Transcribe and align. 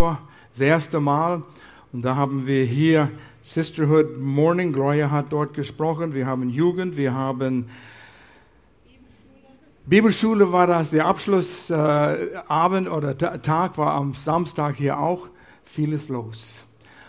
das 0.00 0.60
erste 0.60 0.98
Mal. 0.98 1.42
Und 1.92 2.02
da 2.02 2.16
haben 2.16 2.46
wir 2.46 2.64
hier 2.64 3.10
Sisterhood 3.42 4.18
Morning. 4.18 4.72
Gloria 4.72 5.10
hat 5.10 5.26
dort 5.30 5.52
gesprochen. 5.52 6.14
Wir 6.14 6.26
haben 6.26 6.48
Jugend, 6.48 6.96
wir 6.96 7.12
haben 7.12 7.68
Bibelschule 9.86 10.52
war 10.52 10.66
das, 10.66 10.90
der 10.90 11.06
Abschlussabend 11.06 12.86
äh, 12.86 12.90
oder 12.90 13.18
Tag 13.42 13.76
war 13.76 13.92
am 13.92 14.14
Samstag 14.14 14.76
hier 14.76 14.98
auch. 14.98 15.28
Vieles 15.64 16.08
los. 16.08 16.64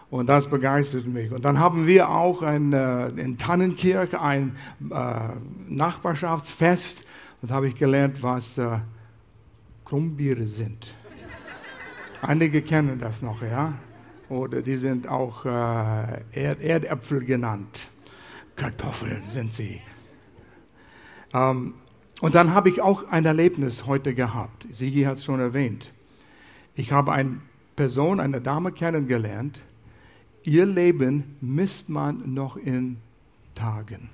Und 0.09 0.27
das 0.27 0.47
begeistert 0.47 1.05
mich. 1.05 1.31
Und 1.31 1.45
dann 1.45 1.59
haben 1.59 1.87
wir 1.87 2.09
auch 2.09 2.41
ein, 2.41 2.73
äh, 2.73 3.07
in 3.09 3.37
Tannenkirch 3.37 4.17
ein 4.19 4.57
äh, 4.89 5.29
Nachbarschaftsfest. 5.69 7.03
Und 7.41 7.51
da 7.51 7.55
habe 7.55 7.67
ich 7.67 7.75
gelernt, 7.75 8.21
was 8.21 8.57
äh, 8.57 8.79
Krummbiere 9.85 10.45
sind. 10.45 10.93
Einige 12.21 12.61
kennen 12.61 12.99
das 12.99 13.21
noch, 13.21 13.41
ja? 13.41 13.73
Oder 14.29 14.61
die 14.61 14.77
sind 14.77 15.07
auch 15.07 15.45
äh, 15.45 15.49
Erd 16.31 16.61
Erdäpfel 16.61 17.25
genannt. 17.25 17.89
Kartoffeln 18.55 19.23
sind 19.29 19.53
sie. 19.53 19.79
Ähm, 21.33 21.73
und 22.21 22.35
dann 22.35 22.53
habe 22.53 22.69
ich 22.69 22.81
auch 22.81 23.09
ein 23.09 23.25
Erlebnis 23.25 23.85
heute 23.87 24.13
gehabt. 24.13 24.67
Sigi 24.71 25.03
hat 25.03 25.17
es 25.17 25.25
schon 25.25 25.39
erwähnt. 25.39 25.91
Ich 26.75 26.91
habe 26.91 27.11
eine 27.11 27.41
Person, 27.75 28.19
eine 28.19 28.39
Dame 28.39 28.71
kennengelernt, 28.71 29.61
Ihr 30.43 30.65
Leben 30.65 31.37
misst 31.39 31.89
man 31.89 32.33
noch 32.33 32.57
in 32.57 32.97
Tagen. 33.53 34.09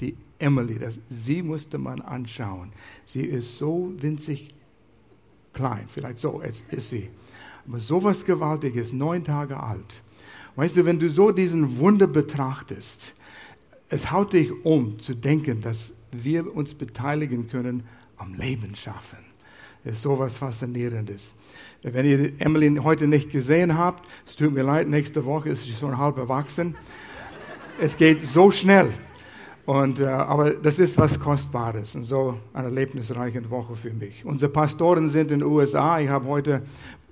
Die 0.00 0.16
Emily, 0.38 0.78
das, 0.78 0.94
sie 1.08 1.42
musste 1.42 1.76
man 1.78 2.00
anschauen. 2.00 2.72
Sie 3.06 3.22
ist 3.22 3.58
so 3.58 3.92
winzig 3.98 4.54
klein, 5.52 5.86
vielleicht 5.88 6.18
so 6.18 6.40
ist 6.40 6.90
sie. 6.90 7.10
Aber 7.66 7.78
sowas 7.78 8.24
Gewaltiges, 8.24 8.92
neun 8.92 9.24
Tage 9.24 9.60
alt. 9.60 10.02
Weißt 10.56 10.76
du, 10.76 10.84
wenn 10.84 10.98
du 10.98 11.10
so 11.10 11.30
diesen 11.30 11.78
Wunder 11.78 12.06
betrachtest, 12.06 13.14
es 13.88 14.10
haut 14.10 14.32
dich 14.32 14.52
um 14.64 14.98
zu 14.98 15.14
denken, 15.14 15.60
dass 15.60 15.92
wir 16.12 16.54
uns 16.54 16.74
beteiligen 16.74 17.48
können 17.48 17.84
am 18.16 18.34
Leben 18.34 18.74
schaffen. 18.74 19.18
Das 19.84 19.94
ist 19.94 20.02
sowas 20.02 20.36
Faszinierendes. 20.36 21.34
Wenn 21.82 22.06
ihr 22.06 22.32
Emily 22.40 22.76
heute 22.82 23.06
nicht 23.06 23.30
gesehen 23.30 23.78
habt, 23.78 24.06
es 24.26 24.36
tut 24.36 24.52
mir 24.52 24.62
leid, 24.62 24.88
nächste 24.88 25.24
Woche 25.24 25.50
ist 25.50 25.64
sie 25.64 25.72
schon 25.72 25.96
halb 25.96 26.18
erwachsen. 26.18 26.76
Es 27.80 27.96
geht 27.96 28.26
so 28.26 28.50
schnell. 28.50 28.90
Und, 29.64 30.00
äh, 30.00 30.06
aber 30.06 30.50
das 30.50 30.78
ist 30.78 30.98
was 30.98 31.18
Kostbares 31.18 31.94
und 31.94 32.04
so 32.04 32.38
eine 32.52 32.66
erlebnisreiche 32.66 33.48
Woche 33.50 33.76
für 33.76 33.92
mich. 33.92 34.24
Unsere 34.24 34.50
Pastoren 34.50 35.08
sind 35.08 35.30
in 35.30 35.40
den 35.40 35.48
USA. 35.48 36.00
Ich 36.00 36.08
habe 36.08 36.26
heute 36.26 36.62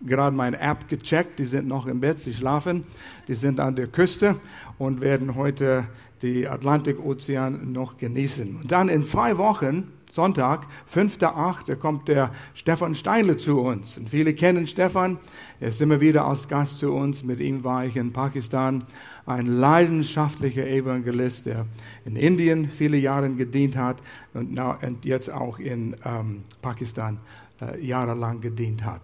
gerade 0.05 0.37
meine 0.37 0.59
App 0.61 0.89
gecheckt. 0.89 1.39
Die 1.39 1.45
sind 1.45 1.69
noch 1.69 1.87
im 1.87 2.01
Bett, 2.01 2.19
sie 2.19 2.35
schlafen. 2.35 2.85
Die 3.27 3.35
sind 3.35 3.61
an 3.61 3.77
der 3.77 3.87
Küste 3.89 4.37
und 4.79 5.01
werden 5.01 5.35
heute 5.35 5.85
den 6.23 6.47
Atlantikozean 6.49 7.73
noch 7.73 7.99
genießen. 7.99 8.57
Und 8.57 8.73
dann 8.73 8.89
in 8.89 9.07
zwei 9.07 9.39
Wochen 9.39 9.93
Sonntag, 10.11 10.67
5.8., 10.95 11.77
kommt 11.77 12.09
der 12.09 12.33
Stefan 12.55 12.95
Steinle 12.95 13.37
zu 13.37 13.61
uns. 13.61 13.99
Und 13.99 14.09
viele 14.09 14.35
kennen 14.35 14.67
Stefan. 14.67 15.19
Er 15.61 15.69
ist 15.69 15.83
immer 15.83 16.01
wieder 16.01 16.25
als 16.25 16.49
Gast 16.49 16.79
zu 16.79 16.93
uns. 16.93 17.23
Mit 17.23 17.41
ihm 17.41 17.63
war 17.63 17.85
ich 17.85 17.97
in 17.97 18.13
Pakistan. 18.13 18.85
Ein 19.27 19.47
leidenschaftlicher 19.47 20.67
Evangelist, 20.67 21.47
der 21.47 21.67
in 22.07 22.17
Indien 22.17 22.71
viele 22.71 22.97
Jahre 22.97 23.29
gedient 23.31 23.77
hat 23.77 23.99
und, 24.33 24.59
jetzt 25.05 25.31
auch 25.31 25.59
in 25.59 25.95
ähm, 26.05 26.45
Pakistan 26.63 27.19
äh, 27.61 27.85
jahrelang 27.85 28.41
gedient 28.41 28.85
hat. 28.85 29.03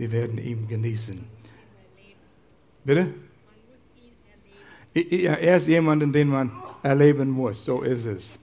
Wir 0.00 0.10
werden 0.12 0.38
ihn 0.38 0.66
genießen. 0.66 1.20
Bitte? 2.86 3.08
Er 4.94 5.56
ist 5.58 5.68
jemand, 5.68 6.14
den 6.14 6.28
man 6.28 6.50
erleben 6.82 7.28
muss. 7.28 7.66
So 7.66 7.82
ist 7.82 8.06
es. 8.06 8.38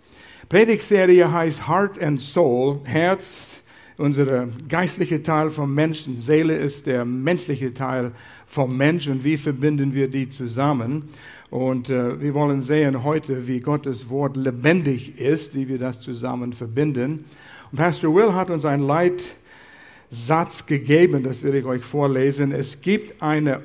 Predigtserie 0.49 1.31
heißt 1.31 1.67
Heart 1.67 1.99
and 1.99 2.21
Soul, 2.21 2.81
Herz, 2.85 3.63
unser 3.97 4.49
geistlicher 4.69 5.23
Teil 5.23 5.49
vom 5.49 5.73
Menschen, 5.73 6.19
Seele 6.19 6.55
ist 6.55 6.85
der 6.85 7.05
menschliche 7.05 7.73
Teil 7.73 8.11
vom 8.45 8.77
Menschen 8.77 9.23
wie 9.23 9.37
verbinden 9.37 9.95
wir 9.95 10.11
die 10.11 10.29
zusammen? 10.29 11.09
Und 11.49 11.89
äh, 11.89 12.21
wir 12.21 12.35
wollen 12.35 12.61
sehen 12.61 13.03
heute, 13.03 13.47
wie 13.47 13.61
Gottes 13.61 14.11
Wort 14.11 14.37
lebendig 14.37 15.19
ist, 15.19 15.55
wie 15.55 15.67
wir 15.67 15.79
das 15.79 16.01
zusammen 16.01 16.53
verbinden. 16.53 17.25
Und 17.71 17.77
Pastor 17.79 18.13
Will 18.13 18.35
hat 18.35 18.51
uns 18.51 18.63
einen 18.63 18.83
Leitsatz 20.09 20.65
gegeben, 20.65 21.23
das 21.23 21.43
will 21.43 21.55
ich 21.55 21.65
euch 21.65 21.83
vorlesen. 21.83 22.51
Es 22.51 22.79
gibt 22.81 23.21
eine 23.21 23.61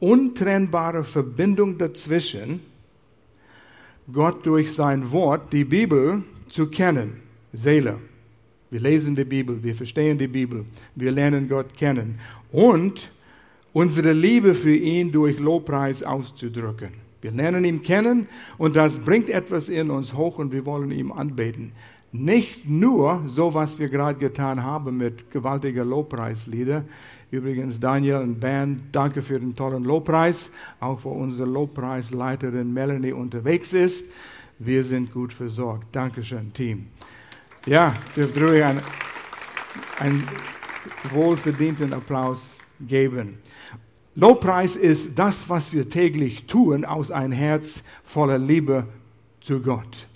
untrennbare 0.00 1.04
Verbindung 1.04 1.76
dazwischen, 1.76 2.60
Gott 4.10 4.46
durch 4.46 4.72
sein 4.72 5.10
Wort, 5.10 5.52
die 5.52 5.64
Bibel, 5.64 6.22
zu 6.48 6.68
kennen. 6.68 7.20
Seele. 7.52 7.98
Wir 8.70 8.80
lesen 8.80 9.16
die 9.16 9.24
Bibel, 9.24 9.62
wir 9.62 9.74
verstehen 9.74 10.18
die 10.18 10.28
Bibel, 10.28 10.64
wir 10.94 11.10
lernen 11.10 11.48
Gott 11.48 11.74
kennen 11.74 12.18
und 12.52 13.10
unsere 13.72 14.12
Liebe 14.12 14.54
für 14.54 14.74
ihn 14.74 15.10
durch 15.10 15.38
Lobpreis 15.38 16.02
auszudrücken. 16.02 16.90
Wir 17.22 17.30
lernen 17.30 17.64
ihn 17.64 17.82
kennen 17.82 18.28
und 18.58 18.76
das 18.76 18.98
bringt 18.98 19.30
etwas 19.30 19.70
in 19.70 19.90
uns 19.90 20.12
hoch 20.12 20.38
und 20.38 20.52
wir 20.52 20.66
wollen 20.66 20.90
ihm 20.90 21.10
anbeten. 21.12 21.72
Nicht 22.10 22.66
nur 22.66 23.24
so, 23.26 23.52
was 23.52 23.78
wir 23.78 23.90
gerade 23.90 24.18
getan 24.18 24.62
haben 24.62 24.96
mit 24.96 25.30
gewaltiger 25.30 25.84
Lobpreislieder. 25.84 26.84
Übrigens, 27.30 27.78
Daniel 27.78 28.16
und 28.16 28.40
Ben, 28.40 28.80
danke 28.92 29.20
für 29.20 29.38
den 29.38 29.54
tollen 29.54 29.84
Lobpreis. 29.84 30.50
Auch 30.80 31.04
wo 31.04 31.10
unsere 31.10 31.48
Lobpreisleiterin 31.48 32.72
Melanie 32.72 33.12
unterwegs 33.12 33.74
ist. 33.74 34.06
Wir 34.58 34.82
sind 34.84 35.12
gut 35.12 35.34
versorgt. 35.34 35.88
Dankeschön, 35.92 36.52
Team. 36.54 36.86
Ja, 37.66 37.92
dürft 38.16 38.36
ruhig 38.38 38.64
einen, 38.64 38.80
einen 39.98 40.26
wohlverdienten 41.12 41.92
Applaus 41.92 42.40
geben. 42.80 43.38
Lobpreis 44.14 44.74
ist 44.74 45.10
das, 45.14 45.48
was 45.48 45.74
wir 45.74 45.90
täglich 45.90 46.46
tun 46.46 46.86
aus 46.86 47.10
ein 47.10 47.32
Herz 47.32 47.82
voller 48.04 48.38
Liebe 48.38 48.86
zu 49.42 49.60
Gott. 49.60 50.08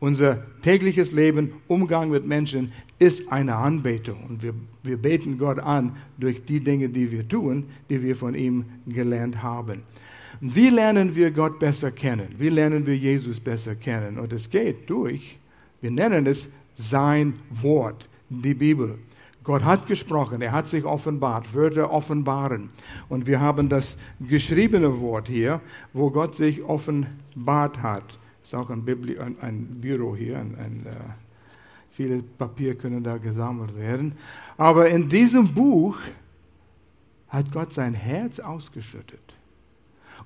Unser 0.00 0.38
tägliches 0.62 1.12
Leben, 1.12 1.52
Umgang 1.68 2.08
mit 2.08 2.26
Menschen 2.26 2.72
ist 2.98 3.30
eine 3.30 3.56
Anbetung. 3.56 4.24
Und 4.28 4.42
wir, 4.42 4.54
wir 4.82 4.96
beten 4.96 5.38
Gott 5.38 5.58
an 5.58 5.94
durch 6.18 6.42
die 6.44 6.60
Dinge, 6.60 6.88
die 6.88 7.12
wir 7.12 7.28
tun, 7.28 7.66
die 7.90 8.02
wir 8.02 8.16
von 8.16 8.34
ihm 8.34 8.64
gelernt 8.86 9.42
haben. 9.42 9.82
Wie 10.40 10.70
lernen 10.70 11.14
wir 11.14 11.30
Gott 11.30 11.58
besser 11.58 11.90
kennen? 11.90 12.34
Wie 12.38 12.48
lernen 12.48 12.86
wir 12.86 12.96
Jesus 12.96 13.38
besser 13.38 13.74
kennen? 13.74 14.18
Und 14.18 14.32
es 14.32 14.48
geht 14.48 14.88
durch, 14.88 15.38
wir 15.82 15.90
nennen 15.90 16.26
es 16.26 16.48
sein 16.76 17.34
Wort, 17.50 18.08
die 18.30 18.54
Bibel. 18.54 18.98
Gott 19.44 19.64
hat 19.64 19.86
gesprochen, 19.86 20.40
er 20.40 20.52
hat 20.52 20.68
sich 20.70 20.84
offenbart, 20.84 21.54
Wörter 21.54 21.90
offenbaren. 21.90 22.68
Und 23.10 23.26
wir 23.26 23.40
haben 23.40 23.68
das 23.68 23.96
geschriebene 24.18 25.00
Wort 25.00 25.28
hier, 25.28 25.60
wo 25.92 26.10
Gott 26.10 26.36
sich 26.36 26.62
offenbart 26.62 27.82
hat 27.82 28.18
ist 28.50 28.54
auch 28.56 28.70
ein, 28.70 28.84
Bibli 28.84 29.16
ein, 29.16 29.36
ein 29.40 29.80
Büro 29.80 30.16
hier, 30.16 30.40
ein, 30.40 30.56
ein 30.58 30.86
äh, 30.86 30.94
viele 31.90 32.20
Papier 32.20 32.74
können 32.74 33.04
da 33.04 33.16
gesammelt 33.16 33.76
werden. 33.76 34.14
Aber 34.56 34.90
in 34.90 35.08
diesem 35.08 35.54
Buch 35.54 35.96
hat 37.28 37.52
Gott 37.52 37.72
sein 37.72 37.94
Herz 37.94 38.40
ausgeschüttet 38.40 39.20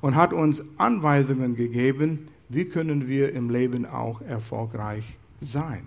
und 0.00 0.14
hat 0.14 0.32
uns 0.32 0.62
Anweisungen 0.78 1.54
gegeben, 1.54 2.28
wie 2.48 2.64
können 2.64 3.08
wir 3.08 3.34
im 3.34 3.50
Leben 3.50 3.84
auch 3.84 4.22
erfolgreich 4.22 5.18
sein. 5.42 5.86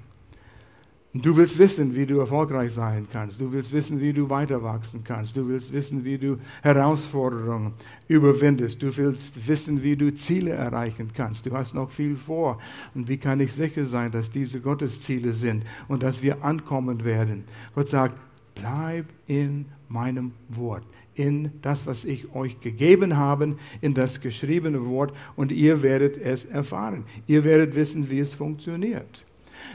Du 1.14 1.36
willst 1.36 1.58
wissen, 1.58 1.96
wie 1.96 2.06
du 2.06 2.20
erfolgreich 2.20 2.74
sein 2.74 3.08
kannst. 3.12 3.40
Du 3.40 3.52
willst 3.52 3.72
wissen, 3.72 4.00
wie 4.02 4.14
du 4.14 4.30
weiter 4.30 4.62
wachsen 4.62 5.04
kannst. 5.04 5.36
Du 5.36 5.48
willst 5.48 5.72
wissen, 5.72 6.04
wie 6.04 6.18
du 6.18 6.38
Herausforderungen 6.62 7.74
überwindest. 8.08 8.84
Du 8.84 8.96
willst 8.96 9.48
wissen, 9.48 9.82
wie 9.84 9.96
du 9.96 10.14
Ziele 10.14 10.52
erreichen 10.52 11.10
kannst. 11.14 11.46
Du 11.46 11.56
hast 11.56 11.74
noch 11.74 11.92
viel 11.92 12.18
vor. 12.18 12.60
Und 12.94 13.08
wie 13.08 13.18
kann 13.18 13.40
ich 13.40 13.54
sicher 13.54 13.86
sein, 13.86 14.12
dass 14.12 14.30
diese 14.30 14.60
Gottesziele 14.60 15.32
sind 15.32 15.64
und 15.88 16.04
dass 16.04 16.22
wir 16.22 16.44
ankommen 16.44 17.04
werden? 17.04 17.46
Gott 17.74 17.90
sagt, 17.90 18.16
bleib 18.54 19.06
in 19.28 19.66
meinem 19.88 20.34
Wort, 20.50 20.84
in 21.16 21.52
das, 21.62 21.88
was 21.88 22.06
ich 22.06 22.36
euch 22.36 22.60
gegeben 22.60 23.16
habe, 23.16 23.56
in 23.82 23.94
das 23.94 24.20
geschriebene 24.20 24.86
Wort 24.86 25.16
und 25.36 25.52
ihr 25.52 25.82
werdet 25.82 26.18
es 26.18 26.44
erfahren. 26.44 27.06
Ihr 27.28 27.44
werdet 27.44 27.76
wissen, 27.76 28.10
wie 28.10 28.20
es 28.20 28.34
funktioniert. 28.34 29.26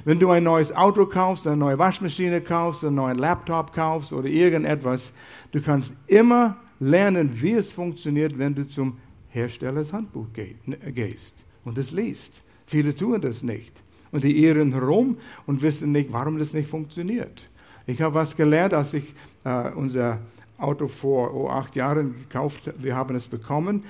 Wenn 0.05 0.19
du 0.19 0.31
ein 0.31 0.44
neues 0.44 0.75
Auto 0.75 1.06
kaufst, 1.06 1.47
eine 1.47 1.56
neue 1.56 1.79
Waschmaschine 1.79 2.41
kaufst, 2.41 2.85
einen 2.85 2.97
neuen 2.97 3.19
Laptop 3.19 3.73
kaufst 3.73 4.12
oder 4.12 4.29
irgendetwas, 4.29 5.12
du 5.53 5.61
kannst 5.61 5.93
immer 6.06 6.56
lernen, 6.81 7.31
wie 7.41 7.53
es 7.53 7.71
funktioniert, 7.71 8.39
wenn 8.39 8.55
du 8.55 8.69
zum 8.69 8.99
Herstellers 9.29 9.93
Handbuch 9.93 10.27
gehst 10.33 11.35
und 11.65 11.79
es 11.79 11.91
liest. 11.91 12.43
Viele 12.67 12.94
tun 12.94 13.21
das 13.21 13.43
nicht. 13.43 13.73
Und 14.11 14.25
die 14.25 14.44
irren 14.44 14.73
herum 14.73 15.17
und 15.47 15.62
wissen 15.62 15.93
nicht, 15.93 16.12
warum 16.12 16.39
das 16.39 16.53
nicht 16.53 16.69
funktioniert. 16.69 17.49
Ich 17.87 18.03
habe 18.03 18.15
was 18.15 18.37
gelernt, 18.37 18.75
als 18.75 18.93
ich 18.94 19.15
äh, 19.44 19.71
unser 19.71 20.21
Auto 20.59 20.87
vor 20.87 21.35
oh, 21.35 21.49
acht 21.49 21.75
Jahren 21.77 22.15
gekauft. 22.19 22.73
Wir 22.79 22.94
haben 22.94 23.17
es 23.17 23.27
bekommen. 23.27 23.85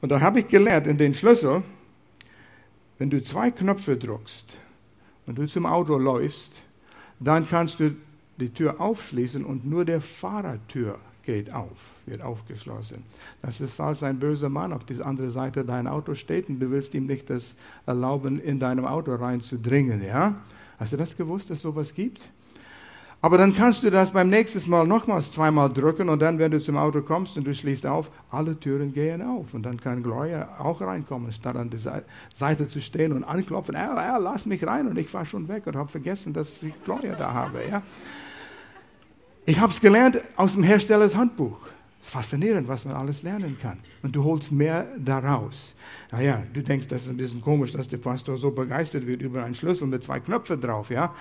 Und 0.00 0.10
da 0.10 0.20
habe 0.20 0.40
ich 0.40 0.48
gelernt, 0.48 0.86
in 0.86 0.98
den 0.98 1.14
Schlüssel, 1.14 1.62
wenn 2.98 3.10
du 3.10 3.22
zwei 3.22 3.50
Knöpfe 3.50 3.96
drückst 3.96 4.58
und 5.26 5.36
du 5.38 5.46
zum 5.46 5.66
Auto 5.66 5.96
läufst, 5.96 6.62
dann 7.20 7.48
kannst 7.48 7.80
du 7.80 7.96
die 8.38 8.50
Tür 8.50 8.80
aufschließen 8.80 9.44
und 9.44 9.64
nur 9.64 9.84
der 9.84 10.00
Fahrertür 10.00 10.98
geht 11.22 11.52
auf, 11.52 11.76
wird 12.06 12.22
aufgeschlossen. 12.22 13.02
Das 13.42 13.60
ist, 13.60 13.74
falls 13.74 14.02
ein 14.02 14.18
böser 14.18 14.48
Mann 14.48 14.72
auf 14.72 14.84
dieser 14.84 15.06
anderen 15.06 15.30
Seite 15.30 15.64
dein 15.64 15.86
Auto 15.86 16.14
steht 16.14 16.48
und 16.48 16.60
du 16.60 16.70
willst 16.70 16.94
ihm 16.94 17.06
nicht 17.06 17.28
das 17.28 17.54
erlauben, 17.84 18.40
in 18.40 18.60
deinem 18.60 18.84
Auto 18.84 19.14
reinzudringen. 19.14 20.04
Ja? 20.04 20.36
Hast 20.78 20.92
du 20.92 20.96
das 20.96 21.16
gewusst, 21.16 21.50
dass 21.50 21.58
es 21.58 21.62
sowas 21.62 21.92
gibt? 21.92 22.20
Aber 23.26 23.38
dann 23.38 23.56
kannst 23.56 23.82
du 23.82 23.90
das 23.90 24.12
beim 24.12 24.30
nächsten 24.30 24.70
Mal 24.70 24.86
nochmals 24.86 25.32
zweimal 25.32 25.68
drücken 25.68 26.08
und 26.10 26.22
dann, 26.22 26.38
wenn 26.38 26.52
du 26.52 26.60
zum 26.60 26.76
Auto 26.76 27.02
kommst 27.02 27.36
und 27.36 27.44
du 27.44 27.52
schließt 27.52 27.84
auf, 27.84 28.08
alle 28.30 28.56
Türen 28.56 28.94
gehen 28.94 29.20
auf 29.20 29.52
und 29.52 29.64
dann 29.64 29.80
kann 29.80 30.04
Gloria 30.04 30.48
auch 30.60 30.80
reinkommen, 30.80 31.32
statt 31.32 31.56
an 31.56 31.68
der 31.68 32.04
Seite 32.36 32.68
zu 32.68 32.80
stehen 32.80 33.12
und 33.12 33.24
anklopfen, 33.24 33.74
er, 33.74 33.96
er, 33.96 34.20
lass 34.20 34.46
mich 34.46 34.64
rein 34.64 34.86
und 34.86 34.96
ich 34.96 35.12
war 35.12 35.26
schon 35.26 35.48
weg 35.48 35.66
und 35.66 35.74
habe 35.74 35.88
vergessen, 35.88 36.34
dass 36.34 36.62
ich 36.62 36.72
Gloria 36.84 37.16
da 37.16 37.34
habe. 37.34 37.62
Ja? 37.68 37.82
Ich 39.44 39.58
habe 39.58 39.72
es 39.72 39.80
gelernt 39.80 40.20
aus 40.36 40.52
dem 40.52 40.62
Herstellers 40.62 41.16
Handbuch. 41.16 41.58
Es 41.58 41.70
ist 41.70 41.75
faszinierend, 42.00 42.68
was 42.68 42.84
man 42.84 42.94
alles 42.94 43.22
lernen 43.22 43.56
kann. 43.60 43.78
Und 44.02 44.14
du 44.14 44.22
holst 44.22 44.52
mehr 44.52 44.86
daraus. 44.98 45.74
Naja, 46.12 46.42
du 46.52 46.62
denkst, 46.62 46.88
das 46.88 47.02
ist 47.02 47.08
ein 47.08 47.16
bisschen 47.16 47.40
komisch, 47.40 47.72
dass 47.72 47.88
der 47.88 47.98
Pastor 47.98 48.38
so 48.38 48.50
begeistert 48.50 49.06
wird 49.06 49.22
über 49.22 49.44
einen 49.44 49.54
Schlüssel 49.54 49.86
mit 49.86 50.04
zwei 50.04 50.20
Knöpfen 50.20 50.60
drauf, 50.60 50.90
ja. 50.90 51.14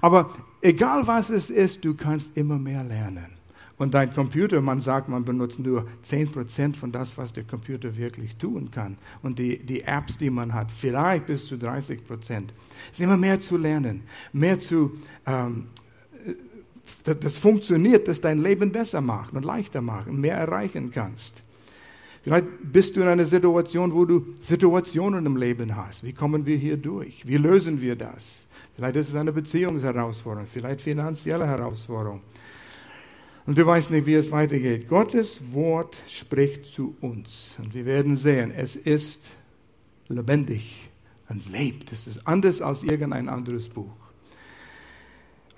Aber 0.00 0.30
egal 0.60 1.06
was 1.06 1.30
es 1.30 1.50
ist, 1.50 1.84
du 1.84 1.94
kannst 1.94 2.36
immer 2.36 2.58
mehr 2.58 2.84
lernen. 2.84 3.36
Und 3.78 3.92
dein 3.92 4.12
Computer, 4.14 4.60
man 4.62 4.80
sagt, 4.80 5.08
man 5.08 5.24
benutzt 5.24 5.58
nur 5.58 5.86
10% 6.04 6.74
von 6.76 6.92
das, 6.92 7.18
was 7.18 7.32
der 7.32 7.44
Computer 7.44 7.94
wirklich 7.96 8.36
tun 8.36 8.70
kann. 8.70 8.96
Und 9.22 9.38
die, 9.38 9.58
die 9.58 9.82
Apps, 9.82 10.16
die 10.16 10.30
man 10.30 10.54
hat, 10.54 10.72
vielleicht 10.72 11.26
bis 11.26 11.46
zu 11.46 11.56
30%. 11.56 11.98
Es 12.00 12.92
ist 12.92 13.00
immer 13.00 13.18
mehr 13.18 13.38
zu 13.38 13.58
lernen, 13.58 14.02
mehr 14.32 14.58
zu 14.58 14.92
ähm, 15.26 15.66
das 17.04 17.38
funktioniert, 17.38 18.08
das 18.08 18.20
dein 18.20 18.38
Leben 18.38 18.72
besser 18.72 19.00
macht 19.00 19.32
und 19.34 19.44
leichter 19.44 19.80
macht 19.80 20.08
und 20.08 20.20
mehr 20.20 20.36
erreichen 20.36 20.90
kannst. 20.90 21.42
Vielleicht 22.22 22.46
bist 22.60 22.96
du 22.96 23.02
in 23.02 23.06
einer 23.08 23.24
Situation, 23.24 23.94
wo 23.94 24.04
du 24.04 24.34
Situationen 24.42 25.26
im 25.26 25.36
Leben 25.36 25.76
hast. 25.76 26.02
Wie 26.02 26.12
kommen 26.12 26.44
wir 26.44 26.56
hier 26.56 26.76
durch? 26.76 27.26
Wie 27.26 27.36
lösen 27.36 27.80
wir 27.80 27.94
das? 27.94 28.46
Vielleicht 28.74 28.96
ist 28.96 29.08
es 29.10 29.14
eine 29.14 29.32
Beziehungsherausforderung, 29.32 30.48
vielleicht 30.52 30.80
finanzielle 30.80 31.46
Herausforderung. 31.46 32.20
Und 33.46 33.56
du 33.56 33.64
weißt 33.64 33.92
nicht, 33.92 34.06
wie 34.06 34.14
es 34.14 34.32
weitergeht. 34.32 34.88
Gottes 34.88 35.40
Wort 35.52 35.96
spricht 36.08 36.66
zu 36.66 36.96
uns. 37.00 37.56
Und 37.58 37.74
wir 37.74 37.86
werden 37.86 38.16
sehen, 38.16 38.50
es 38.50 38.74
ist 38.74 39.20
lebendig 40.08 40.90
und 41.28 41.48
lebt. 41.50 41.92
Es 41.92 42.08
ist 42.08 42.26
anders 42.26 42.60
als 42.60 42.82
irgendein 42.82 43.28
anderes 43.28 43.68
Buch. 43.68 44.05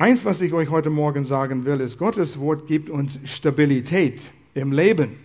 Eins, 0.00 0.24
was 0.24 0.40
ich 0.40 0.52
euch 0.52 0.70
heute 0.70 0.90
Morgen 0.90 1.24
sagen 1.24 1.64
will, 1.64 1.80
ist, 1.80 1.98
Gottes 1.98 2.38
Wort 2.38 2.68
gibt 2.68 2.88
uns 2.88 3.18
Stabilität 3.24 4.20
im 4.54 4.70
Leben. 4.70 5.16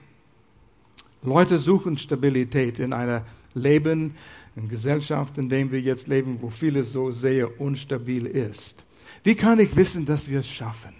Leute 1.21 1.59
suchen 1.59 1.99
Stabilität 1.99 2.79
in 2.79 2.91
einer 2.91 3.23
Leben, 3.53 4.15
in 4.55 4.69
Gesellschaft, 4.69 5.37
in 5.37 5.47
dem 5.47 5.71
wir 5.71 5.79
jetzt 5.79 6.07
leben, 6.07 6.39
wo 6.41 6.49
vieles 6.49 6.91
so 6.91 7.11
sehr 7.11 7.61
unstabil 7.61 8.25
ist. 8.25 8.83
Wie 9.23 9.35
kann 9.35 9.59
ich 9.59 9.75
wissen, 9.75 10.07
dass 10.07 10.27
wir 10.27 10.39
es 10.39 10.49
schaffen? 10.49 10.95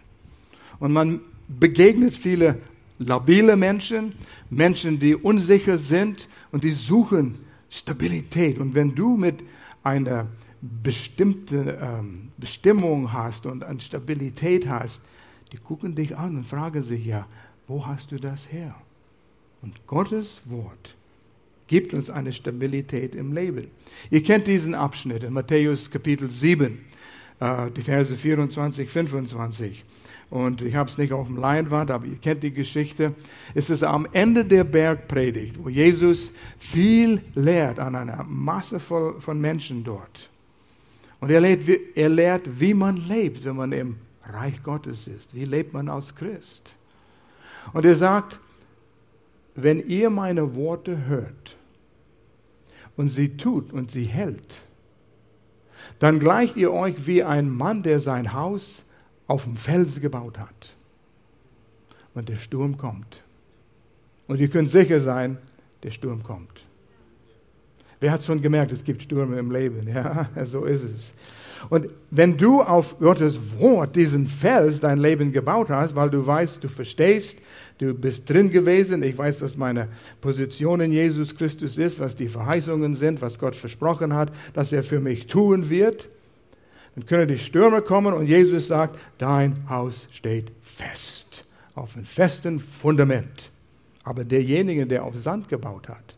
Und 0.77 0.93
man 0.93 1.21
begegnet 1.47 2.15
viele 2.15 2.59
labile 2.99 3.55
Menschen, 3.55 4.13
Menschen, 4.51 4.99
die 4.99 5.15
unsicher 5.15 5.79
sind 5.79 6.27
und 6.51 6.63
die 6.63 6.73
suchen 6.73 7.39
Stabilität. 7.71 8.59
Und 8.59 8.75
wenn 8.75 8.93
du 8.93 9.17
mit 9.17 9.37
einer 9.81 10.27
bestimmte 10.63 11.77
ähm, 11.81 12.31
Bestimmung 12.38 13.12
hast 13.12 13.45
und 13.45 13.63
an 13.63 13.80
Stabilität 13.81 14.68
hast, 14.68 15.01
die 15.51 15.57
gucken 15.57 15.94
dich 15.94 16.18
an 16.18 16.38
und 16.38 16.45
fragen 16.45 16.81
sich 16.83 17.06
ja, 17.06 17.27
wo 17.68 17.86
hast 17.86 18.12
du 18.12 18.18
das 18.18 18.51
her? 18.51 18.74
Und 19.62 19.86
Gottes 19.88 20.42
Wort 20.45 20.95
gibt 21.68 21.94
uns 21.94 22.10
eine 22.10 22.31
Stabilität 22.31 23.13
im 23.15 23.33
Leben. 23.33 23.68
Ihr 24.10 24.24
kennt 24.24 24.48
diesen 24.48 24.74
Abschnitt 24.74 25.24
in 25.24 25.33
Matthäus 25.33 25.89
Kapitel 25.89 26.30
7, 26.30 26.80
äh, 27.39 27.71
die 27.71 27.81
Verse 27.81 28.16
24, 28.16 28.89
25. 28.89 29.83
Und 30.30 30.62
ich 30.62 30.75
habe 30.75 30.89
es 30.89 30.98
nicht 30.98 31.13
auf 31.13 31.27
dem 31.27 31.38
Leinwand, 31.38 31.92
aber 31.92 32.06
ihr 32.06 32.18
kennt 32.18 32.42
die 32.42 32.54
Geschichte. 32.54 33.13
Es 33.54 33.69
ist 33.69 33.83
am 33.83 34.07
Ende 34.13 34.45
der 34.45 34.63
Bergpredigt, 34.63 35.57
wo 35.62 35.69
Jesus 35.69 36.31
viel 36.57 37.21
lehrt 37.36 37.80
an 37.80 37.95
einer 37.95 38.24
Masse 38.24 38.80
von 38.80 39.39
Menschen 39.39 39.83
dort. 39.83 40.30
Und 41.23 41.29
er 41.29 41.39
lehrt, 41.39 41.69
er 41.95 42.09
lehrt, 42.09 42.59
wie 42.59 42.73
man 42.73 42.97
lebt, 42.97 43.45
wenn 43.45 43.55
man 43.55 43.71
im 43.71 43.95
Reich 44.25 44.61
Gottes 44.61 45.07
ist. 45.07 45.33
Wie 45.33 45.45
lebt 45.45 45.71
man 45.71 45.87
als 45.87 46.13
Christ? 46.13 46.75
Und 47.71 47.85
er 47.85 47.95
sagt, 47.95 48.41
wenn 49.55 49.79
ihr 49.87 50.09
meine 50.09 50.53
Worte 50.53 51.05
hört 51.05 51.55
und 52.97 53.07
sie 53.07 53.37
tut 53.37 53.71
und 53.71 53.89
sie 53.89 54.03
hält, 54.03 54.63
dann 55.99 56.19
gleicht 56.19 56.57
ihr 56.57 56.73
euch 56.73 57.07
wie 57.07 57.23
ein 57.23 57.49
Mann, 57.49 57.83
der 57.83 58.01
sein 58.01 58.33
Haus 58.33 58.83
auf 59.25 59.45
dem 59.45 59.55
Fels 59.55 60.01
gebaut 60.01 60.37
hat. 60.37 60.75
Und 62.13 62.27
der 62.27 62.35
Sturm 62.35 62.77
kommt. 62.77 63.23
Und 64.27 64.41
ihr 64.41 64.49
könnt 64.49 64.71
sicher 64.71 64.99
sein, 64.99 65.37
der 65.83 65.91
Sturm 65.91 66.21
kommt. 66.21 66.65
Wer 68.03 68.11
hat 68.11 68.21
schon 68.21 68.41
gemerkt, 68.41 68.73
es 68.73 68.83
gibt 68.83 69.01
Stürme 69.01 69.39
im 69.39 69.50
Leben? 69.50 69.88
Ja, 69.88 70.27
so 70.44 70.65
ist 70.65 70.83
es. 70.83 71.13
Und 71.69 71.88
wenn 72.11 72.35
du 72.35 72.61
auf 72.61 73.00
Gottes 73.00 73.39
Wort 73.57 73.95
diesen 73.95 74.27
Fels 74.27 74.81
dein 74.81 74.97
Leben 74.97 75.31
gebaut 75.31 75.69
hast, 75.69 75.95
weil 75.95 76.09
du 76.09 76.27
weißt, 76.27 76.61
du 76.61 76.67
verstehst, 76.67 77.38
du 77.77 77.94
bist 77.94 78.29
drin 78.29 78.51
gewesen, 78.51 79.03
ich 79.03 79.17
weiß, 79.17 79.41
was 79.41 79.55
meine 79.55 79.88
Position 80.19 80.81
in 80.81 80.91
Jesus 80.91 81.33
Christus 81.33 81.77
ist, 81.77 82.01
was 82.01 82.13
die 82.17 82.27
Verheißungen 82.27 82.95
sind, 82.95 83.21
was 83.21 83.39
Gott 83.39 83.55
versprochen 83.55 84.13
hat, 84.13 84.33
dass 84.53 84.73
er 84.73 84.83
für 84.83 84.99
mich 84.99 85.27
tun 85.27 85.69
wird, 85.69 86.09
dann 86.95 87.06
können 87.06 87.29
die 87.29 87.39
Stürme 87.39 87.81
kommen 87.81 88.13
und 88.13 88.25
Jesus 88.25 88.67
sagt, 88.67 88.99
dein 89.17 89.69
Haus 89.69 90.09
steht 90.11 90.51
fest, 90.61 91.45
auf 91.73 91.95
einem 91.95 92.03
festen 92.03 92.59
Fundament. 92.59 93.49
Aber 94.03 94.25
derjenige, 94.25 94.85
der 94.85 95.06
auf 95.06 95.17
Sand 95.17 95.47
gebaut 95.47 95.87
hat, 95.87 96.18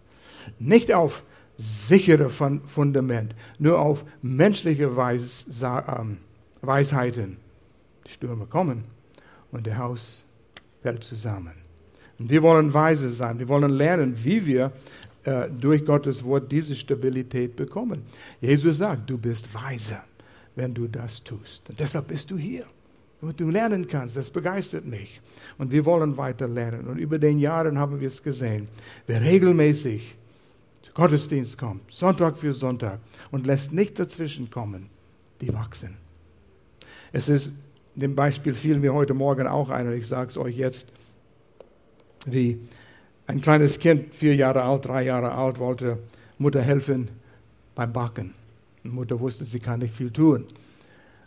nicht 0.57 0.91
auf 0.91 1.21
sichere 1.57 2.29
Fundament, 2.29 3.35
nur 3.59 3.79
auf 3.79 4.05
menschliche 4.21 4.95
Weis, 4.95 5.45
ähm, 5.62 6.17
Weisheiten. 6.62 7.38
Die 8.05 8.12
Stürme 8.12 8.45
kommen 8.45 8.83
und 9.51 9.65
der 9.65 9.77
Haus 9.77 10.24
fällt 10.81 11.03
zusammen. 11.03 11.53
Und 12.19 12.29
wir 12.29 12.41
wollen 12.43 12.74
weise 12.74 13.09
sein, 13.09 13.39
wir 13.39 13.47
wollen 13.47 13.71
lernen, 13.71 14.15
wie 14.24 14.45
wir 14.45 14.71
äh, 15.24 15.50
durch 15.50 15.85
Gottes 15.85 16.24
Wort 16.24 16.51
diese 16.51 16.75
Stabilität 16.75 17.55
bekommen. 17.55 18.03
Jesus 18.39 18.77
sagt, 18.77 19.09
du 19.09 19.17
bist 19.17 19.53
weise, 19.53 19.97
wenn 20.55 20.74
du 20.74 20.88
das 20.88 21.24
tust. 21.24 21.69
Und 21.69 21.79
deshalb 21.79 22.07
bist 22.07 22.29
du 22.31 22.38
hier. 22.38 22.65
Damit 23.21 23.39
du 23.39 23.50
lernen 23.50 23.88
kannst, 23.88 24.17
das 24.17 24.29
begeistert 24.29 24.85
mich. 24.85 25.19
Und 25.57 25.71
wir 25.71 25.83
wollen 25.85 26.15
weiter 26.15 26.47
lernen. 26.47 26.85
Und 26.88 26.97
über 26.97 27.17
den 27.17 27.39
Jahren 27.39 27.79
haben 27.79 28.00
wir 28.00 28.07
es 28.07 28.21
gesehen. 28.21 28.67
Wer 29.07 29.21
regelmäßig 29.21 30.15
Gottesdienst 30.95 31.57
kommt, 31.57 31.91
Sonntag 31.91 32.37
für 32.37 32.53
Sonntag 32.53 32.99
und 33.29 33.45
lässt 33.45 33.73
nicht 33.73 33.99
dazwischen 33.99 34.49
kommen, 34.49 34.89
die 35.41 35.53
wachsen. 35.53 35.97
Es 37.11 37.29
ist, 37.29 37.51
dem 37.95 38.15
Beispiel 38.15 38.55
fiel 38.55 38.79
mir 38.79 38.93
heute 38.93 39.13
Morgen 39.13 39.45
auch 39.45 39.69
ein 39.69 39.87
und 39.87 39.93
ich 39.93 40.07
sage 40.07 40.29
es 40.29 40.37
euch 40.37 40.57
jetzt, 40.57 40.91
wie 42.25 42.59
ein 43.27 43.41
kleines 43.41 43.77
Kind, 43.77 44.15
vier 44.15 44.35
Jahre 44.35 44.63
alt, 44.63 44.85
drei 44.85 45.03
Jahre 45.03 45.33
alt, 45.33 45.59
wollte 45.59 45.99
Mutter 46.37 46.61
helfen 46.61 47.09
beim 47.75 47.91
Backen. 47.91 48.33
Und 48.83 48.93
Mutter 48.93 49.19
wusste, 49.19 49.43
sie 49.43 49.59
kann 49.59 49.81
nicht 49.81 49.93
viel 49.93 50.11
tun. 50.11 50.45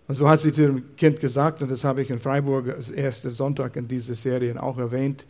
Und 0.06 0.14
so 0.14 0.26
hat 0.28 0.40
sie 0.40 0.52
dem 0.52 0.96
Kind 0.96 1.20
gesagt, 1.20 1.60
und 1.60 1.70
das 1.70 1.84
habe 1.84 2.00
ich 2.00 2.08
in 2.08 2.18
Freiburg 2.18 2.68
als 2.68 2.88
erster 2.88 3.28
Sonntag 3.28 3.76
in 3.76 3.86
dieser 3.86 4.14
Serie 4.14 4.60
auch 4.60 4.78
erwähnt, 4.78 5.26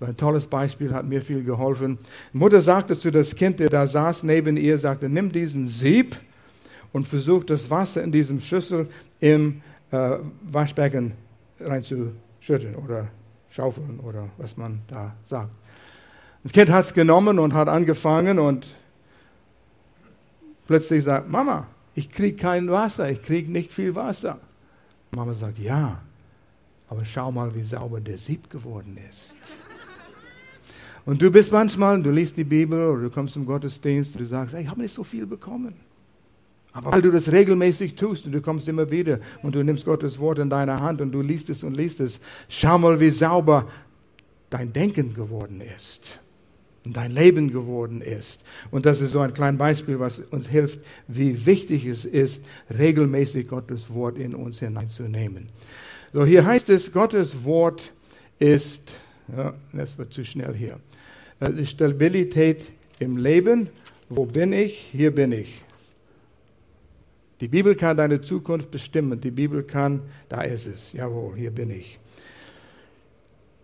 ein 0.00 0.16
tolles 0.16 0.46
Beispiel, 0.46 0.92
hat 0.92 1.06
mir 1.06 1.22
viel 1.22 1.42
geholfen. 1.42 1.98
Mutter 2.32 2.60
sagte 2.60 2.98
zu 2.98 3.10
das 3.10 3.34
Kind, 3.34 3.58
der 3.58 3.68
da 3.68 3.86
saß 3.86 4.22
neben 4.22 4.56
ihr, 4.56 4.78
sagte, 4.78 5.08
nimm 5.08 5.32
diesen 5.32 5.68
Sieb 5.68 6.16
und 6.92 7.08
versuch 7.08 7.44
das 7.44 7.68
Wasser 7.70 8.02
in 8.02 8.12
diesem 8.12 8.40
Schüssel 8.40 8.88
im 9.20 9.60
äh, 9.90 10.18
Waschbecken 10.42 11.12
reinzuschütten 11.60 12.76
oder 12.76 13.08
schaufeln 13.50 14.00
oder 14.00 14.28
was 14.36 14.56
man 14.56 14.80
da 14.88 15.14
sagt. 15.26 15.50
Das 16.44 16.52
Kind 16.52 16.70
hat 16.70 16.84
es 16.84 16.94
genommen 16.94 17.38
und 17.38 17.52
hat 17.52 17.68
angefangen 17.68 18.38
und 18.38 18.74
plötzlich 20.66 21.04
sagt, 21.04 21.28
Mama, 21.28 21.66
ich 21.94 22.10
kriege 22.10 22.36
kein 22.36 22.70
Wasser, 22.70 23.10
ich 23.10 23.22
kriege 23.22 23.50
nicht 23.50 23.72
viel 23.72 23.96
Wasser. 23.96 24.38
Mama 25.10 25.34
sagt, 25.34 25.58
ja, 25.58 26.00
Aber 26.90 27.04
schau 27.04 27.30
mal, 27.30 27.54
wie 27.54 27.62
sauber 27.62 28.00
der 28.00 28.18
Sieb 28.18 28.48
geworden 28.48 28.98
ist. 29.10 29.34
Und 31.08 31.22
du 31.22 31.30
bist 31.30 31.50
manchmal, 31.50 32.02
du 32.02 32.10
liest 32.10 32.36
die 32.36 32.44
Bibel 32.44 32.86
oder 32.86 33.04
du 33.04 33.08
kommst 33.08 33.32
zum 33.32 33.46
Gottesdienst 33.46 34.14
und 34.14 34.20
du 34.20 34.26
sagst, 34.26 34.54
ich 34.54 34.68
habe 34.68 34.82
nicht 34.82 34.92
so 34.92 35.02
viel 35.02 35.24
bekommen. 35.24 35.72
Aber 36.74 36.92
weil 36.92 37.00
du 37.00 37.10
das 37.10 37.32
regelmäßig 37.32 37.94
tust 37.94 38.26
und 38.26 38.32
du 38.32 38.42
kommst 38.42 38.68
immer 38.68 38.90
wieder 38.90 39.18
und 39.42 39.54
du 39.54 39.62
nimmst 39.62 39.86
Gottes 39.86 40.18
Wort 40.18 40.38
in 40.38 40.50
deine 40.50 40.80
Hand 40.80 41.00
und 41.00 41.10
du 41.10 41.22
liest 41.22 41.48
es 41.48 41.62
und 41.62 41.78
liest 41.78 42.00
es, 42.00 42.20
schau 42.50 42.76
mal, 42.76 43.00
wie 43.00 43.08
sauber 43.08 43.66
dein 44.50 44.70
Denken 44.74 45.14
geworden 45.14 45.62
ist 45.62 46.20
und 46.84 46.94
dein 46.94 47.12
Leben 47.12 47.50
geworden 47.50 48.02
ist. 48.02 48.44
Und 48.70 48.84
das 48.84 49.00
ist 49.00 49.12
so 49.12 49.20
ein 49.20 49.32
kleines 49.32 49.58
Beispiel, 49.58 49.98
was 49.98 50.18
uns 50.18 50.46
hilft, 50.46 50.78
wie 51.06 51.46
wichtig 51.46 51.86
es 51.86 52.04
ist, 52.04 52.44
regelmäßig 52.68 53.48
Gottes 53.48 53.88
Wort 53.88 54.18
in 54.18 54.34
uns 54.34 54.58
hineinzunehmen. 54.58 55.46
So, 56.12 56.26
hier 56.26 56.44
heißt 56.44 56.68
es, 56.68 56.92
Gottes 56.92 57.44
Wort 57.44 57.94
ist, 58.38 58.94
ja, 59.36 59.54
das 59.72 59.96
wird 59.98 60.12
zu 60.12 60.24
schnell 60.24 60.54
hier, 60.54 60.78
äh, 61.40 61.64
Stabilität 61.64 62.70
im 62.98 63.16
Leben. 63.16 63.68
Wo 64.08 64.24
bin 64.24 64.52
ich? 64.52 64.78
Hier 64.92 65.14
bin 65.14 65.32
ich. 65.32 65.62
Die 67.40 67.48
Bibel 67.48 67.74
kann 67.74 67.96
deine 67.96 68.20
Zukunft 68.20 68.70
bestimmen. 68.70 69.20
Die 69.20 69.30
Bibel 69.30 69.62
kann, 69.62 70.00
da 70.28 70.42
ist 70.42 70.66
es. 70.66 70.92
Jawohl, 70.92 71.36
hier 71.36 71.50
bin 71.50 71.70
ich. 71.70 71.98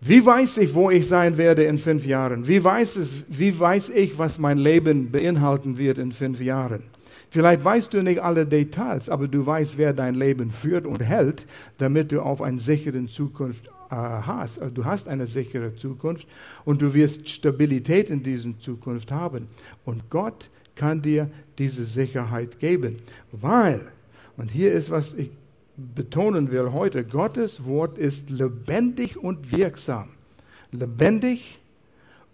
Wie 0.01 0.23
weiß 0.23 0.57
ich, 0.57 0.73
wo 0.73 0.91
ich 0.91 1.07
sein 1.07 1.37
werde 1.37 1.63
in 1.63 1.79
fünf 1.79 2.05
Jahren? 2.05 2.47
Wie 2.47 2.63
weiß, 2.63 2.95
es, 2.97 3.23
wie 3.27 3.57
weiß 3.57 3.89
ich, 3.89 4.17
was 4.17 4.37
mein 4.37 4.59
Leben 4.59 5.11
beinhalten 5.11 5.77
wird 5.77 5.97
in 5.97 6.11
fünf 6.11 6.39
Jahren? 6.39 6.83
Vielleicht 7.31 7.65
weißt 7.65 7.93
du 7.93 8.01
nicht 8.01 8.21
alle 8.21 8.45
Details, 8.45 9.09
aber 9.09 9.27
du 9.27 9.45
weißt, 9.45 9.77
wer 9.77 9.93
dein 9.93 10.15
Leben 10.15 10.51
führt 10.51 10.85
und 10.85 11.01
hält, 11.01 11.45
damit 11.77 12.11
du 12.11 12.21
auf 12.21 12.41
eine 12.41 12.59
sichere 12.59 13.05
Zukunft 13.07 13.69
hast. 13.89 14.59
Also 14.59 14.73
du 14.73 14.85
hast 14.85 15.07
eine 15.07 15.27
sichere 15.27 15.75
Zukunft 15.75 16.27
und 16.63 16.81
du 16.81 16.93
wirst 16.93 17.29
Stabilität 17.29 18.09
in 18.09 18.23
dieser 18.23 18.57
Zukunft 18.59 19.11
haben. 19.11 19.47
Und 19.85 20.09
Gott 20.09 20.49
kann 20.75 21.01
dir 21.01 21.29
diese 21.57 21.85
Sicherheit 21.85 22.59
geben. 22.59 22.97
Weil, 23.31 23.81
und 24.37 24.51
hier 24.51 24.73
ist, 24.73 24.89
was 24.89 25.13
ich 25.13 25.31
betonen 25.77 26.51
will 26.51 26.71
heute, 26.71 27.03
Gottes 27.03 27.63
Wort 27.65 27.97
ist 27.97 28.29
lebendig 28.29 29.17
und 29.17 29.55
wirksam. 29.55 30.09
Lebendig 30.71 31.59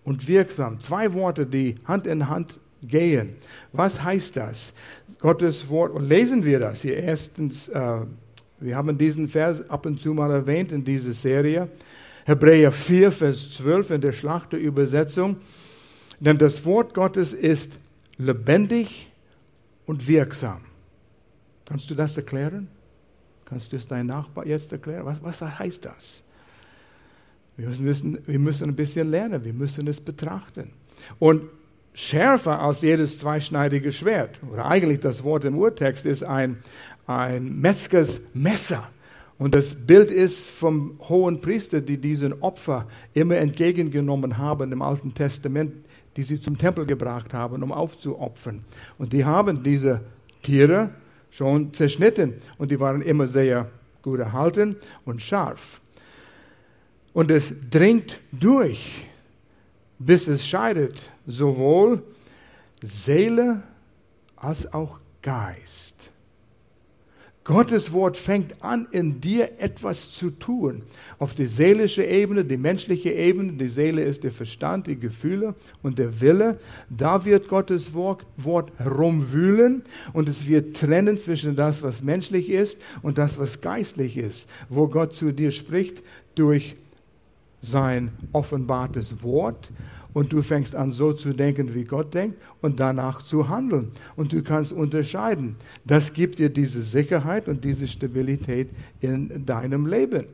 und 0.04 0.28
wirksam. 0.28 0.82
Zwei 0.82 1.14
Worte, 1.14 1.46
die 1.46 1.76
Hand 1.86 2.08
in 2.08 2.30
Hand 2.30 2.60
gehen. 2.82 3.36
Was 3.72 4.04
heißt 4.04 4.38
das? 4.38 4.74
Gottes 5.20 5.70
Wort, 5.70 5.94
und 5.94 6.08
lesen 6.08 6.46
wir 6.46 6.60
das 6.60 6.82
hier 6.82 6.98
erstens, 6.98 7.68
äh, 7.68 8.00
wir 8.62 8.76
haben 8.76 8.98
diesen 8.98 9.28
Vers 9.28 9.68
ab 9.70 9.86
und 9.88 10.00
zu 10.00 10.14
mal 10.14 10.32
erwähnt 10.32 10.72
in 10.72 10.84
dieser 10.84 11.14
Serie. 11.14 11.68
Hebräer 12.26 12.72
4, 12.72 13.12
Vers 13.12 13.52
12 13.54 13.90
in 13.90 14.02
der 14.02 14.12
Schlachterübersetzung. 14.14 15.38
Denn 16.20 16.38
das 16.38 16.64
Wort 16.64 16.94
Gottes 16.94 17.34
ist 17.34 17.80
lebendig 18.18 19.12
und 19.88 20.08
wirksam. 20.08 20.62
Kannst 21.66 21.90
du 21.90 21.96
das 21.96 22.16
erklären? 22.16 22.68
Kannst 23.46 23.72
du 23.72 23.78
es 23.78 23.88
deinem 23.88 24.08
Nachbar 24.08 24.46
jetzt 24.46 24.72
erklären? 24.72 25.06
Was, 25.06 25.24
was 25.24 25.42
heißt 25.42 25.84
das? 25.86 26.24
Wir 27.58 27.68
müssen, 27.68 28.20
wir 28.28 28.40
müssen 28.40 28.70
ein 28.70 28.76
bisschen 28.76 29.10
lernen, 29.10 29.44
wir 29.44 29.54
müssen 29.54 29.88
es 29.88 30.00
betrachten. 30.00 30.72
Und 31.18 31.44
schärfer 31.94 32.60
als 32.60 32.82
jedes 32.82 33.20
zweischneidige 33.20 33.92
Schwert, 33.92 34.40
oder 34.52 34.66
eigentlich 34.66 35.00
das 35.00 35.24
Wort 35.24 35.46
im 35.46 35.58
Urtext 35.58 36.06
ist 36.06 36.24
ein, 36.24 36.58
ein 37.08 37.60
Metzgers 37.60 38.22
Messer. 38.34 38.88
Und 39.38 39.56
das 39.56 39.74
Bild 39.74 40.12
ist 40.12 40.52
vom 40.52 41.00
hohen 41.10 41.42
Priester, 41.42 41.82
die 41.82 41.98
diesen 41.98 42.42
Opfer 42.42 42.88
immer 43.14 43.38
entgegengenommen 43.38 44.38
haben 44.38 44.72
im 44.72 44.82
Alten 44.82 45.14
Testament 45.14 45.74
die 46.16 46.24
sie 46.24 46.42
zum 46.42 46.58
Tempel 46.58 46.86
gebracht 46.86 47.34
haben, 47.34 47.64
um 47.64 47.72
aufzuopfern. 47.72 48.62
Und 48.98 49.14
die 49.14 49.26
haben 49.26 49.64
diese 49.64 50.02
Tiere 50.44 50.92
schon 51.30 51.74
zerschnitten 51.74 52.36
und 52.58 52.72
die 52.72 52.80
waren 52.80 53.02
immer 53.02 53.28
sehr 53.28 53.70
gut 54.02 54.20
erhalten 54.20 54.76
und 55.06 55.22
scharf. 55.22 55.80
Und 57.14 57.32
es 57.32 57.54
dringt 57.70 58.20
durch, 58.32 59.06
bis 60.06 60.28
es 60.28 60.46
scheidet, 60.46 61.12
sowohl 61.28 62.04
Seele 62.82 63.64
als 64.36 64.72
auch 64.74 65.00
Geist. 65.22 66.12
Gottes 67.44 67.92
Wort 67.92 68.18
fängt 68.18 68.64
an, 68.64 68.88
in 68.92 69.20
dir 69.20 69.60
etwas 69.60 70.12
zu 70.12 70.30
tun. 70.30 70.84
Auf 71.18 71.34
die 71.34 71.48
seelische 71.48 72.04
Ebene, 72.04 72.46
die 72.46 72.58
menschliche 72.58 73.12
Ebene, 73.12 73.54
die 73.54 73.68
Seele 73.68 74.04
ist 74.04 74.24
der 74.24 74.32
Verstand, 74.32 74.86
die 74.86 75.00
Gefühle 75.00 75.56
und 75.82 75.98
der 75.98 76.22
Wille. 76.22 76.60
Da 76.90 77.26
wird 77.26 77.48
Gottes 77.48 77.96
Wort, 77.96 78.26
Wort 78.38 78.72
rumwühlen 78.80 79.82
und 80.14 80.30
es 80.30 80.48
wird 80.48 80.78
trennen 80.78 81.18
zwischen 81.18 81.56
das, 81.56 81.82
was 81.82 82.04
menschlich 82.04 82.50
ist 82.50 82.80
und 83.02 83.18
das, 83.18 83.40
was 83.40 83.60
geistlich 83.60 84.18
ist. 84.18 84.48
Wo 84.70 84.88
Gott 84.88 85.16
zu 85.16 85.32
dir 85.32 85.52
spricht 85.52 86.04
durch 86.36 86.76
sein 87.62 88.12
offenbartes 88.32 89.24
Wort 89.24 89.72
und 90.14 90.34
du 90.34 90.42
fängst 90.42 90.76
an 90.76 90.92
so 90.92 91.14
zu 91.14 91.34
denken, 91.34 91.74
wie 91.74 91.84
Gott 91.84 92.14
denkt 92.14 92.38
und 92.62 92.80
danach 92.80 93.24
zu 93.24 93.48
handeln. 93.50 93.92
Und 94.16 94.34
du 94.34 94.44
kannst 94.44 94.72
unterscheiden. 94.72 95.56
Das 95.86 96.12
gibt 96.12 96.40
dir 96.40 96.50
diese 96.50 96.82
Sicherheit 96.82 97.48
und 97.48 97.64
diese 97.64 97.88
Stabilität 97.88 98.70
in 99.00 99.46
deinem 99.46 99.86
Leben 99.86 100.26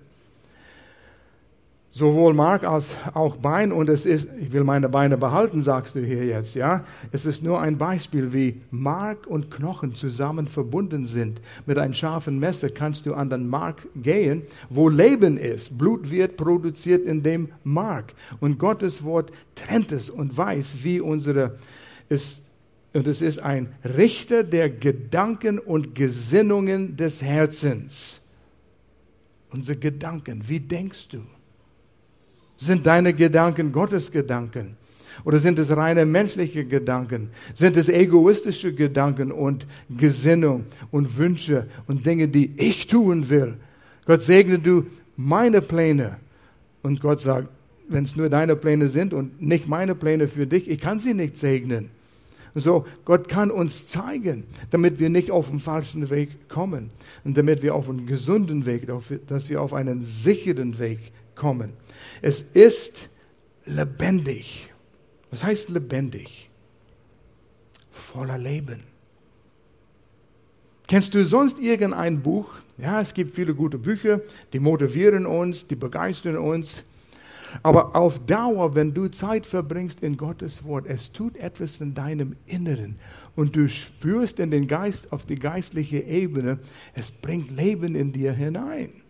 sowohl 1.98 2.36
Mark 2.36 2.64
als 2.64 2.96
auch 3.16 3.38
Bein 3.38 3.72
und 3.72 3.90
es 3.90 4.06
ist, 4.06 4.28
ich 4.40 4.52
will 4.52 4.64
meine 4.64 4.88
Beine 4.88 5.18
behalten, 5.18 5.64
sagst 5.64 5.96
du 5.96 6.00
hier 6.00 6.26
jetzt, 6.26 6.54
ja. 6.54 6.86
Es 7.12 7.26
ist 7.26 7.42
nur 7.42 7.60
ein 7.60 7.78
Beispiel, 7.78 8.34
wie 8.34 8.62
Mark 8.70 9.26
und 9.26 9.50
Knochen 9.50 9.96
zusammen 9.96 10.48
verbunden 10.48 11.08
sind. 11.08 11.42
Mit 11.66 11.80
einem 11.80 11.96
scharfen 11.96 12.40
Messer 12.40 12.70
kannst 12.70 13.08
du 13.08 13.16
an 13.16 13.32
den 13.32 13.48
Mark 13.50 13.88
gehen, 13.96 14.44
wo 14.70 14.90
Leben 14.90 15.38
ist. 15.38 15.76
Blut 15.76 16.12
wird 16.12 16.38
produziert 16.38 17.04
in 17.04 17.24
dem 17.24 17.50
Mark 17.64 18.14
und 18.40 18.60
Gottes 18.60 19.04
Wort 19.04 19.32
trennt 19.56 19.92
es 19.92 20.10
und 20.12 20.38
weiß, 20.38 20.76
wie 20.84 21.02
unsere 21.02 21.58
ist 22.10 22.44
und 22.94 23.06
es 23.08 23.22
ist 23.22 23.40
ein 23.40 23.76
Richter 23.84 24.44
der 24.44 24.70
Gedanken 24.70 25.60
und 25.60 25.94
Gesinnungen 25.94 26.96
des 26.96 27.22
Herzens. 27.22 28.22
Unsere 29.52 29.78
Gedanken, 29.78 30.44
wie 30.48 30.60
denkst 30.60 31.10
du? 31.10 31.20
Sind 32.58 32.86
deine 32.86 33.14
Gedanken 33.14 33.72
Gottes 33.72 34.12
Gedanken? 34.12 34.76
Oder 35.24 35.40
sind 35.40 35.60
es 35.60 35.76
reine 35.76 36.06
menschliche 36.06 36.66
Gedanken? 36.66 37.30
Sind 37.56 37.78
es 37.78 37.90
egoistische 37.90 38.74
Gedanken 38.74 39.32
und 39.32 39.66
Gesinnung 39.90 40.66
und 40.92 41.18
Wünsche 41.18 41.68
und 41.88 42.06
Dinge, 42.06 42.28
die 42.28 42.54
ich 42.58 42.88
tun 42.88 43.30
will? 43.30 43.56
Gott 44.06 44.22
segne 44.22 44.60
du 44.60 44.86
meine 45.16 45.62
Pläne. 45.62 46.18
Und 46.84 47.02
Gott 47.02 47.22
sagt, 47.22 47.50
wenn 47.90 48.04
es 48.04 48.16
nur 48.16 48.30
deine 48.30 48.56
Pläne 48.56 48.90
sind 48.90 49.14
und 49.14 49.42
nicht 49.42 49.68
meine 49.68 49.96
Pläne 49.96 50.28
für 50.28 50.46
dich, 50.46 50.70
ich 50.70 50.80
kann 50.80 51.00
sie 51.00 51.14
nicht 51.14 51.38
segnen. 51.38 51.90
So, 52.56 52.86
Gott 53.06 53.30
kann 53.30 53.52
uns 53.52 53.88
zeigen, 53.88 54.44
damit 54.72 55.00
wir 55.00 55.10
nicht 55.10 55.30
auf 55.30 55.50
den 55.50 55.60
falschen 55.60 56.10
Weg 56.10 56.50
kommen 56.50 56.90
und 57.24 57.38
damit 57.38 57.62
wir 57.62 57.76
auf 57.76 57.90
einen 57.90 58.08
gesunden 58.08 58.66
Weg, 58.66 58.88
dass 59.28 59.50
wir 59.50 59.62
auf 59.62 59.74
einen 59.74 60.02
sicheren 60.02 60.80
Weg 60.80 61.12
kommen. 61.38 61.74
Es 62.22 62.42
ist 62.54 63.10
lebendig. 63.66 64.72
Was 65.32 65.44
heißt 65.44 65.70
lebendig? 65.70 66.50
Voller 67.92 68.38
Leben. 68.38 68.84
Kennst 70.88 71.14
du 71.14 71.26
sonst 71.26 71.60
irgendein 71.60 72.22
Buch? 72.22 72.50
Ja, 72.78 73.02
es 73.02 73.14
gibt 73.14 73.36
viele 73.36 73.54
gute 73.54 73.78
Bücher, 73.78 74.22
die 74.54 74.60
motivieren 74.60 75.26
uns, 75.26 75.68
die 75.68 75.76
begeistern 75.76 76.38
uns. 76.38 76.84
Aber 77.64 77.96
auf 77.96 78.20
Dauer, 78.26 78.76
wenn 78.76 78.94
du 78.94 79.08
Zeit 79.08 79.46
verbringst 79.46 80.02
in 80.02 80.18
Gottes 80.18 80.64
Wort, 80.64 80.86
es 80.88 81.12
tut 81.12 81.38
etwas 81.38 81.82
in 81.82 81.94
deinem 81.94 82.36
Inneren 82.46 82.98
und 83.36 83.56
du 83.56 83.68
spürst 83.68 84.40
in 84.40 84.52
den 84.52 84.68
Geist, 84.68 85.12
auf 85.12 85.26
die 85.26 85.36
geistliche 85.36 86.00
Ebene, 86.00 86.60
es 86.94 87.12
bringt 87.12 87.52
Leben 87.52 87.96
in 87.96 88.12
dir 88.12 88.34
hinein. 88.34 89.02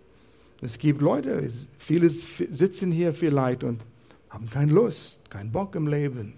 Es 0.62 0.80
gibt 0.80 1.02
Leute, 1.02 1.50
viele 1.78 2.10
sitzen 2.10 2.92
hier 2.92 3.14
vielleicht 3.14 3.64
und 3.64 3.82
haben 4.30 4.50
keine 4.50 4.72
Lust, 4.72 5.20
keinen 5.30 5.52
Bock 5.52 5.76
im 5.76 5.88
Leben, 5.88 6.34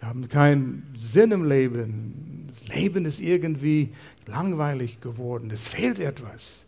haben 0.00 0.28
keinen 0.28 0.92
Sinn 0.96 1.32
im 1.32 1.44
Leben. 1.44 2.48
Das 2.48 2.74
Leben 2.74 3.04
ist 3.04 3.20
irgendwie 3.20 3.90
langweilig 4.26 5.00
geworden, 5.00 5.50
es 5.52 5.68
fehlt 5.68 5.98
etwas. 5.98 6.64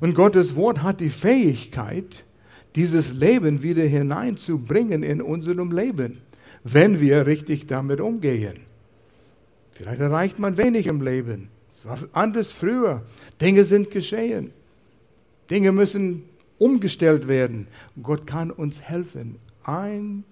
Und 0.00 0.14
Gottes 0.14 0.56
Wort 0.56 0.82
hat 0.82 1.00
die 1.00 1.10
Fähigkeit, 1.10 2.24
dieses 2.74 3.12
Leben 3.12 3.62
wieder 3.62 3.84
hineinzubringen 3.84 5.02
in 5.02 5.22
unserem 5.22 5.70
Leben, 5.70 6.18
wenn 6.64 7.00
wir 7.00 7.26
richtig 7.26 7.66
damit 7.66 8.00
umgehen. 8.00 8.60
Vielleicht 9.72 10.00
erreicht 10.00 10.38
man 10.38 10.56
wenig 10.56 10.86
im 10.86 11.00
Leben. 11.02 11.48
Es 11.74 11.84
war 11.84 11.98
anders 12.12 12.50
früher. 12.50 13.02
Dinge 13.40 13.64
sind 13.64 13.90
geschehen. 13.90 14.50
Dinge 15.50 15.72
müssen 15.72 16.24
umgestellt 16.58 17.28
werden. 17.28 17.66
Gott 18.02 18.26
kann 18.26 18.50
uns 18.50 18.80
helfen. 18.80 19.36
Ein 19.64 20.24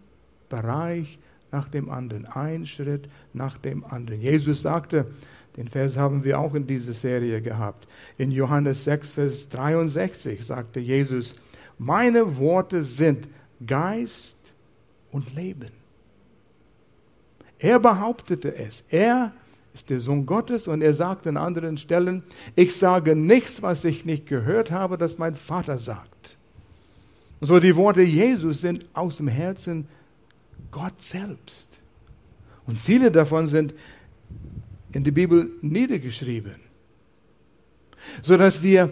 Bereich 0.49 1.19
nach 1.51 1.69
dem 1.69 1.91
anderen, 1.91 2.27
ein 2.27 2.67
Schritt 2.67 3.09
nach 3.33 3.59
dem 3.59 3.85
anderen. 3.85 4.21
Jesus 4.21 4.63
sagte, 4.63 5.07
den 5.57 5.69
Vers 5.69 5.97
haben 5.97 6.25
wir 6.25 6.39
auch 6.39 6.55
in 6.55 6.67
dieser 6.67 6.95
Serie 6.95 7.43
gehabt. 7.43 7.87
In 8.17 8.31
Johannes 8.31 8.85
6, 8.85 9.13
Vers 9.13 9.49
63 9.51 10.45
sagte 10.45 10.81
Jesus, 10.81 11.35
meine 11.79 12.39
Worte 12.39 12.83
sind 12.83 13.29
Geist 13.67 14.37
und 15.11 15.35
Leben. 15.35 15.71
Er 17.59 17.79
behauptete 17.79 18.57
es. 18.57 18.83
Er 18.89 19.33
ist 19.75 19.89
der 19.89 20.01
Sohn 20.01 20.27
Gottes 20.27 20.69
und 20.69 20.83
er 20.83 20.95
sagt 20.95 21.27
an 21.27 21.37
anderen 21.37 21.79
Stellen, 21.79 22.23
ich 22.57 22.77
sage 22.77 23.17
nichts, 23.17 23.63
was 23.63 23.85
ich 23.85 24.05
nicht 24.05 24.27
gehört 24.27 24.71
habe, 24.71 24.99
das 24.99 25.19
mein 25.19 25.37
Vater 25.37 25.79
sagt. 25.79 26.37
so 27.41 27.59
die 27.59 27.75
Worte 27.75 28.03
Jesus 28.03 28.61
sind 28.61 28.85
aus 28.93 29.17
dem 29.17 29.29
Herzen 29.29 29.89
Gott 30.71 31.01
selbst. 31.01 31.69
Und 32.67 32.79
viele 32.79 33.11
davon 33.11 33.49
sind 33.49 33.75
in 34.93 35.05
die 35.05 35.11
Bibel 35.11 35.51
niedergeschrieben, 35.63 36.57
sodass 38.23 38.63
wir 38.63 38.91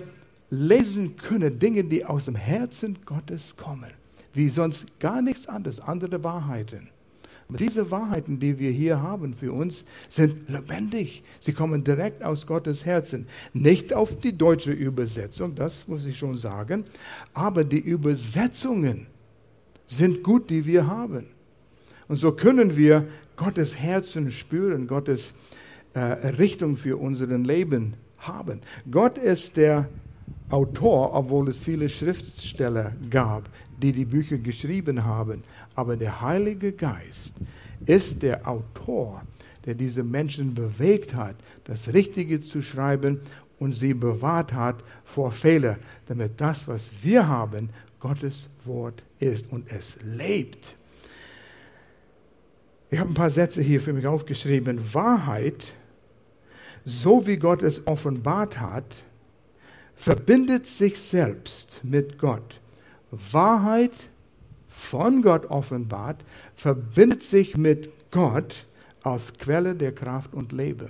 lesen 0.51 1.17
können 1.17 1.59
Dinge, 1.59 1.85
die 1.85 2.05
aus 2.05 2.25
dem 2.25 2.35
Herzen 2.35 2.99
Gottes 3.05 3.55
kommen, 3.57 3.93
wie 4.33 4.49
sonst 4.49 4.99
gar 4.99 5.23
nichts 5.23 5.47
anderes, 5.47 5.79
andere 5.79 6.23
Wahrheiten. 6.25 6.89
Diese 7.59 7.90
Wahrheiten, 7.90 8.38
die 8.38 8.59
wir 8.59 8.71
hier 8.71 9.02
haben 9.02 9.35
für 9.35 9.52
uns, 9.52 9.85
sind 10.09 10.49
lebendig. 10.49 11.23
Sie 11.40 11.52
kommen 11.52 11.85
direkt 11.85 12.23
aus 12.23 12.47
Gottes 12.47 12.85
Herzen. 12.85 13.26
Nicht 13.52 13.92
auf 13.95 14.19
die 14.19 14.37
deutsche 14.37 14.73
Übersetzung, 14.73 15.54
das 15.54 15.88
muss 15.88 16.04
ich 16.04 16.19
schon 16.19 16.38
sagen, 16.38 16.85
aber 17.35 17.64
die 17.64 17.80
Übersetzungen 17.80 19.07
sind 19.87 20.23
gut, 20.23 20.50
die 20.50 20.66
wir 20.66 20.87
haben. 20.87 21.26
Und 22.09 22.16
so 22.16 22.33
können 22.33 22.76
wir 22.76 23.07
Gottes 23.37 23.76
Herzen 23.76 24.30
spüren, 24.30 24.87
Gottes 24.87 25.33
äh, 25.95 26.00
Richtung 26.00 26.76
für 26.76 26.97
unser 26.97 27.26
Leben 27.26 27.95
haben. 28.19 28.61
Gott 28.90 29.19
ist 29.19 29.57
der 29.57 29.88
Autor, 30.50 31.14
obwohl 31.14 31.49
es 31.49 31.59
viele 31.59 31.88
Schriftsteller 31.88 32.92
gab, 33.09 33.49
die 33.80 33.92
die 33.92 34.04
Bücher 34.04 34.38
geschrieben 34.38 35.04
haben. 35.04 35.45
Aber 35.75 35.97
der 35.97 36.21
Heilige 36.21 36.73
Geist 36.73 37.35
ist 37.87 38.23
der 38.23 38.47
Autor, 38.47 39.23
der 39.64 39.75
diese 39.75 40.02
Menschen 40.02 40.54
bewegt 40.54 41.14
hat, 41.14 41.37
das 41.64 41.92
Richtige 41.92 42.42
zu 42.42 42.62
schreiben 42.62 43.21
und 43.59 43.75
sie 43.75 43.95
bewahrt 43.95 44.52
hat 44.52 44.83
vor 45.04 45.33
Fehlern, 45.33 45.76
damit 46.07 46.40
das, 46.40 46.66
was 46.66 46.90
wir 47.02 47.28
haben, 47.28 47.71
Gottes 48.00 48.49
Wort 48.64 49.02
ist 49.19 49.52
und 49.52 49.71
es 49.71 49.97
lebt. 50.02 50.75
Ich 52.90 52.99
habe 52.99 53.11
ein 53.11 53.14
paar 53.14 53.30
Sätze 53.30 53.62
hier 53.62 53.80
für 53.80 53.92
mich 53.92 54.07
aufgeschrieben. 54.07 54.80
Wahrheit, 54.92 55.75
so 56.85 57.26
wie 57.26 57.37
Gott 57.37 57.62
es 57.62 57.87
offenbart 57.87 58.59
hat, 58.59 59.04
verbindet 60.00 60.66
sich 60.66 60.99
selbst 60.99 61.80
mit 61.83 62.19
Gott. 62.19 62.59
Wahrheit 63.11 63.92
von 64.69 65.21
Gott 65.21 65.45
offenbart, 65.50 66.25
verbindet 66.54 67.23
sich 67.23 67.54
mit 67.54 67.90
Gott 68.11 68.66
als 69.02 69.30
Quelle 69.35 69.75
der 69.75 69.92
Kraft 69.92 70.33
und 70.33 70.52
Leben. 70.52 70.88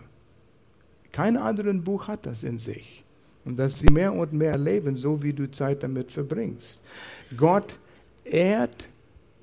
Kein 1.11 1.37
anderes 1.37 1.83
Buch 1.83 2.07
hat 2.07 2.25
das 2.25 2.45
in 2.45 2.59
sich. 2.59 3.03
Und 3.45 3.59
dass 3.59 3.81
sie 3.81 3.93
mehr 3.93 4.13
und 4.13 4.33
mehr 4.33 4.57
leben, 4.57 4.97
so 4.97 5.21
wie 5.25 5.33
du 5.33 5.51
Zeit 5.51 5.83
damit 5.83 6.13
verbringst. 6.13 6.79
Gott 7.37 7.79
ehrt 8.23 8.87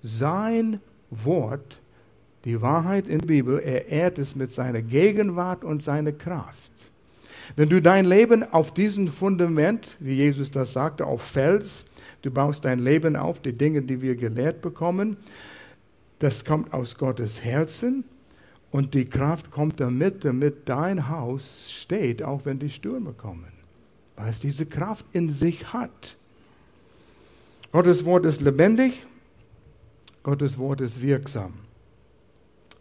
sein 0.01 0.79
Wort, 1.09 1.81
die 2.45 2.62
Wahrheit 2.62 3.07
in 3.07 3.19
der 3.19 3.27
Bibel, 3.27 3.59
er 3.59 3.89
ehrt 3.89 4.17
es 4.17 4.33
mit 4.33 4.51
seiner 4.51 4.81
Gegenwart 4.81 5.65
und 5.65 5.84
seiner 5.84 6.13
Kraft. 6.13 6.71
Wenn 7.55 7.69
du 7.69 7.81
dein 7.81 8.05
Leben 8.05 8.43
auf 8.43 8.73
diesem 8.73 9.12
Fundament, 9.12 9.95
wie 9.99 10.15
Jesus 10.15 10.51
das 10.51 10.73
sagte, 10.73 11.05
auf 11.05 11.21
Fels, 11.21 11.83
du 12.21 12.31
baust 12.31 12.65
dein 12.65 12.79
Leben 12.79 13.15
auf, 13.15 13.41
die 13.41 13.53
Dinge, 13.53 13.81
die 13.81 14.01
wir 14.01 14.15
gelehrt 14.15 14.62
bekommen, 14.62 15.17
das 16.19 16.43
kommt 16.43 16.73
aus 16.73 16.97
Gottes 16.97 17.43
Herzen 17.43 18.03
und 18.71 18.93
die 18.93 19.05
Kraft 19.05 19.51
kommt 19.51 19.79
damit, 19.79 20.25
damit 20.25 20.67
dein 20.67 21.10
Haus 21.10 21.71
steht, 21.71 22.23
auch 22.23 22.41
wenn 22.45 22.60
die 22.60 22.69
Stürme 22.69 23.13
kommen, 23.13 23.51
weil 24.15 24.29
es 24.29 24.39
diese 24.39 24.65
Kraft 24.65 25.05
in 25.13 25.31
sich 25.31 25.71
hat. 25.73 26.17
Gottes 27.71 28.03
Wort 28.05 28.25
ist 28.25 28.41
lebendig, 28.41 29.05
Gottes 30.23 30.57
Wort 30.57 30.81
ist 30.81 31.01
wirksam. 31.01 31.53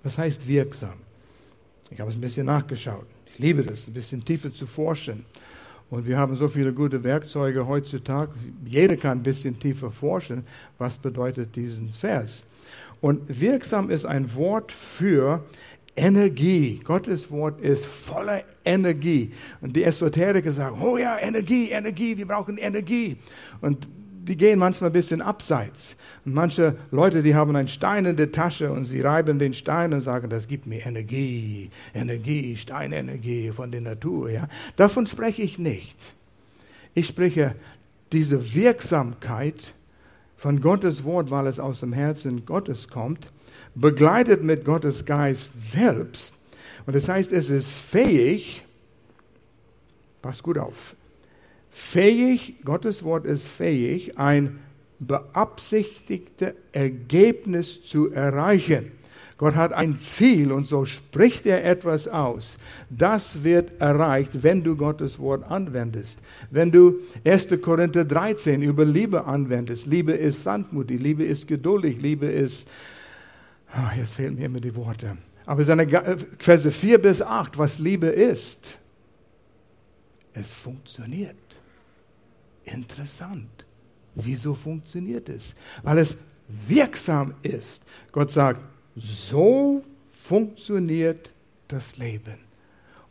Was 0.03 0.19
heißt 0.19 0.47
wirksam? 0.49 0.95
Ich 1.91 2.01
habe 2.01 2.11
es 2.11 2.17
ein 2.17 2.21
bisschen 2.21 2.47
nachgeschaut. 2.47 3.07
Ich 3.37 3.41
liebe 3.41 3.63
das, 3.63 3.87
ein 3.87 3.93
bisschen 3.93 4.25
tiefer 4.25 4.51
zu 4.51 4.67
forschen. 4.67 5.27
Und 5.91 6.07
wir 6.07 6.17
haben 6.17 6.37
so 6.37 6.49
viele 6.49 6.73
gute 6.73 7.05
Werkzeuge 7.05 7.67
heutzutage. 7.67 8.33
Jeder 8.65 8.97
kann 8.97 9.19
ein 9.19 9.23
bisschen 9.23 9.59
tiefer 9.59 9.91
forschen. 9.91 10.43
Was 10.79 10.97
bedeutet 10.97 11.55
diesen 11.55 11.91
Vers? 11.91 12.45
Und 13.03 13.21
wirksam 13.29 13.91
ist 13.91 14.07
ein 14.07 14.35
Wort 14.35 14.73
für 14.73 15.45
Energie. 15.95 16.81
Gottes 16.83 17.31
Wort 17.31 17.61
ist 17.61 17.85
voller 17.85 18.43
Energie. 18.65 19.33
Und 19.61 19.77
die 19.77 19.85
Esoteriker 19.85 20.51
sagen, 20.51 20.81
oh 20.81 20.97
ja, 20.97 21.19
Energie, 21.19 21.69
Energie, 21.73 22.17
wir 22.17 22.27
brauchen 22.27 22.57
Energie. 22.57 23.19
Und 23.61 23.87
die 24.27 24.37
gehen 24.37 24.59
manchmal 24.59 24.91
ein 24.91 24.93
bisschen 24.93 25.23
abseits. 25.23 25.97
Und 26.25 26.35
manche 26.35 26.77
Leute, 26.91 27.23
die 27.23 27.35
haben 27.35 27.55
einen 27.55 27.69
Stein 27.69 28.05
in 28.05 28.17
der 28.17 28.33
Tasche 28.33 28.71
und 28.71 28.85
sie 28.85 29.01
reiben 29.01 29.39
den 29.39 29.55
Stein 29.55 29.93
und 29.95 30.03
sagen, 30.03 30.29
das 30.29 30.49
gibt 30.49 30.67
mir 30.67 30.85
Energie, 30.85 31.71
Energie, 31.95 32.57
Steinenergie 32.57 33.53
von 33.53 33.71
der 33.71 33.81
Natur. 33.81 34.31
Ja? 34.31 34.49
Davon 34.77 35.07
spreche 35.07 35.43
ich 35.43 35.59
nicht. 35.59 35.97
Ich 36.95 37.07
spreche 37.07 37.55
diese 38.13 38.55
Wirksamkeit 38.55 39.75
von 40.37 40.61
Gottes 40.61 41.05
Wort, 41.05 41.31
weil 41.31 41.47
es 41.47 41.59
aus 41.59 41.81
dem 41.81 41.93
Herzen 41.93 42.45
Gottes 42.47 42.89
kommt, 42.89 43.29
begleitet 43.75 44.43
mit 44.43 44.65
Gottes 44.65 45.05
Geist 45.05 45.71
selbst. 45.71 46.35
Und 46.87 46.95
das 46.95 47.09
heißt, 47.09 47.33
es 47.33 47.51
ist 47.51 47.71
fähig, 47.71 48.65
pass 50.23 50.43
gut 50.43 50.59
auf, 50.59 50.95
fähig, 51.77 52.57
Gottes 52.65 53.05
Wort 53.05 53.27
ist 53.27 53.47
fähig, 53.47 54.19
ein 54.19 54.59
beabsichtigtes 54.99 56.55
Ergebnis 56.73 57.83
zu 57.85 58.11
erreichen. 58.11 58.93
Gott 59.37 59.55
hat 59.55 59.75
ein 59.75 59.97
Ziel 59.99 60.51
und 60.51 60.67
so 60.67 60.87
spricht 60.87 61.45
er 61.45 61.63
etwas 61.67 62.09
aus. 62.09 62.57
Das 62.89 63.45
wird 63.45 63.79
erreicht, 63.79 64.43
wenn 64.43 64.65
du 64.65 64.75
Gottes 64.75 65.19
Wort 65.19 65.45
anwendest. 65.51 66.19
Wenn 66.51 66.73
du 66.73 67.01
1. 67.25 67.49
Korinther 67.61 68.07
13 68.07 68.63
über 68.63 68.87
Liebe 68.87 69.27
anwendest. 69.27 69.87
Liebe 69.87 70.13
ist 70.13 70.43
sanftmutig, 70.43 70.99
Liebe 70.99 71.25
ist 71.25 71.47
geduldig, 71.47 72.01
Liebe 72.01 72.27
ist, 72.27 72.67
oh, 73.75 73.99
jetzt 73.99 74.15
fehlen 74.15 74.37
mir 74.37 74.47
immer 74.47 74.61
die 74.61 74.75
Worte. 74.75 75.19
Aber 75.45 75.63
seine 75.65 75.87
Verse 76.39 76.71
4 76.71 77.03
bis 77.03 77.21
8, 77.21 77.59
was 77.59 77.79
Liebe 77.79 78.07
ist, 78.07 78.79
es 80.33 80.51
funktioniert. 80.51 81.37
Interessant. 82.67 83.65
Wieso 84.15 84.55
funktioniert 84.55 85.29
es? 85.29 85.55
Weil 85.83 85.99
es 85.99 86.17
wirksam 86.69 87.35
ist. 87.43 87.83
Gott 88.13 88.33
sagt, 88.33 88.61
so 88.97 89.83
funktioniert 90.13 91.33
das 91.69 91.97
Leben. 91.97 92.39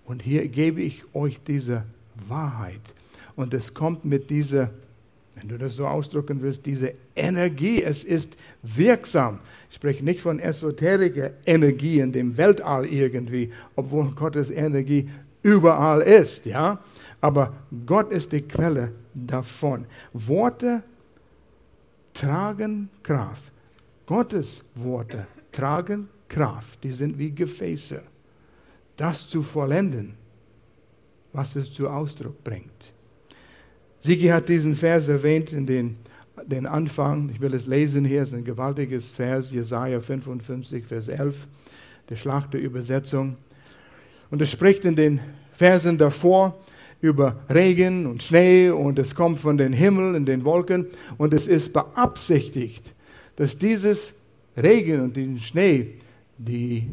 Und 0.05 0.21
hier 0.21 0.47
gebe 0.47 0.81
ich 0.81 1.03
euch 1.13 1.39
diese 1.41 1.83
Wahrheit. 2.27 2.81
Und 3.35 3.53
es 3.53 3.73
kommt 3.73 4.05
mit 4.05 4.29
dieser, 4.29 4.71
wenn 5.35 5.47
du 5.47 5.57
das 5.57 5.75
so 5.75 5.87
ausdrücken 5.87 6.41
willst, 6.41 6.65
diese 6.65 6.93
Energie. 7.15 7.81
Es 7.83 8.03
ist 8.03 8.35
wirksam. 8.63 9.39
Ich 9.69 9.75
spreche 9.75 10.03
nicht 10.03 10.21
von 10.21 10.39
esoterischer 10.39 11.31
Energie 11.45 11.99
in 11.99 12.11
dem 12.11 12.37
Weltall 12.37 12.85
irgendwie, 12.85 13.51
obwohl 13.75 14.11
Gottes 14.11 14.49
Energie 14.49 15.09
überall 15.43 16.01
ist, 16.01 16.45
ja. 16.45 16.79
Aber 17.21 17.53
Gott 17.85 18.11
ist 18.11 18.31
die 18.31 18.41
Quelle 18.41 18.91
davon. 19.15 19.86
Worte 20.13 20.84
tragen 22.13 22.89
Kraft. 23.01 23.51
Gottes 24.06 24.63
Worte 24.75 25.25
tragen 25.51 26.10
Kraft. 26.28 26.84
Die 26.84 26.91
sind 26.91 27.17
wie 27.17 27.32
Gefäße. 27.32 28.01
Das 28.97 29.28
zu 29.28 29.41
vollenden, 29.41 30.15
was 31.34 31.56
es 31.56 31.71
zu 31.71 31.89
Ausdruck 31.89 32.43
bringt. 32.43 32.93
Sigi 33.99 34.28
hat 34.28 34.47
diesen 34.49 34.75
Vers 34.75 35.08
erwähnt 35.08 35.51
in 35.51 35.65
den, 35.65 35.97
den 36.45 36.65
Anfang. 36.65 37.30
Ich 37.30 37.41
will 37.41 37.54
es 37.54 37.65
lesen 37.65 38.06
hier. 38.06 38.21
Es 38.21 38.30
ist 38.30 38.36
ein 38.36 38.43
gewaltiges 38.43 39.12
Vers, 39.12 39.51
Jesaja 39.51 39.99
55, 39.99 40.86
Vers 40.86 41.08
11, 41.08 41.36
der 42.10 42.15
Schlachter 42.15 42.60
Übersetzung. 42.60 43.36
Und 44.30 44.41
er 44.41 44.47
spricht 44.47 44.86
in 44.86 44.95
den 44.95 45.19
Versen 45.54 45.97
davor 45.97 46.60
über 47.05 47.37
Regen 47.49 48.05
und 48.07 48.23
Schnee 48.23 48.69
und 48.69 48.99
es 48.99 49.15
kommt 49.15 49.39
von 49.39 49.57
den 49.57 49.73
Himmel 49.73 50.15
in 50.15 50.25
den 50.25 50.43
Wolken 50.43 50.87
und 51.17 51.33
es 51.33 51.47
ist 51.47 51.71
beabsichtigt, 51.71 52.83
dass 53.35 53.57
dieses 53.57 54.13
Regen 54.57 55.01
und 55.01 55.15
den 55.15 55.39
Schnee 55.39 55.95
die, 56.37 56.89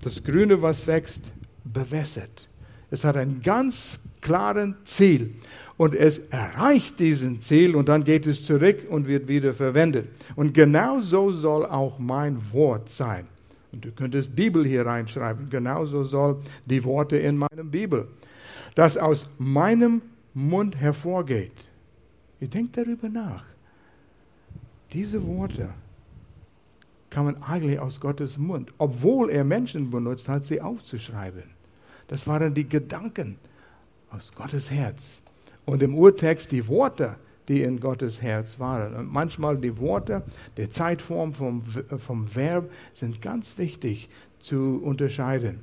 das 0.00 0.22
Grüne, 0.22 0.62
was 0.62 0.86
wächst, 0.86 1.22
bewässert. 1.64 2.48
Es 2.90 3.04
hat 3.04 3.16
ein 3.16 3.40
ganz 3.42 4.00
klaren 4.20 4.76
Ziel 4.84 5.34
und 5.76 5.94
es 5.94 6.18
erreicht 6.30 6.98
diesen 6.98 7.40
Ziel 7.40 7.74
und 7.74 7.88
dann 7.88 8.04
geht 8.04 8.26
es 8.26 8.44
zurück 8.44 8.86
und 8.88 9.06
wird 9.06 9.28
wieder 9.28 9.54
verwendet. 9.54 10.08
Und 10.36 10.54
genau 10.54 11.00
so 11.00 11.32
soll 11.32 11.66
auch 11.66 11.98
mein 11.98 12.40
Wort 12.52 12.88
sein. 12.88 13.26
Und 13.72 13.84
du 13.84 13.90
könntest 13.90 14.34
Bibel 14.34 14.64
hier 14.64 14.86
reinschreiben. 14.86 15.50
Genauso 15.50 16.04
soll 16.04 16.40
die 16.64 16.82
Worte 16.84 17.16
in 17.16 17.36
meinem 17.36 17.70
Bibel, 17.70 18.08
das 18.74 18.96
aus 18.96 19.28
meinem 19.38 20.02
Mund 20.34 20.76
hervorgeht. 20.76 21.52
Ihr 22.40 22.48
denkt 22.48 22.76
darüber 22.76 23.08
nach. 23.08 23.44
Diese 24.92 25.24
Worte 25.26 25.70
kann 27.10 27.24
man 27.24 27.42
eigentlich 27.42 27.78
aus 27.78 28.00
Gottes 28.00 28.38
Mund, 28.38 28.72
obwohl 28.78 29.30
er 29.30 29.44
Menschen 29.44 29.90
benutzt 29.90 30.28
hat, 30.28 30.44
sie 30.44 30.60
aufzuschreiben. 30.60 31.44
Das 32.06 32.26
waren 32.26 32.54
die 32.54 32.68
Gedanken 32.68 33.38
aus 34.10 34.32
Gottes 34.34 34.70
Herz. 34.70 35.20
Und 35.64 35.82
im 35.82 35.94
Urtext 35.94 36.50
die 36.52 36.66
Worte, 36.68 37.16
die 37.48 37.62
in 37.62 37.80
Gottes 37.80 38.22
Herz 38.22 38.58
waren. 38.58 38.94
Und 38.94 39.12
manchmal 39.12 39.56
die 39.56 39.78
Worte, 39.78 40.22
die 40.56 40.68
Zeitform 40.68 41.34
vom, 41.34 41.62
vom 41.98 42.34
Verb 42.34 42.70
sind 42.94 43.20
ganz 43.20 43.58
wichtig 43.58 44.08
zu 44.40 44.80
unterscheiden. 44.82 45.60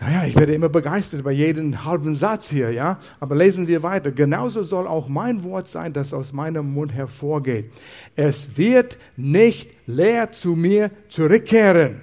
Ja, 0.00 0.10
ja, 0.10 0.24
ich 0.24 0.34
werde 0.34 0.54
immer 0.54 0.68
begeistert 0.68 1.22
bei 1.22 1.32
jedem 1.32 1.84
halben 1.84 2.16
Satz 2.16 2.50
hier, 2.50 2.72
ja. 2.72 2.98
Aber 3.20 3.36
lesen 3.36 3.68
wir 3.68 3.82
weiter. 3.82 4.10
Genauso 4.10 4.64
soll 4.64 4.86
auch 4.86 5.08
mein 5.08 5.44
Wort 5.44 5.68
sein, 5.68 5.92
das 5.92 6.12
aus 6.12 6.32
meinem 6.32 6.72
Mund 6.72 6.92
hervorgeht. 6.92 7.70
Es 8.16 8.56
wird 8.56 8.98
nicht 9.16 9.70
leer 9.86 10.32
zu 10.32 10.56
mir 10.56 10.90
zurückkehren. 11.08 12.00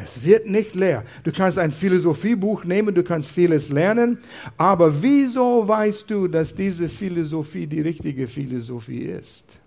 Es 0.00 0.22
wird 0.22 0.48
nicht 0.48 0.74
leer. 0.74 1.04
Du 1.24 1.32
kannst 1.32 1.58
ein 1.58 1.72
Philosophiebuch 1.72 2.64
nehmen, 2.64 2.94
du 2.94 3.02
kannst 3.02 3.32
vieles 3.32 3.68
lernen, 3.68 4.18
aber 4.56 5.02
wieso 5.02 5.66
weißt 5.66 6.08
du, 6.08 6.28
dass 6.28 6.54
diese 6.54 6.88
Philosophie 6.88 7.66
die 7.66 7.80
richtige 7.80 8.28
Philosophie 8.28 9.06
ist? 9.06 9.58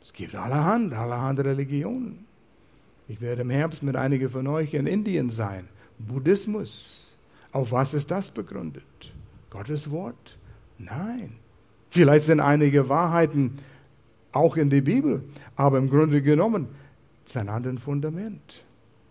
Es 0.00 0.12
gibt 0.12 0.34
allerhand, 0.36 0.92
allerhand 0.94 1.40
Religionen. 1.40 2.25
Ich 3.08 3.20
werde 3.20 3.42
im 3.42 3.50
Herbst 3.50 3.82
mit 3.82 3.96
einigen 3.96 4.30
von 4.30 4.46
euch 4.48 4.74
in 4.74 4.86
Indien 4.86 5.30
sein. 5.30 5.68
Buddhismus. 5.98 7.04
Auf 7.52 7.72
was 7.72 7.94
ist 7.94 8.10
das 8.10 8.30
begründet? 8.30 8.82
Gottes 9.50 9.90
Wort? 9.90 10.36
Nein. 10.78 11.32
Vielleicht 11.90 12.26
sind 12.26 12.40
einige 12.40 12.88
Wahrheiten 12.88 13.58
auch 14.32 14.56
in 14.56 14.68
der 14.68 14.82
Bibel, 14.82 15.22
aber 15.54 15.78
im 15.78 15.88
Grunde 15.88 16.20
genommen 16.20 16.66
ist 17.24 17.36
ein 17.36 17.48
anderes 17.48 17.80
Fundament. 17.80 18.64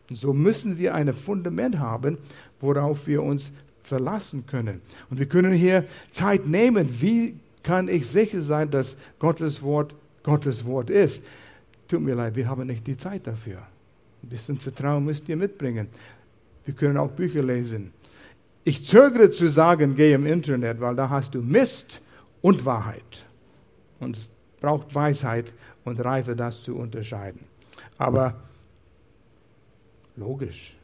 Und 0.09 0.17
so 0.17 0.33
müssen 0.33 0.77
wir 0.77 0.93
ein 0.93 1.11
Fundament 1.13 1.79
haben, 1.79 2.17
worauf 2.59 3.07
wir 3.07 3.23
uns 3.23 3.51
verlassen 3.83 4.45
können. 4.45 4.81
Und 5.09 5.19
wir 5.19 5.25
können 5.25 5.53
hier 5.53 5.85
Zeit 6.11 6.45
nehmen. 6.45 7.01
Wie 7.01 7.39
kann 7.63 7.87
ich 7.87 8.07
sicher 8.07 8.41
sein, 8.41 8.69
dass 8.69 8.97
Gottes 9.19 9.61
Wort 9.63 9.95
Gottes 10.21 10.65
Wort 10.65 10.89
ist? 10.89 11.23
Tut 11.87 12.01
mir 12.01 12.15
leid, 12.15 12.35
wir 12.35 12.47
haben 12.47 12.67
nicht 12.67 12.85
die 12.85 12.97
Zeit 12.97 13.25
dafür. 13.25 13.59
Ein 14.25 14.29
bisschen 14.29 14.57
Vertrauen 14.57 15.05
müsst 15.05 15.29
ihr 15.29 15.37
mitbringen. 15.37 15.87
Wir 16.65 16.73
können 16.73 16.97
auch 16.97 17.11
Bücher 17.11 17.43
lesen. 17.43 17.93
Ich 18.63 18.83
zögere 18.83 19.29
zu 19.29 19.51
sagen, 19.51 19.95
geh 19.95 20.13
im 20.13 20.25
Internet, 20.25 20.81
weil 20.81 20.95
da 20.95 21.09
hast 21.09 21.35
du 21.35 21.43
Mist 21.43 22.01
und 22.41 22.65
Wahrheit. 22.65 23.25
Und 23.99 24.17
es 24.17 24.31
braucht 24.59 24.95
Weisheit 24.95 25.53
und 25.83 26.03
Reife, 26.03 26.35
das 26.35 26.63
zu 26.63 26.75
unterscheiden. 26.75 27.41
Aber 27.99 28.33
logisch, 30.15 30.75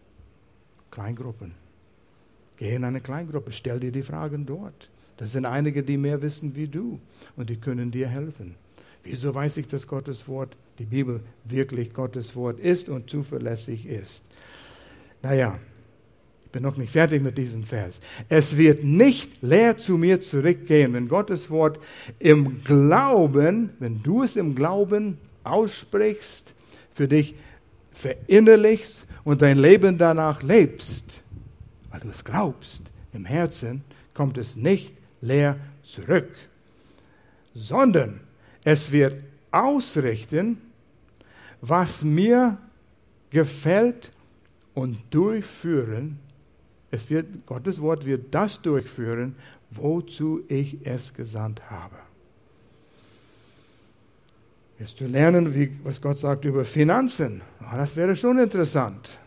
Kleingruppen. 0.92 1.54
Geh 2.58 2.76
in 2.76 2.84
eine 2.84 3.02
Kleingruppe, 3.02 3.52
stell 3.54 3.80
dir 3.80 3.92
die 3.92 4.04
Fragen 4.04 4.46
dort. 4.46 4.92
Das 5.18 5.32
sind 5.32 5.46
einige, 5.48 5.82
die 5.82 5.98
mehr 5.98 6.22
wissen 6.22 6.56
wie 6.56 6.68
du 6.68 7.00
und 7.36 7.50
die 7.50 7.58
können 7.58 7.90
dir 7.90 8.08
helfen. 8.08 8.54
Wieso 9.04 9.34
weiß 9.34 9.58
ich, 9.58 9.68
dass 9.68 9.88
Gottes 9.88 10.28
Wort, 10.28 10.56
die 10.78 10.86
Bibel, 10.86 11.22
wirklich 11.46 11.94
Gottes 11.94 12.36
Wort 12.36 12.60
ist 12.60 12.90
und 12.90 13.10
zuverlässig 13.10 13.86
ist? 13.86 14.24
Naja, 15.24 15.58
ich 16.46 16.52
bin 16.52 16.64
noch 16.64 16.78
nicht 16.78 16.92
fertig 16.92 17.22
mit 17.22 17.38
diesem 17.38 17.64
Vers. 17.64 18.00
Es 18.30 18.58
wird 18.58 18.84
nicht 18.84 19.42
leer 19.42 19.78
zu 19.78 19.98
mir 19.98 20.22
zurückgehen, 20.22 20.94
wenn 20.94 21.08
Gottes 21.08 21.50
Wort 21.50 21.80
im 22.20 22.64
Glauben, 22.64 23.72
wenn 23.80 24.04
du 24.04 24.24
es 24.24 24.36
im 24.36 24.54
Glauben 24.54 25.18
aussprichst, 25.44 26.54
für 26.94 27.08
dich 27.08 27.36
verinnerlichst 27.94 29.06
und 29.24 29.42
dein 29.42 29.58
Leben 29.58 29.98
danach 29.98 30.44
lebst, 30.44 31.24
weil 31.90 32.02
du 32.02 32.10
es 32.10 32.24
glaubst, 32.24 32.84
im 33.14 33.26
Herzen, 33.26 33.84
kommt 34.14 34.38
es 34.38 34.56
nicht 34.56 34.94
leer 35.22 35.58
zurück, 35.84 36.30
sondern 37.54 38.20
es 38.64 38.92
wird 38.92 39.16
ausrichten, 39.52 40.58
was 41.62 42.04
mir 42.04 42.58
gefällt 43.30 44.12
und 44.74 44.98
durchführen. 45.10 46.20
Es 46.92 47.10
wird, 47.10 47.46
Gottes 47.46 47.80
Wort 47.82 48.06
wird 48.06 48.34
das 48.34 48.62
durchführen, 48.62 49.36
wozu 49.70 50.44
ich 50.48 50.86
es 50.86 51.14
gesandt 51.14 51.70
habe. 51.70 51.96
Wirst 54.78 55.00
du 55.00 55.06
lernen, 55.06 55.54
wie, 55.54 55.72
was 55.84 56.02
Gott 56.02 56.18
sagt 56.18 56.44
über 56.44 56.66
Finanzen? 56.66 57.42
Oh, 57.62 57.76
das 57.76 57.96
wäre 57.96 58.16
schon 58.16 58.40
interessant. 58.40 59.18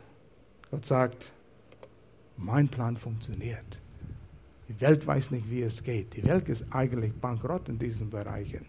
Gott 0.70 0.84
sagt, 0.84 1.30
mein 2.36 2.68
Plan 2.68 2.96
funktioniert. 2.96 3.64
Die 4.68 4.80
Welt 4.80 5.06
weiß 5.06 5.30
nicht, 5.30 5.48
wie 5.48 5.62
es 5.62 5.82
geht. 5.82 6.16
Die 6.16 6.24
Welt 6.24 6.48
ist 6.48 6.64
eigentlich 6.70 7.12
bankrott 7.12 7.68
in 7.68 7.78
diesen 7.78 8.10
Bereichen. 8.10 8.66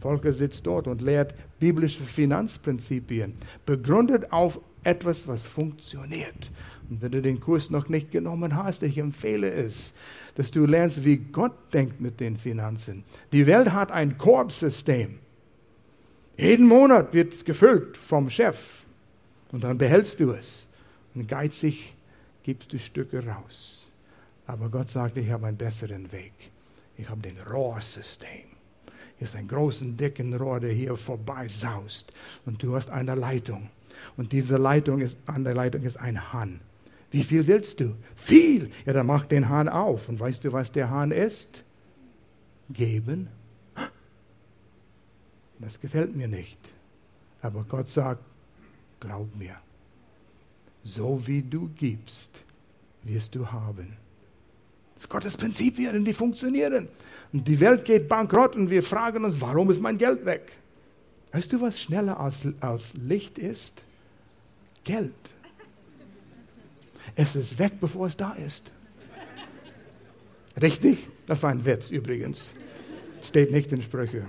Volker 0.00 0.32
sitzt 0.32 0.66
dort 0.66 0.86
und 0.86 1.02
lehrt 1.02 1.34
biblische 1.58 2.02
Finanzprinzipien, 2.02 3.34
begründet 3.64 4.32
auf 4.32 4.60
etwas, 4.82 5.26
was 5.26 5.42
funktioniert. 5.42 6.50
Und 6.90 7.00
wenn 7.00 7.12
du 7.12 7.22
den 7.22 7.40
Kurs 7.40 7.70
noch 7.70 7.88
nicht 7.88 8.10
genommen 8.10 8.54
hast, 8.54 8.82
ich 8.82 8.98
empfehle 8.98 9.50
es, 9.50 9.94
dass 10.34 10.50
du 10.50 10.66
lernst, 10.66 11.04
wie 11.04 11.16
Gott 11.16 11.54
denkt 11.72 12.00
mit 12.00 12.20
den 12.20 12.36
Finanzen. 12.36 13.04
Die 13.32 13.46
Welt 13.46 13.72
hat 13.72 13.90
ein 13.90 14.18
Korbsystem. 14.18 15.18
Jeden 16.36 16.66
Monat 16.66 17.14
wird 17.14 17.32
es 17.32 17.44
gefüllt 17.44 17.96
vom 17.96 18.28
Chef 18.28 18.84
und 19.52 19.64
dann 19.64 19.78
behältst 19.78 20.20
du 20.20 20.32
es. 20.32 20.66
Und 21.14 21.28
geizig 21.28 21.94
gibst 22.42 22.72
du 22.72 22.78
Stücke 22.78 23.24
raus. 23.24 23.88
Aber 24.46 24.68
Gott 24.68 24.90
sagt, 24.90 25.16
ich 25.16 25.30
habe 25.30 25.46
einen 25.46 25.56
besseren 25.56 26.12
Weg. 26.12 26.32
Ich 26.98 27.08
habe 27.08 27.22
den 27.22 27.38
Rohrsystem 27.38 28.53
ist 29.20 29.36
ein 29.36 29.48
großen, 29.48 29.96
dicken 29.96 30.34
Rohr, 30.34 30.60
der 30.60 30.72
hier 30.72 30.96
vorbei 30.96 31.48
saust. 31.48 32.12
Und 32.44 32.62
du 32.62 32.74
hast 32.74 32.90
eine 32.90 33.14
Leitung. 33.14 33.70
Und 34.16 34.32
diese 34.32 34.56
Leitung 34.56 35.00
ist, 35.00 35.16
an 35.26 35.44
der 35.44 35.54
Leitung 35.54 35.82
ist 35.82 35.96
ein 35.96 36.32
Hahn. 36.32 36.60
Wie 37.10 37.22
viel 37.22 37.46
willst 37.46 37.80
du? 37.80 37.94
Viel! 38.16 38.70
Ja, 38.84 38.92
dann 38.92 39.06
mach 39.06 39.24
den 39.24 39.48
Hahn 39.48 39.68
auf. 39.68 40.08
Und 40.08 40.18
weißt 40.18 40.44
du, 40.44 40.52
was 40.52 40.72
der 40.72 40.90
Hahn 40.90 41.12
ist? 41.12 41.64
Geben. 42.70 43.28
Das 45.60 45.80
gefällt 45.80 46.14
mir 46.16 46.28
nicht. 46.28 46.58
Aber 47.40 47.64
Gott 47.64 47.88
sagt, 47.88 48.24
glaub 49.00 49.34
mir, 49.36 49.56
so 50.82 51.26
wie 51.26 51.42
du 51.42 51.70
gibst, 51.76 52.30
wirst 53.02 53.34
du 53.34 53.46
haben. 53.46 53.96
Das 55.04 55.10
Gottes 55.10 55.36
Prinzipien, 55.36 56.02
die 56.02 56.14
funktionieren. 56.14 56.88
Und 57.30 57.46
die 57.46 57.60
Welt 57.60 57.84
geht 57.84 58.08
bankrott 58.08 58.56
und 58.56 58.70
wir 58.70 58.82
fragen 58.82 59.26
uns, 59.26 59.38
warum 59.38 59.70
ist 59.70 59.82
mein 59.82 59.98
Geld 59.98 60.24
weg? 60.24 60.52
Weißt 61.32 61.52
du, 61.52 61.60
was 61.60 61.78
schneller 61.78 62.18
als, 62.18 62.38
als 62.60 62.94
Licht 62.94 63.36
ist? 63.36 63.82
Geld. 64.82 65.12
Es 67.14 67.36
ist 67.36 67.58
weg, 67.58 67.72
bevor 67.82 68.06
es 68.06 68.16
da 68.16 68.32
ist. 68.32 68.62
Richtig? 70.62 71.06
Das 71.26 71.42
war 71.42 71.50
ein 71.50 71.66
Witz 71.66 71.90
übrigens. 71.90 72.54
Steht 73.22 73.50
nicht 73.50 73.72
in 73.72 73.82
Sprüche. 73.82 74.24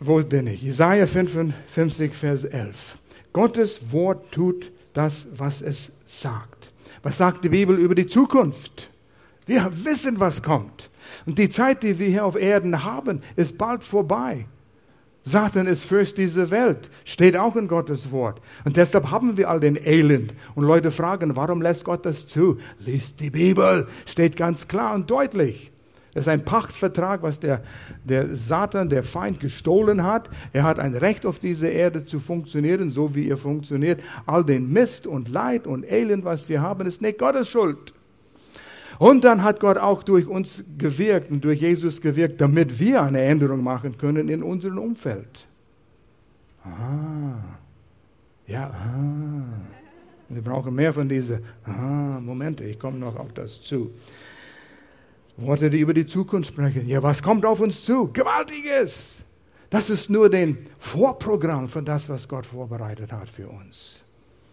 Wo 0.00 0.22
bin 0.22 0.46
ich? 0.46 0.62
Jesaja 0.62 1.06
55, 1.06 2.14
Vers 2.14 2.44
11. 2.44 2.98
Gottes 3.34 3.92
Wort 3.92 4.32
tut 4.32 4.72
das, 4.94 5.26
was 5.36 5.60
es 5.60 5.92
sagt. 6.06 6.70
Was 7.04 7.18
sagt 7.18 7.44
die 7.44 7.50
Bibel 7.50 7.78
über 7.78 7.94
die 7.94 8.06
Zukunft? 8.06 8.90
Wir 9.46 9.70
wissen, 9.84 10.18
was 10.18 10.42
kommt. 10.42 10.90
Und 11.26 11.38
die 11.38 11.50
Zeit, 11.50 11.82
die 11.82 11.98
wir 11.98 12.08
hier 12.08 12.24
auf 12.24 12.34
Erden 12.34 12.82
haben, 12.82 13.20
ist 13.36 13.58
bald 13.58 13.84
vorbei. 13.84 14.46
Satan 15.22 15.66
ist 15.66 15.84
fürst 15.84 16.18
diese 16.18 16.50
Welt, 16.50 16.90
steht 17.04 17.36
auch 17.36 17.56
in 17.56 17.68
Gottes 17.68 18.10
Wort. 18.10 18.40
Und 18.64 18.76
deshalb 18.76 19.10
haben 19.10 19.36
wir 19.36 19.50
all 19.50 19.60
den 19.60 19.76
Elend. 19.76 20.34
Und 20.54 20.64
Leute 20.64 20.90
fragen, 20.90 21.36
warum 21.36 21.62
lässt 21.62 21.84
Gott 21.84 22.04
das 22.04 22.26
zu? 22.26 22.58
Liest 22.78 23.20
die 23.20 23.30
Bibel, 23.30 23.86
steht 24.06 24.36
ganz 24.36 24.66
klar 24.66 24.94
und 24.94 25.10
deutlich. 25.10 25.72
Das 26.14 26.24
ist 26.24 26.28
ein 26.28 26.44
Pachtvertrag, 26.44 27.22
was 27.22 27.40
der, 27.40 27.62
der 28.04 28.36
Satan, 28.36 28.88
der 28.88 29.02
Feind, 29.02 29.40
gestohlen 29.40 30.04
hat. 30.04 30.30
Er 30.52 30.62
hat 30.62 30.78
ein 30.78 30.94
Recht 30.94 31.26
auf 31.26 31.40
diese 31.40 31.66
Erde 31.66 32.06
zu 32.06 32.20
funktionieren, 32.20 32.92
so 32.92 33.14
wie 33.16 33.28
er 33.28 33.36
funktioniert. 33.36 34.00
All 34.24 34.44
den 34.44 34.72
Mist 34.72 35.08
und 35.08 35.28
Leid 35.28 35.66
und 35.66 35.90
Elend, 35.90 36.24
was 36.24 36.48
wir 36.48 36.62
haben, 36.62 36.86
ist 36.86 37.02
nicht 37.02 37.18
Gottes 37.18 37.48
Schuld. 37.48 37.92
Und 39.00 39.24
dann 39.24 39.42
hat 39.42 39.58
Gott 39.58 39.76
auch 39.76 40.04
durch 40.04 40.28
uns 40.28 40.62
gewirkt 40.78 41.32
und 41.32 41.42
durch 41.42 41.60
Jesus 41.60 42.00
gewirkt, 42.00 42.40
damit 42.40 42.78
wir 42.78 43.02
eine 43.02 43.20
Änderung 43.20 43.64
machen 43.64 43.98
können 43.98 44.28
in 44.28 44.42
unserem 44.42 44.78
Umfeld. 44.78 45.46
Ah, 46.62 47.58
ja, 48.46 48.70
ah. 48.70 49.42
Wir 50.28 50.42
brauchen 50.42 50.74
mehr 50.74 50.92
von 50.92 51.08
diesen 51.08 51.40
ah, 51.64 52.20
Momente. 52.20 52.64
Ich 52.64 52.78
komme 52.78 52.98
noch 52.98 53.16
auf 53.16 53.32
das 53.32 53.60
zu. 53.62 53.90
Worte, 55.36 55.70
die 55.70 55.78
über 55.78 55.94
die 55.94 56.06
Zukunft 56.06 56.48
sprechen. 56.48 56.86
Ja, 56.88 57.02
was 57.02 57.22
kommt 57.22 57.44
auf 57.44 57.60
uns 57.60 57.84
zu? 57.84 58.10
Gewaltiges! 58.12 59.16
Das 59.70 59.90
ist 59.90 60.08
nur 60.08 60.30
den 60.30 60.66
Vorprogramm 60.78 61.68
von 61.68 61.84
das, 61.84 62.08
was 62.08 62.28
Gott 62.28 62.46
vorbereitet 62.46 63.12
hat 63.12 63.28
für 63.28 63.48
uns. 63.48 64.04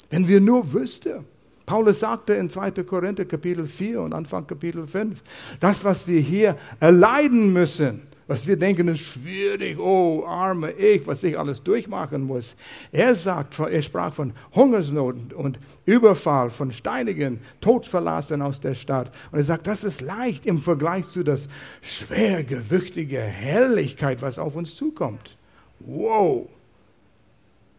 Wenn 0.09 0.27
wir 0.27 0.41
nur 0.41 0.73
wüssten, 0.73 1.25
Paulus 1.67 1.99
sagte 1.99 2.33
in 2.33 2.49
2. 2.49 2.71
Korinther 2.83 3.25
Kapitel 3.25 3.67
4 3.67 4.01
und 4.01 4.13
Anfang 4.13 4.47
Kapitel 4.47 4.87
5, 4.87 5.21
das, 5.59 5.83
was 5.83 6.07
wir 6.07 6.19
hier 6.19 6.57
erleiden 6.79 7.53
müssen, 7.53 8.01
was 8.31 8.47
wir 8.47 8.55
denken, 8.55 8.87
ist 8.87 9.01
schwierig. 9.01 9.77
Oh, 9.77 10.23
arme 10.25 10.71
ich, 10.71 11.05
was 11.05 11.21
ich 11.21 11.37
alles 11.37 11.61
durchmachen 11.61 12.21
muss. 12.21 12.55
Er 12.93 13.13
sagt, 13.13 13.59
er 13.59 13.81
sprach 13.81 14.13
von 14.13 14.31
Hungersnot 14.55 15.33
und 15.33 15.59
Überfall, 15.85 16.49
von 16.49 16.71
Steinigen, 16.71 17.41
Todverlassen 17.59 18.41
aus 18.41 18.61
der 18.61 18.73
Stadt. 18.73 19.11
Und 19.33 19.39
er 19.39 19.43
sagt, 19.43 19.67
das 19.67 19.83
ist 19.83 19.99
leicht 19.99 20.45
im 20.45 20.59
Vergleich 20.59 21.09
zu 21.09 21.23
das 21.23 21.49
schwergewichtige 21.81 23.19
Herrlichkeit, 23.19 24.21
was 24.21 24.39
auf 24.39 24.55
uns 24.55 24.75
zukommt. 24.75 25.35
Wow. 25.79 26.47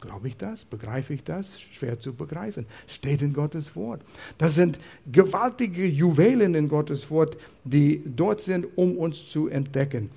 Glaube 0.02 0.26
ich 0.26 0.36
das? 0.36 0.64
Begreife 0.64 1.14
ich 1.14 1.22
das? 1.22 1.48
Schwer 1.78 1.98
zu 2.00 2.12
begreifen. 2.12 2.66
Steht 2.88 3.22
in 3.22 3.32
Gottes 3.32 3.76
Wort. 3.76 4.02
Das 4.36 4.56
sind 4.56 4.80
gewaltige 5.10 5.86
Juwelen 5.86 6.56
in 6.56 6.68
Gottes 6.68 7.08
Wort, 7.08 7.36
die 7.62 8.02
dort 8.04 8.40
sind, 8.40 8.66
um 8.74 8.98
uns 8.98 9.28
zu 9.28 9.46
entdecken. 9.46 10.10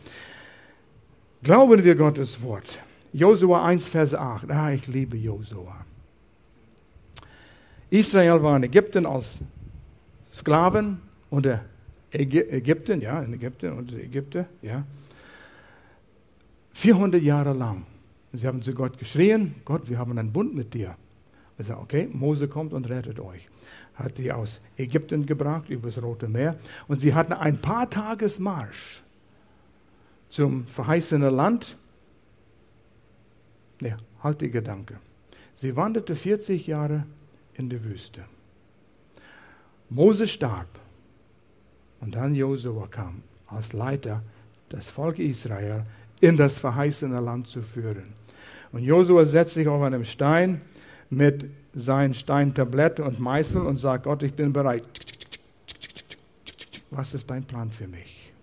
Glauben 1.43 1.83
wir 1.83 1.93
Gottes 1.93 2.41
Wort. 2.41 2.79
Josua 3.13 3.63
1, 3.63 3.87
Vers 3.87 4.15
8. 4.15 4.49
Ah, 4.49 4.71
ich 4.71 4.87
liebe 4.87 5.17
Josua. 5.17 5.85
Israel 7.91 8.41
war 8.41 8.57
in 8.57 8.63
Ägypten 8.63 9.05
als 9.05 9.37
Sklaven 10.33 10.97
unter 11.29 11.63
Ägypten, 12.11 13.01
ja, 13.01 13.21
in 13.21 13.35
Ägypten, 13.35 13.71
unter 13.71 13.97
Ägypten, 13.97 14.45
ja. 14.63 14.83
400 16.73 17.21
Jahre 17.21 17.53
lang. 17.53 17.85
Und 18.35 18.39
sie 18.39 18.47
haben 18.47 18.61
zu 18.61 18.73
Gott 18.73 18.97
geschrien, 18.97 19.55
Gott, 19.63 19.89
wir 19.89 19.97
haben 19.97 20.17
einen 20.17 20.33
Bund 20.33 20.53
mit 20.53 20.73
dir. 20.73 20.97
Er 21.57 21.63
sagt, 21.63 21.81
okay, 21.81 22.09
Mose 22.11 22.49
kommt 22.49 22.73
und 22.73 22.89
rettet 22.89 23.17
euch. 23.17 23.47
Hat 23.93 24.17
die 24.17 24.29
aus 24.29 24.59
Ägypten 24.75 25.25
gebracht, 25.25 25.69
übers 25.69 26.03
Rote 26.03 26.27
Meer. 26.27 26.57
Und 26.89 26.99
sie 26.99 27.13
hatten 27.13 27.31
ein 27.31 27.61
paar 27.61 27.89
Tages 27.89 28.37
Marsch 28.37 29.01
zum 30.29 30.67
verheißenen 30.67 31.33
Land. 31.33 31.77
Ne, 33.79 33.95
halt 34.21 34.41
die 34.41 34.51
Gedanke. 34.51 34.99
Sie 35.53 35.77
wanderte 35.77 36.13
40 36.13 36.67
Jahre 36.67 37.05
in 37.53 37.69
der 37.69 37.85
Wüste. 37.85 38.25
Mose 39.89 40.27
starb 40.27 40.67
und 42.01 42.15
dann 42.15 42.35
Josua 42.35 42.87
kam 42.87 43.23
als 43.47 43.71
Leiter 43.71 44.23
das 44.67 44.87
Volk 44.87 45.19
Israel 45.19 45.85
in 46.19 46.35
das 46.35 46.59
verheißene 46.59 47.21
Land 47.21 47.47
zu 47.47 47.61
führen. 47.61 48.24
Und 48.75 48.83
Josua 48.83 49.23
setzt 49.23 49.53
sich 49.53 49.69
auf 49.69 49.81
einem 49.81 50.03
Stein 50.03 50.59
mit 51.09 51.45
seinem 51.73 52.13
Steintablett 52.13 52.99
und 52.99 53.21
Meißel 53.21 53.61
und 53.61 53.77
sagt, 53.77 54.03
Gott, 54.03 54.21
ich 54.21 54.33
bin 54.33 54.51
bereit. 54.51 54.83
Was 56.91 57.13
ist 57.13 57.29
dein 57.29 57.45
Plan 57.45 57.71
für 57.71 57.87
mich? 57.87 58.33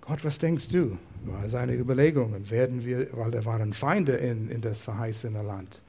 Gott, 0.00 0.24
was 0.24 0.38
denkst 0.38 0.68
du? 0.68 0.96
War 1.26 1.46
seine 1.50 1.74
Überlegungen. 1.74 2.50
Werden 2.50 2.86
wir, 2.86 3.08
weil 3.12 3.30
da 3.32 3.44
waren 3.44 3.74
Feinde 3.74 4.12
in, 4.12 4.48
in 4.48 4.62
das 4.62 4.80
verheißene 4.80 5.42
Land. 5.42 5.82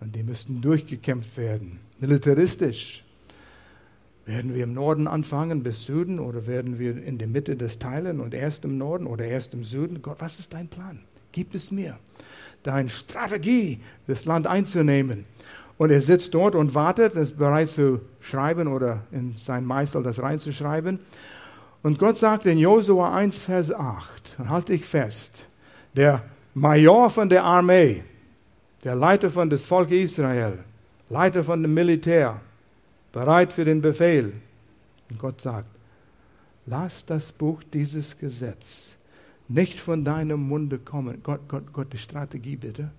Und 0.00 0.14
die 0.14 0.22
müssten 0.22 0.60
durchgekämpft 0.60 1.38
werden. 1.38 1.80
Militaristisch. 1.98 3.04
Werden 4.26 4.54
wir 4.54 4.64
im 4.64 4.74
Norden 4.74 5.06
anfangen 5.06 5.62
bis 5.62 5.86
Süden 5.86 6.18
oder 6.18 6.46
werden 6.46 6.78
wir 6.78 7.02
in 7.02 7.16
der 7.16 7.28
Mitte 7.28 7.56
des 7.56 7.78
teilen 7.78 8.20
und 8.20 8.34
erst 8.34 8.66
im 8.66 8.76
Norden 8.76 9.06
oder 9.06 9.24
erst 9.24 9.54
im 9.54 9.64
Süden? 9.64 10.02
Gott, 10.02 10.20
was 10.20 10.38
ist 10.38 10.52
dein 10.52 10.68
Plan? 10.68 11.00
Gib 11.32 11.54
es 11.54 11.70
mir. 11.70 11.98
Deine 12.62 12.90
Strategie, 12.90 13.80
das 14.06 14.24
Land 14.24 14.46
einzunehmen. 14.46 15.24
Und 15.78 15.90
er 15.90 16.00
sitzt 16.00 16.32
dort 16.34 16.54
und 16.54 16.74
wartet, 16.74 17.14
ist 17.14 17.36
bereit 17.36 17.70
zu 17.70 18.00
schreiben 18.20 18.68
oder 18.68 19.00
in 19.10 19.34
sein 19.36 19.64
Meißel 19.64 20.02
das 20.02 20.22
reinzuschreiben. 20.22 21.00
Und 21.82 21.98
Gott 21.98 22.18
sagt 22.18 22.46
in 22.46 22.58
Josua 22.58 23.14
1, 23.14 23.38
Vers 23.38 23.72
8, 23.72 24.36
und 24.38 24.48
halte 24.48 24.72
ich 24.72 24.84
fest, 24.84 25.46
der 25.96 26.22
Major 26.54 27.10
von 27.10 27.28
der 27.28 27.42
Armee, 27.42 28.04
der 28.84 28.94
Leiter 28.94 29.30
von 29.30 29.50
des 29.50 29.66
Volk 29.66 29.90
Israel, 29.90 30.58
Leiter 31.10 31.42
von 31.42 31.62
dem 31.62 31.74
Militär, 31.74 32.40
bereit 33.12 33.52
für 33.52 33.64
den 33.64 33.82
Befehl. 33.82 34.32
Und 35.10 35.18
Gott 35.18 35.40
sagt, 35.40 35.68
lass 36.66 37.04
das 37.04 37.32
Buch 37.32 37.62
dieses 37.72 38.16
Gesetz 38.16 38.96
nicht 39.52 39.80
von 39.80 40.04
deinem 40.04 40.40
Munde 40.40 40.78
kommen. 40.78 41.18
Gott, 41.22 41.40
Gott, 41.48 41.72
Gott, 41.72 41.92
die 41.92 41.98
Strategie 41.98 42.56
bitte. 42.56 42.90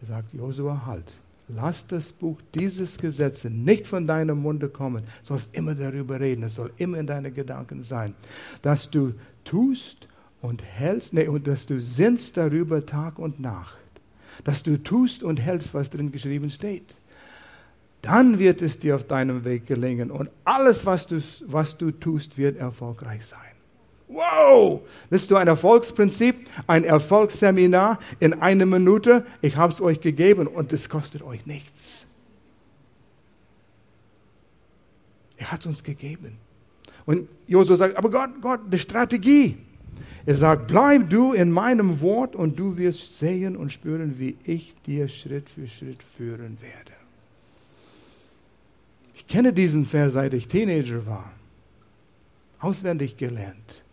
Er 0.00 0.06
sagt, 0.06 0.34
Josua, 0.34 0.84
halt. 0.86 1.10
Lass 1.48 1.86
das 1.86 2.10
Buch 2.10 2.38
dieses 2.54 2.96
Gesetzes 2.96 3.50
nicht 3.50 3.86
von 3.86 4.06
deinem 4.06 4.40
Munde 4.40 4.68
kommen. 4.68 5.04
Du 5.22 5.28
sollst 5.28 5.48
immer 5.52 5.74
darüber 5.74 6.18
reden. 6.18 6.44
Es 6.44 6.54
soll 6.54 6.72
immer 6.78 6.98
in 6.98 7.06
deinen 7.06 7.34
Gedanken 7.34 7.84
sein. 7.84 8.14
Dass 8.62 8.88
du 8.88 9.12
tust 9.44 10.08
und 10.40 10.62
hältst, 10.62 11.12
nee, 11.12 11.28
und 11.28 11.46
dass 11.46 11.66
du 11.66 11.80
sinnst 11.80 12.36
darüber 12.36 12.84
Tag 12.84 13.18
und 13.18 13.40
Nacht. 13.40 13.76
Dass 14.44 14.62
du 14.62 14.82
tust 14.82 15.22
und 15.22 15.38
hältst, 15.38 15.74
was 15.74 15.90
drin 15.90 16.12
geschrieben 16.12 16.50
steht. 16.50 16.96
Dann 18.00 18.38
wird 18.38 18.62
es 18.62 18.78
dir 18.78 18.96
auf 18.96 19.04
deinem 19.04 19.44
Weg 19.44 19.66
gelingen. 19.66 20.10
Und 20.10 20.30
alles, 20.44 20.84
was 20.86 21.06
du, 21.06 21.22
was 21.46 21.76
du 21.76 21.90
tust, 21.90 22.36
wird 22.36 22.56
erfolgreich 22.56 23.24
sein. 23.26 23.53
Wow! 24.14 24.82
Willst 25.10 25.28
du 25.30 25.36
ein 25.36 25.48
Erfolgsprinzip, 25.48 26.46
ein 26.68 26.84
Erfolgsseminar 26.84 27.98
in 28.20 28.32
einer 28.34 28.64
Minute? 28.64 29.26
Ich 29.42 29.56
habe 29.56 29.72
es 29.72 29.80
euch 29.80 30.00
gegeben 30.00 30.46
und 30.46 30.72
es 30.72 30.88
kostet 30.88 31.22
euch 31.22 31.46
nichts. 31.46 32.06
Er 35.36 35.50
hat 35.50 35.66
uns 35.66 35.82
gegeben. 35.82 36.38
Und 37.06 37.28
Josua 37.48 37.76
sagt, 37.76 37.96
aber 37.96 38.08
Gott, 38.08 38.30
Gott, 38.40 38.60
die 38.72 38.78
Strategie. 38.78 39.56
Er 40.26 40.36
sagt, 40.36 40.68
bleib 40.68 41.10
du 41.10 41.32
in 41.32 41.50
meinem 41.50 42.00
Wort 42.00 42.36
und 42.36 42.56
du 42.56 42.76
wirst 42.76 43.18
sehen 43.18 43.56
und 43.56 43.72
spüren, 43.72 44.18
wie 44.18 44.36
ich 44.44 44.74
dir 44.86 45.08
Schritt 45.08 45.50
für 45.50 45.66
Schritt 45.66 46.02
führen 46.16 46.56
werde. 46.60 46.92
Ich 49.16 49.26
kenne 49.26 49.52
diesen 49.52 49.86
Vers, 49.86 50.12
seit 50.12 50.34
ich 50.34 50.46
Teenager 50.46 51.04
war. 51.04 51.32
Auswendig 52.60 53.16
gelernt 53.16 53.83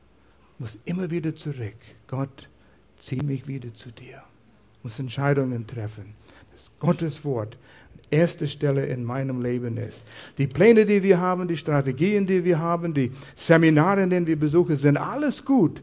muss 0.61 0.77
immer 0.85 1.09
wieder 1.09 1.35
zurück. 1.35 1.73
Gott, 2.07 2.47
zieh 2.99 3.21
mich 3.23 3.47
wieder 3.47 3.73
zu 3.73 3.89
dir. 3.89 4.21
Muss 4.83 4.99
Entscheidungen 4.99 5.65
treffen. 5.65 6.13
Das 6.53 6.69
Gottes 6.79 7.25
Wort 7.25 7.57
erste 8.11 8.47
Stelle 8.47 8.85
in 8.85 9.03
meinem 9.03 9.41
Leben 9.41 9.77
ist. 9.77 10.01
Die 10.37 10.45
Pläne, 10.45 10.85
die 10.85 11.01
wir 11.01 11.19
haben, 11.19 11.47
die 11.47 11.57
Strategien, 11.57 12.27
die 12.27 12.43
wir 12.43 12.59
haben, 12.59 12.93
die 12.93 13.11
Seminare, 13.35 14.03
in 14.03 14.11
denen 14.11 14.27
wir 14.27 14.39
besuchen, 14.39 14.77
sind 14.77 14.97
alles 14.97 15.43
gut. 15.45 15.81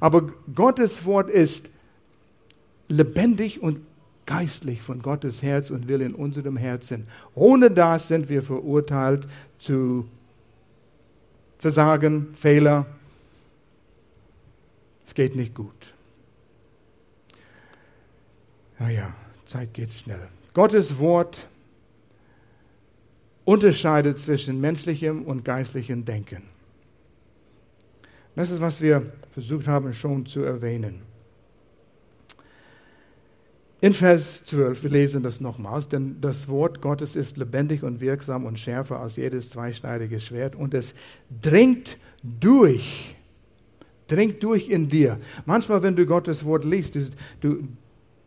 Aber 0.00 0.28
Gottes 0.52 1.04
Wort 1.04 1.30
ist 1.30 1.70
lebendig 2.88 3.62
und 3.62 3.78
geistlich 4.24 4.82
von 4.82 5.02
Gottes 5.02 5.40
Herz 5.40 5.70
und 5.70 5.86
will 5.86 6.00
in 6.00 6.16
unserem 6.16 6.56
Herzen. 6.56 7.06
Ohne 7.36 7.70
das 7.70 8.08
sind 8.08 8.28
wir 8.28 8.42
verurteilt 8.42 9.28
zu 9.60 10.08
Versagen, 11.58 12.34
Fehler, 12.34 12.86
es 15.06 15.14
geht 15.14 15.36
nicht 15.36 15.54
gut. 15.54 15.94
Naja, 18.78 19.14
Zeit 19.46 19.72
geht 19.72 19.92
schnell. 19.92 20.28
Gottes 20.52 20.98
Wort 20.98 21.46
unterscheidet 23.44 24.18
zwischen 24.18 24.60
menschlichem 24.60 25.22
und 25.22 25.44
geistlichem 25.44 26.04
Denken. 26.04 26.42
Das 28.34 28.50
ist, 28.50 28.60
was 28.60 28.82
wir 28.82 29.12
versucht 29.32 29.66
haben 29.66 29.94
schon 29.94 30.26
zu 30.26 30.42
erwähnen. 30.42 31.02
In 33.80 33.94
Vers 33.94 34.42
12, 34.46 34.82
wir 34.82 34.90
lesen 34.90 35.22
das 35.22 35.40
nochmals, 35.40 35.88
denn 35.88 36.20
das 36.20 36.48
Wort 36.48 36.80
Gottes 36.80 37.14
ist 37.14 37.36
lebendig 37.36 37.82
und 37.82 38.00
wirksam 38.00 38.44
und 38.44 38.58
schärfer 38.58 39.00
als 39.00 39.16
jedes 39.16 39.50
zweischneidige 39.50 40.18
Schwert 40.18 40.56
und 40.56 40.74
es 40.74 40.94
dringt 41.42 41.98
durch, 42.22 43.14
dringt 44.06 44.42
durch 44.42 44.68
in 44.68 44.88
dir. 44.88 45.18
Manchmal, 45.44 45.82
wenn 45.82 45.96
du 45.96 46.06
Gottes 46.06 46.44
Wort 46.44 46.64
liest, 46.64 46.94
du, 46.94 47.10
du, 47.40 47.68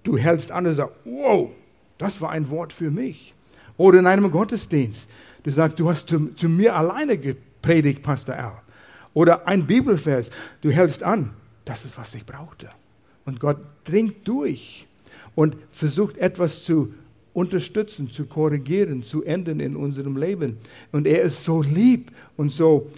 du 0.04 0.18
hältst 0.18 0.52
an 0.52 0.68
und 0.68 0.76
sagst, 0.76 0.96
wow, 1.06 1.50
das 1.98 2.22
war 2.22 2.32
ein 2.32 2.50
Wort 2.50 2.74
für 2.74 2.92
mich. 2.92 3.34
Oder 3.78 4.00
in 4.00 4.08
einem 4.08 4.32
Gottesdienst, 4.32 5.08
du 5.44 5.52
sagst, 5.52 5.80
du 5.80 5.90
hast 5.90 6.08
zu, 6.08 6.34
zu 6.36 6.50
mir 6.50 6.76
alleine 6.76 7.18
gepredigt, 7.18 8.04
Pastor 8.04 8.36
Al. 8.36 8.62
Oder 9.14 9.48
ein 9.48 9.66
Bibelvers, 9.66 10.30
du 10.62 10.72
hältst 10.72 11.04
an, 11.04 11.32
das 11.66 11.86
ist, 11.86 11.98
was 11.98 12.14
ich 12.14 12.26
brauchte. 12.26 12.70
Und 13.26 13.40
Gott 13.40 13.58
dringt 13.86 14.28
durch 14.28 14.88
und 15.36 15.56
versucht 15.72 16.18
etwas 16.18 16.64
zu 16.64 16.94
unterstützen, 17.34 18.12
zu 18.12 18.26
korrigieren, 18.26 19.04
zu 19.04 19.24
ändern 19.24 19.60
in 19.60 19.76
unserem 19.76 20.18
Leben. 20.18 20.58
Und 20.92 21.08
er 21.08 21.22
ist 21.22 21.44
so 21.44 21.62
lieb 21.62 22.12
und 22.38 22.52
so 22.52 22.90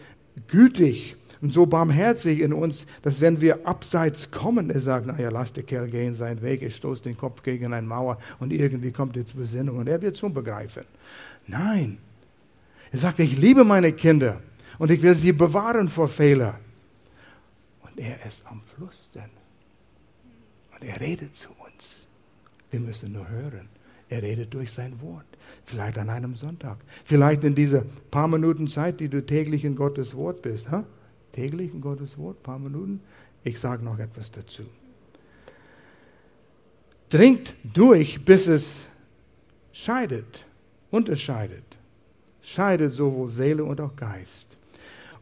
gütig 0.47 1.15
und 1.41 1.51
so 1.51 1.65
barmherzig 1.65 2.39
in 2.39 2.53
uns, 2.53 2.85
dass 3.01 3.19
wenn 3.19 3.41
wir 3.41 3.65
abseits 3.65 4.29
kommen, 4.29 4.69
er 4.69 4.79
sagt, 4.79 5.07
naja, 5.07 5.29
lass 5.29 5.51
der 5.53 5.63
Kerl 5.63 5.87
gehen 5.87 6.13
seinen 6.13 6.41
Weg, 6.41 6.61
er 6.61 6.69
stoßt 6.69 7.05
den 7.05 7.17
Kopf 7.17 7.41
gegen 7.41 7.73
eine 7.73 7.85
Mauer 7.85 8.17
und 8.39 8.53
irgendwie 8.53 8.91
kommt 8.91 9.17
er 9.17 9.25
zur 9.25 9.41
Besinnung 9.41 9.77
und 9.77 9.87
er 9.87 10.01
wird 10.01 10.17
schon 10.17 10.33
begreifen. 10.33 10.83
Nein. 11.47 11.97
Er 12.91 12.99
sagt, 12.99 13.19
ich 13.19 13.37
liebe 13.37 13.63
meine 13.63 13.91
Kinder 13.93 14.41
und 14.77 14.91
ich 14.91 15.01
will 15.01 15.15
sie 15.15 15.31
bewahren 15.31 15.89
vor 15.89 16.07
Fehlern. 16.07 16.55
Und 17.81 17.99
er 17.99 18.23
ist 18.25 18.45
am 18.45 18.61
Fluss 18.75 19.09
denn. 19.13 19.29
Und 20.73 20.87
er 20.87 20.99
redet 21.01 21.35
zu 21.35 21.49
uns. 21.49 22.07
Wir 22.69 22.79
müssen 22.79 23.13
nur 23.13 23.27
hören. 23.27 23.69
Er 24.09 24.21
redet 24.21 24.53
durch 24.53 24.71
sein 24.71 24.99
Wort. 25.01 25.25
Vielleicht 25.65 25.97
an 25.97 26.09
einem 26.09 26.35
Sonntag. 26.35 26.77
Vielleicht 27.05 27.43
in 27.43 27.55
dieser 27.55 27.83
paar 28.11 28.27
Minuten 28.27 28.67
Zeit, 28.67 28.99
die 28.99 29.07
du 29.07 29.25
täglich 29.25 29.63
in 29.63 29.75
Gottes 29.75 30.15
Wort 30.15 30.41
bist. 30.41 30.69
Huh? 30.69 30.83
Täglich 31.33 31.73
in 31.73 31.81
Gottes 31.81 32.17
Wort, 32.17 32.41
paar 32.43 32.59
Minuten. 32.59 33.01
Ich 33.43 33.59
sage 33.59 33.83
noch 33.83 33.99
etwas 33.99 34.31
dazu. 34.31 34.63
Dringt 37.09 37.53
durch, 37.63 38.23
bis 38.23 38.47
es 38.47 38.87
scheidet, 39.73 40.45
unterscheidet. 40.91 41.63
Scheidet 42.41 42.93
sowohl 42.93 43.29
Seele 43.29 43.63
und 43.63 43.79
auch 43.81 43.95
Geist 43.95 44.57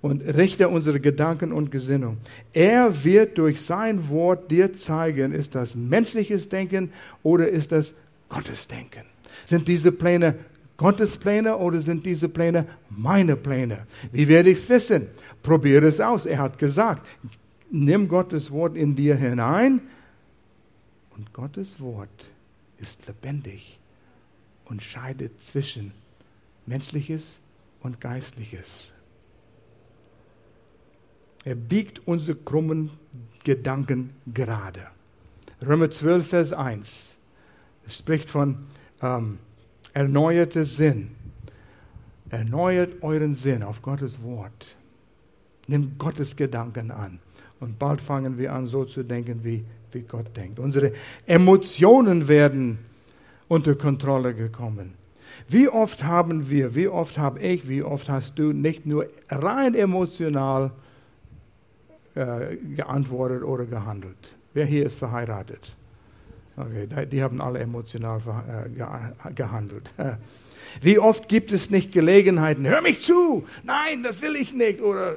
und 0.02 0.22
richte 0.22 0.70
unsere 0.70 1.00
Gedanken 1.00 1.52
und 1.52 1.72
Gesinnung. 1.72 2.18
Er 2.54 3.04
wird 3.04 3.38
durch 3.38 3.62
sein 3.62 4.10
Wort 4.10 4.50
dir 4.50 4.74
zeigen, 4.74 5.34
ist 5.34 5.56
das 5.56 5.76
menschliches 5.76 6.48
Denken 6.50 6.92
oder 7.24 7.50
ist 7.50 7.72
das 7.72 7.94
Gottes 8.30 8.68
Denken? 8.68 9.04
Sind 9.46 9.68
diese 9.68 9.92
Pläne 9.92 10.36
Gottes 10.80 11.18
Pläne 11.18 11.58
oder 11.58 11.82
sind 11.82 12.06
diese 12.06 12.30
Pläne 12.30 12.66
meine 12.90 13.36
Pläne? 13.36 13.86
Wie 14.14 14.30
werde 14.30 14.50
ich 14.50 14.60
es 14.60 14.70
wissen? 14.70 15.10
Probiere 15.44 15.88
es 15.88 16.00
aus. 16.00 16.26
Er 16.26 16.40
hat 16.40 16.58
gesagt, 16.58 17.06
nimm 17.70 18.08
Gottes 18.08 18.50
Wort 18.50 18.78
in 18.78 18.96
dir 18.96 19.18
hinein 19.18 19.82
und 21.18 21.34
Gottes 21.34 21.82
Wort 21.82 22.30
ist 22.78 23.06
lebendig 23.08 23.78
und 24.64 24.82
scheidet 24.82 25.44
zwischen 25.44 25.92
menschliches 26.66 27.36
und 27.82 28.00
geistliches. 28.00 28.94
Er 31.44 31.56
biegt 31.56 32.08
unsere 32.08 32.38
krummen 32.38 32.92
Gedanken 33.44 34.12
gerade. 34.34 34.88
Römer 35.62 35.92
12, 35.92 36.26
Vers 36.26 36.54
1 36.54 37.10
es 37.90 37.98
spricht 37.98 38.30
von 38.30 38.68
ähm, 39.02 39.40
erneuerter 39.94 40.66
Sinn. 40.66 41.12
Erneuert 42.30 43.02
euren 43.02 43.34
Sinn 43.36 43.64
auf 43.64 43.82
Gottes 43.82 44.22
Wort. 44.22 44.78
Nimmt 45.68 45.98
Gottes 45.98 46.36
Gedanken 46.36 46.92
an. 46.92 47.20
Und 47.60 47.78
bald 47.80 48.02
fangen 48.02 48.38
wir 48.38 48.54
an, 48.54 48.68
so 48.68 48.86
zu 48.86 49.04
denken, 49.04 49.44
wie, 49.44 49.66
wie 49.92 50.02
Gott 50.02 50.36
denkt. 50.36 50.60
Unsere 50.60 50.94
Emotionen 51.26 52.28
werden 52.28 52.80
unter 53.48 53.76
Kontrolle 53.76 54.34
gekommen. 54.34 54.94
Wie 55.48 55.68
oft 55.68 56.04
haben 56.04 56.50
wir, 56.50 56.76
wie 56.76 56.88
oft 56.88 57.18
habe 57.18 57.40
ich, 57.40 57.68
wie 57.68 57.84
oft 57.84 58.10
hast 58.10 58.38
du 58.38 58.54
nicht 58.54 58.86
nur 58.86 59.08
rein 59.30 59.74
emotional 59.74 60.72
äh, 62.16 62.56
geantwortet 62.76 63.44
oder 63.44 63.66
gehandelt. 63.66 64.36
Wer 64.54 64.66
hier 64.66 64.86
ist 64.86 64.96
verheiratet? 64.98 65.76
Okay, 66.60 67.06
die 67.06 67.24
haben 67.24 67.40
alle 67.40 67.60
emotional 67.60 68.22
äh, 68.28 69.34
gehandelt. 69.34 69.94
Wie 70.82 71.00
oft 71.00 71.30
gibt 71.30 71.52
es 71.54 71.70
nicht 71.70 71.94
Gelegenheiten, 71.94 72.68
hör 72.68 72.82
mich 72.82 73.02
zu, 73.02 73.46
nein, 73.64 74.04
das 74.04 74.22
will 74.22 74.36
ich 74.36 74.54
nicht. 74.54 74.82
Oder 74.82 75.16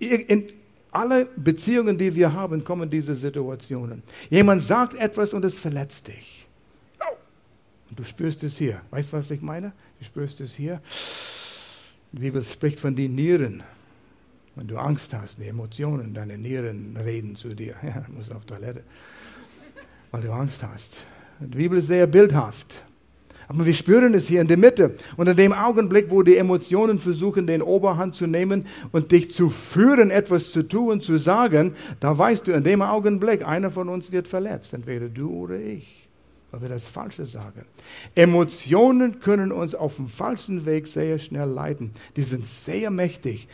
äh, 0.00 0.14
in 0.16 0.48
alle 0.90 1.28
Beziehungen, 1.36 1.98
die 1.98 2.16
wir 2.16 2.32
haben, 2.32 2.64
kommen 2.64 2.90
diese 2.90 3.14
Situationen. 3.14 4.02
Jemand 4.28 4.64
sagt 4.64 4.98
etwas 4.98 5.32
und 5.32 5.44
es 5.44 5.56
verletzt 5.56 6.08
dich. 6.08 6.48
Und 7.90 7.98
du 7.98 8.04
spürst 8.04 8.42
es 8.42 8.56
hier. 8.56 8.80
Weißt 8.90 9.12
du, 9.12 9.16
was 9.16 9.30
ich 9.30 9.42
meine? 9.42 9.72
Du 9.98 10.04
spürst 10.04 10.40
es 10.40 10.54
hier. 10.54 10.80
Die 12.12 12.18
Bibel 12.18 12.42
spricht 12.42 12.80
von 12.80 12.96
den 12.96 13.14
Nieren. 13.14 13.62
Wenn 14.56 14.66
du 14.66 14.78
Angst 14.78 15.14
hast, 15.14 15.38
die 15.38 15.46
Emotionen, 15.46 16.12
deine 16.12 16.36
Nieren 16.38 16.96
reden 16.96 17.36
zu 17.36 17.48
dir. 17.48 17.74
Ja, 17.82 18.04
du 18.06 18.12
musst 18.12 18.32
auf 18.32 18.44
Toilette, 18.44 18.82
weil 20.10 20.22
du 20.22 20.32
Angst 20.32 20.62
hast. 20.62 20.92
Die 21.40 21.56
Bibel 21.56 21.78
ist 21.78 21.86
sehr 21.86 22.06
bildhaft. 22.06 22.82
Aber 23.50 23.66
wir 23.66 23.74
spüren 23.74 24.14
es 24.14 24.28
hier 24.28 24.40
in 24.40 24.46
der 24.46 24.56
Mitte. 24.56 24.94
Und 25.16 25.26
in 25.26 25.36
dem 25.36 25.52
Augenblick, 25.52 26.08
wo 26.10 26.22
die 26.22 26.36
Emotionen 26.36 27.00
versuchen, 27.00 27.48
den 27.48 27.62
Oberhand 27.62 28.14
zu 28.14 28.28
nehmen 28.28 28.66
und 28.92 29.10
dich 29.10 29.32
zu 29.32 29.50
führen, 29.50 30.12
etwas 30.12 30.52
zu 30.52 30.62
tun, 30.62 31.00
zu 31.00 31.16
sagen, 31.16 31.74
da 31.98 32.16
weißt 32.16 32.46
du, 32.46 32.52
in 32.52 32.62
dem 32.62 32.80
Augenblick, 32.80 33.44
einer 33.44 33.72
von 33.72 33.88
uns 33.88 34.12
wird 34.12 34.28
verletzt. 34.28 34.72
Entweder 34.72 35.08
du 35.08 35.30
oder 35.30 35.58
ich. 35.58 36.08
Weil 36.52 36.62
wir 36.62 36.68
das 36.68 36.84
Falsche 36.84 37.26
sagen. 37.26 37.64
Emotionen 38.14 39.18
können 39.18 39.50
uns 39.50 39.74
auf 39.74 39.96
dem 39.96 40.06
falschen 40.06 40.64
Weg 40.64 40.86
sehr 40.86 41.18
schnell 41.18 41.48
leiten. 41.48 41.90
Die 42.14 42.22
sind 42.22 42.46
sehr 42.46 42.92
mächtig. 42.92 43.48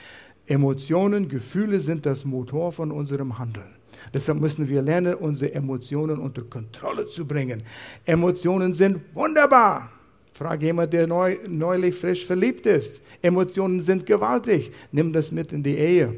Emotionen, 0.47 1.31
Gefühle 1.31 1.81
sind 1.81 2.05
das 2.05 2.27
Motor 2.27 2.73
von 2.73 2.92
unserem 2.92 3.38
Handeln. 3.38 3.76
Deshalb 4.13 4.41
müssen 4.41 4.69
wir 4.69 4.83
lernen, 4.83 5.15
unsere 5.15 5.55
Emotionen 5.55 6.19
unter 6.19 6.43
Kontrolle 6.43 7.09
zu 7.09 7.27
bringen. 7.27 7.63
Emotionen 8.05 8.75
sind 8.75 9.01
wunderbar. 9.15 9.91
Frag 10.33 10.63
jemand, 10.63 10.93
der 10.93 11.07
neu, 11.07 11.39
neulich 11.49 11.95
frisch 11.95 12.27
verliebt 12.27 12.67
ist. 12.67 13.01
Emotionen 13.23 13.81
sind 13.81 14.05
gewaltig. 14.05 14.71
Nimm 14.93 15.13
das 15.13 15.33
mit 15.33 15.53
in 15.53 15.63
die 15.63 15.79
Ehe. 15.79 16.15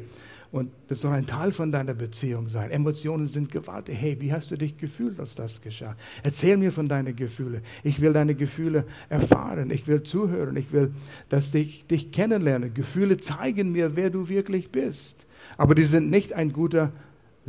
Und 0.51 0.71
das 0.87 1.01
soll 1.01 1.13
ein 1.13 1.27
Teil 1.27 1.51
von 1.51 1.71
deiner 1.71 1.93
Beziehung 1.93 2.47
sein. 2.47 2.71
Emotionen 2.71 3.27
sind 3.27 3.51
gewaltig. 3.51 3.95
Hey, 3.99 4.17
wie 4.19 4.33
hast 4.33 4.49
du 4.49 4.57
dich 4.57 4.77
gefühlt, 4.77 5.19
als 5.19 5.35
das 5.35 5.61
geschah? 5.61 5.95
Erzähl 6.23 6.57
mir 6.57 6.71
von 6.71 6.89
deinen 6.89 7.15
Gefühlen. 7.15 7.61
Ich 7.83 8.01
will 8.01 8.13
deine 8.13 8.33
Gefühle 8.33 8.85
erfahren. 9.09 9.69
Ich 9.69 9.87
will 9.87 10.01
zuhören. 10.01 10.57
Ich 10.57 10.73
will, 10.73 10.91
dass 11.29 11.53
ich 11.53 11.85
dich 11.85 12.11
kennenlerne. 12.11 12.71
Gefühle 12.71 13.17
zeigen 13.17 13.71
mir, 13.71 13.95
wer 13.95 14.09
du 14.09 14.27
wirklich 14.27 14.71
bist. 14.71 15.25
Aber 15.55 15.75
die 15.75 15.83
sind 15.83 16.09
nicht 16.09 16.33
ein 16.33 16.51
guter 16.51 16.91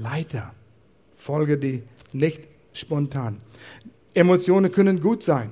Leiter. 0.01 0.55
Folge 1.17 1.59
die 1.59 1.83
nicht 2.13 2.43
spontan. 2.73 3.39
Emotionen 4.15 4.73
können 4.73 5.01
gut 5.01 5.23
sein. 5.23 5.51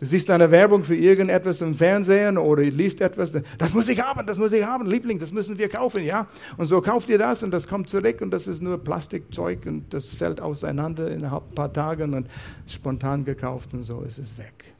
Du 0.00 0.06
siehst 0.06 0.28
eine 0.28 0.50
Werbung 0.50 0.84
für 0.84 0.96
irgendetwas 0.96 1.60
im 1.60 1.76
Fernsehen 1.76 2.36
oder 2.36 2.62
liest 2.62 3.00
etwas, 3.00 3.32
das 3.56 3.72
muss 3.72 3.88
ich 3.88 4.00
haben, 4.00 4.26
das 4.26 4.36
muss 4.36 4.52
ich 4.52 4.64
haben, 4.64 4.86
Liebling, 4.86 5.18
das 5.18 5.32
müssen 5.32 5.56
wir 5.56 5.68
kaufen, 5.68 6.02
ja? 6.02 6.26
Und 6.56 6.66
so 6.66 6.80
kauft 6.80 7.08
ihr 7.08 7.16
das 7.16 7.42
und 7.42 7.52
das 7.52 7.68
kommt 7.68 7.88
zurück 7.88 8.20
und 8.20 8.32
das 8.32 8.48
ist 8.48 8.60
nur 8.60 8.82
Plastikzeug 8.82 9.64
und 9.66 9.94
das 9.94 10.06
fällt 10.06 10.40
auseinander 10.40 11.10
innerhalb 11.10 11.48
ein 11.48 11.54
paar 11.54 11.72
Tagen 11.72 12.12
und 12.12 12.26
spontan 12.66 13.24
gekauft 13.24 13.72
und 13.72 13.84
so 13.84 14.00
ist 14.00 14.18
es 14.18 14.36
weg. 14.36 14.74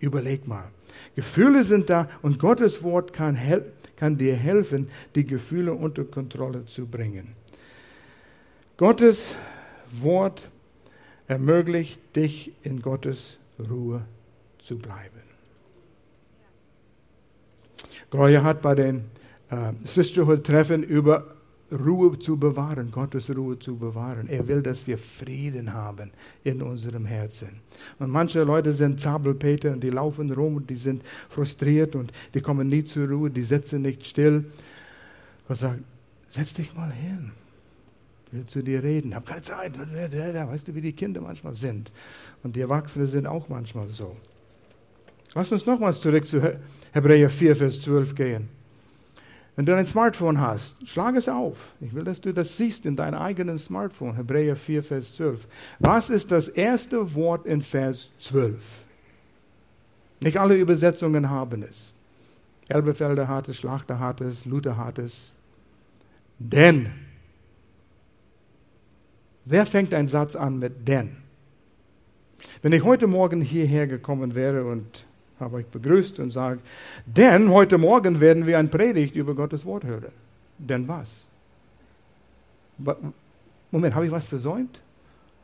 Überleg 0.00 0.48
mal. 0.48 0.64
Gefühle 1.14 1.62
sind 1.62 1.90
da 1.90 2.08
und 2.22 2.38
Gottes 2.38 2.82
Wort 2.82 3.12
kann, 3.12 3.38
kann 3.96 4.16
dir 4.16 4.34
helfen, 4.34 4.88
die 5.14 5.24
Gefühle 5.24 5.74
unter 5.74 6.04
Kontrolle 6.04 6.64
zu 6.66 6.86
bringen. 6.86 7.34
Gottes 8.78 9.34
Wort 10.00 10.48
ermöglicht 11.26 12.00
dich 12.14 12.52
in 12.62 12.80
Gottes 12.80 13.38
Ruhe 13.58 14.02
zu 14.64 14.78
bleiben. 14.78 15.20
Gloria 18.10 18.44
hat 18.44 18.62
bei 18.62 18.76
den 18.76 19.04
äh, 19.50 19.72
Sisterhood-Treffen 19.84 20.84
über 20.84 21.26
Ruhe 21.72 22.18
zu 22.20 22.38
bewahren, 22.38 22.92
Gottes 22.92 23.28
Ruhe 23.28 23.58
zu 23.58 23.76
bewahren. 23.76 24.28
Er 24.28 24.46
will, 24.46 24.62
dass 24.62 24.86
wir 24.86 24.96
Frieden 24.96 25.74
haben 25.74 26.12
in 26.44 26.62
unserem 26.62 27.04
Herzen. 27.04 27.60
Und 27.98 28.10
manche 28.10 28.44
Leute 28.44 28.72
sind 28.72 29.00
Zabelpeter 29.00 29.72
und 29.72 29.82
die 29.82 29.90
laufen 29.90 30.32
rum 30.32 30.56
und 30.56 30.70
die 30.70 30.76
sind 30.76 31.02
frustriert 31.28 31.96
und 31.96 32.12
die 32.32 32.40
kommen 32.40 32.68
nie 32.68 32.84
zur 32.84 33.08
Ruhe, 33.08 33.28
die 33.28 33.42
sitzen 33.42 33.82
nicht 33.82 34.06
still. 34.06 34.44
Gott 35.48 35.58
sagt, 35.58 35.80
setz 36.30 36.54
dich 36.54 36.74
mal 36.74 36.92
hin. 36.92 37.32
Will 38.30 38.46
zu 38.46 38.62
dir 38.62 38.82
reden. 38.82 39.14
Habe 39.14 39.24
keine 39.24 39.42
Zeit. 39.42 39.72
Weißt 39.78 40.68
du, 40.68 40.74
wie 40.74 40.80
die 40.80 40.92
Kinder 40.92 41.20
manchmal 41.20 41.54
sind? 41.54 41.90
Und 42.42 42.56
die 42.56 42.60
Erwachsenen 42.60 43.06
sind 43.06 43.26
auch 43.26 43.48
manchmal 43.48 43.88
so. 43.88 44.16
Lass 45.34 45.50
uns 45.50 45.66
nochmals 45.66 46.00
zurück 46.00 46.26
zu 46.26 46.40
Hebräer 46.92 47.30
4, 47.30 47.56
Vers 47.56 47.80
12 47.80 48.14
gehen. 48.14 48.48
Wenn 49.56 49.66
du 49.66 49.74
ein 49.74 49.86
Smartphone 49.86 50.40
hast, 50.40 50.76
schlag 50.86 51.16
es 51.16 51.28
auf. 51.28 51.56
Ich 51.80 51.92
will, 51.92 52.04
dass 52.04 52.20
du 52.20 52.32
das 52.32 52.56
siehst 52.56 52.86
in 52.86 52.94
deinem 52.94 53.18
eigenen 53.18 53.58
Smartphone. 53.58 54.14
Hebräer 54.14 54.56
4, 54.56 54.84
Vers 54.84 55.16
12. 55.16 55.48
Was 55.80 56.10
ist 56.10 56.30
das 56.30 56.48
erste 56.48 57.14
Wort 57.14 57.44
in 57.46 57.62
Vers 57.62 58.10
12? 58.20 58.62
Nicht 60.20 60.38
alle 60.38 60.56
Übersetzungen 60.56 61.30
haben 61.30 61.62
es. 61.62 61.92
Elbefelder 62.68 63.26
hat 63.26 63.48
es, 63.48 63.56
Schlachter 63.56 63.98
hat 63.98 64.20
es, 64.20 64.44
Luther 64.44 64.76
hat 64.76 64.98
es. 64.98 65.32
Denn. 66.38 67.07
Wer 69.50 69.64
fängt 69.64 69.94
einen 69.94 70.08
Satz 70.08 70.36
an 70.36 70.58
mit 70.58 70.86
denn? 70.86 71.16
Wenn 72.60 72.74
ich 72.74 72.84
heute 72.84 73.06
Morgen 73.06 73.40
hierher 73.40 73.86
gekommen 73.86 74.34
wäre 74.34 74.64
und 74.66 75.06
habe 75.40 75.56
euch 75.56 75.66
begrüßt 75.66 76.20
und 76.20 76.32
sage, 76.32 76.60
denn 77.06 77.50
heute 77.50 77.78
Morgen 77.78 78.20
werden 78.20 78.46
wir 78.46 78.58
ein 78.58 78.68
Predigt 78.68 79.16
über 79.16 79.34
Gottes 79.34 79.64
Wort 79.64 79.84
hören. 79.84 80.12
Denn 80.58 80.86
was? 80.86 81.08
Moment, 83.70 83.94
habe 83.94 84.04
ich 84.04 84.12
was 84.12 84.26
versäumt? 84.26 84.82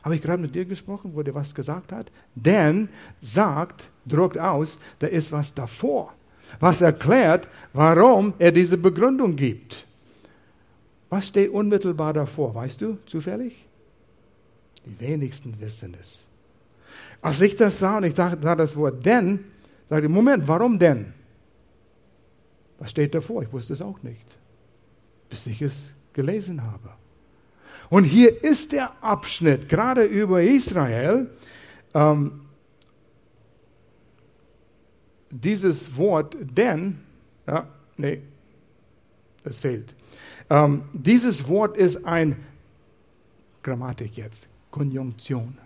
Habe 0.03 0.17
ich 0.17 0.21
gerade 0.21 0.43
mit 0.43 0.55
dir 0.55 0.67
gesprochen, 0.67 1.13
wo 1.15 1.23
der 1.23 1.35
was 1.35 1.55
gesagt 1.55 1.91
hat? 1.91 2.13
Denn 2.35 2.91
sagt, 3.23 3.89
druckt 4.05 4.39
aus, 4.39 4.79
da 4.99 5.07
ist 5.07 5.33
was 5.33 5.55
davor, 5.55 6.13
was 6.61 6.83
erklärt, 6.83 7.49
warum 7.73 8.35
er 8.39 8.53
diese 8.53 8.77
Begründung 8.77 9.35
gibt. 9.35 9.87
Was 11.09 11.29
steht 11.29 11.51
unmittelbar 11.51 12.13
davor? 12.13 12.55
Weißt 12.55 12.83
du 12.83 12.99
zufällig? 13.07 13.67
Die 14.87 15.01
wenigsten 15.01 15.59
wissen 15.61 15.97
es. 16.01 16.25
Als 17.23 17.41
ich 17.41 17.57
das 17.57 17.79
sah 17.79 17.99
und 17.99 18.05
ich 18.05 18.15
dachte, 18.15 18.37
da 18.37 18.55
das 18.55 18.77
Wort 18.77 19.05
denn, 19.05 19.41
sagte, 19.89 20.09
Moment, 20.09 20.47
warum 20.47 20.79
denn? 20.79 21.13
Was 22.79 22.91
steht 22.91 23.15
davor? 23.15 23.43
Ich 23.43 23.53
wusste 23.53 23.73
es 23.73 23.81
auch 23.81 24.03
nicht, 24.03 24.27
bis 25.31 25.47
ich 25.47 25.63
es 25.63 25.93
gelesen 26.13 26.63
habe. 26.63 26.91
Und 27.89 28.05
hier 28.05 28.43
ist 28.43 28.73
der 28.73 28.93
Abschnitt, 29.03 29.69
gerade 29.69 30.05
über 30.05 30.43
Israel, 30.43 31.31
ähm, 31.95 32.41
dieses 35.31 35.97
Wort 35.97 36.37
denn, 36.41 37.01
ja, 37.47 37.69
nee, 37.97 38.23
es 39.45 39.59
fehlt. 39.59 39.95
Ähm, 40.49 40.83
dieses 40.93 41.47
Wort 41.49 41.77
ist 41.77 42.05
ein 42.05 42.37
Grammatik 43.63 44.17
jetzt, 44.17 44.47
Konjunktion. 44.75 45.57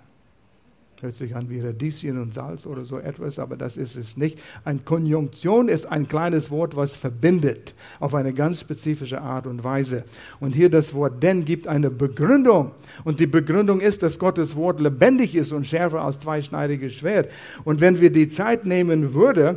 Hört 1.00 1.14
sich 1.14 1.34
an 1.34 1.48
wie 1.48 1.60
Radieschen 1.60 2.20
und 2.20 2.34
Salz 2.34 2.66
oder 2.66 2.84
so 2.84 2.98
etwas, 2.98 3.38
aber 3.38 3.56
das 3.56 3.78
ist 3.78 3.96
es 3.96 4.18
nicht. 4.18 4.38
Eine 4.66 4.80
Konjunktion 4.80 5.70
ist 5.70 5.86
ein 5.86 6.08
kleines 6.08 6.50
Wort, 6.50 6.76
was 6.76 6.94
verbindet 6.94 7.74
auf 8.00 8.14
eine 8.14 8.34
ganz 8.34 8.60
spezifische 8.60 9.22
Art 9.22 9.46
und 9.46 9.64
Weise. 9.64 10.04
Und 10.40 10.54
hier 10.54 10.68
das 10.68 10.92
Wort 10.92 11.22
denn 11.22 11.46
gibt 11.46 11.66
eine 11.66 11.88
Begründung. 11.88 12.72
Und 13.02 13.18
die 13.18 13.26
Begründung 13.26 13.80
ist, 13.80 14.02
dass 14.02 14.18
Gottes 14.18 14.54
Wort 14.56 14.78
lebendig 14.78 15.34
ist 15.34 15.52
und 15.52 15.66
schärfer 15.66 16.04
als 16.04 16.18
zweischneidiges 16.18 16.92
Schwert. 16.92 17.30
Und 17.64 17.80
wenn 17.80 18.02
wir 18.02 18.12
die 18.12 18.28
Zeit 18.28 18.66
nehmen 18.66 19.14
würden, 19.14 19.56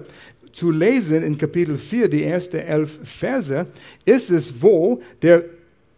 zu 0.54 0.72
lesen 0.72 1.24
in 1.24 1.38
Kapitel 1.38 1.78
4, 1.78 2.08
die 2.08 2.24
ersten 2.24 2.56
elf 2.56 3.00
Verse, 3.04 3.66
ist 4.06 4.32
es, 4.32 4.62
wo 4.62 5.02
der, 5.22 5.44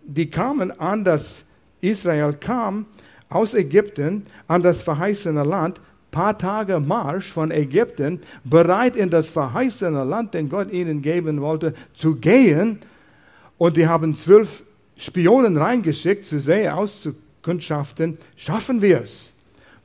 die 0.04 0.32
kamen 0.32 0.72
an 0.80 1.04
das 1.04 1.43
Israel 1.82 2.34
kam, 2.34 2.88
aus 3.34 3.54
Ägypten 3.54 4.24
an 4.48 4.62
das 4.62 4.82
verheißene 4.82 5.44
Land, 5.44 5.80
paar 6.12 6.38
Tage 6.38 6.80
Marsch 6.80 7.32
von 7.32 7.52
Ägypten, 7.52 8.22
bereit 8.44 8.96
in 8.96 9.10
das 9.10 9.30
verheißene 9.30 10.04
Land, 10.04 10.34
den 10.34 10.48
Gott 10.48 10.72
ihnen 10.72 11.02
geben 11.02 11.42
wollte, 11.42 11.74
zu 11.96 12.16
gehen. 12.16 12.80
Und 13.58 13.78
die 13.78 13.88
haben 13.88 14.16
zwölf 14.16 14.64
Spionen 14.96 15.58
reingeschickt, 15.58 16.28
zu 16.28 16.40
sehen, 16.40 16.72
auszukundschaften, 16.72 18.18
schaffen 18.38 18.82
wir 18.82 19.02
es. 19.02 19.34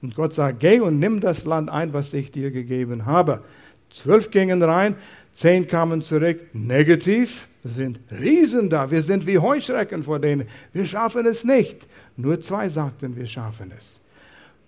Und 0.01 0.15
Gott 0.15 0.35
sagt, 0.35 0.61
geh 0.61 0.81
und 0.81 0.99
nimm 0.99 1.21
das 1.21 1.45
Land 1.45 1.71
ein, 1.71 1.93
was 1.93 2.13
ich 2.13 2.31
dir 2.31 2.51
gegeben 2.51 3.07
habe. 3.07 3.43
Zwölf 3.91 4.31
gingen 4.31 4.63
rein, 4.63 4.97
zehn 5.39 5.69
kamen 5.69 6.03
zurück, 6.03 6.41
negativ. 6.53 7.49
Sind 7.65 7.99
Riesen 8.11 8.71
da, 8.71 8.91
wir 8.91 9.03
sind 9.03 9.27
wie 9.27 9.39
Heuschrecken 9.39 10.05
vor 10.05 10.21
denen. 10.21 10.49
Wir 10.73 10.87
schaffen 10.87 11.27
es 11.27 11.45
nicht. 11.45 11.87
Nur 12.17 12.41
zwei 12.41 12.69
sagten, 12.69 13.17
wir 13.17 13.27
schaffen 13.27 13.73
es. 13.77 14.01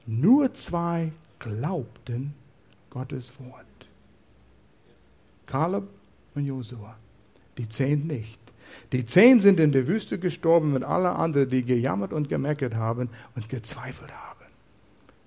Nur 0.06 0.52
zwei 0.54 1.12
glaubten 1.38 2.34
Gottes 2.90 3.32
Wort. 3.38 3.64
Kaleb 5.46 5.84
und 6.34 6.46
Josua. 6.46 6.96
Die 7.58 7.68
zehn 7.68 8.06
nicht. 8.06 8.40
Die 8.92 9.06
zehn 9.06 9.40
sind 9.40 9.60
in 9.60 9.72
der 9.72 9.86
Wüste 9.86 10.18
gestorben 10.18 10.72
mit 10.72 10.82
alle 10.82 11.10
anderen, 11.10 11.48
die 11.48 11.62
gejammert 11.62 12.12
und 12.12 12.28
gemeckert 12.28 12.74
haben 12.74 13.08
und 13.34 13.48
gezweifelt 13.48 14.12
haben. 14.12 14.46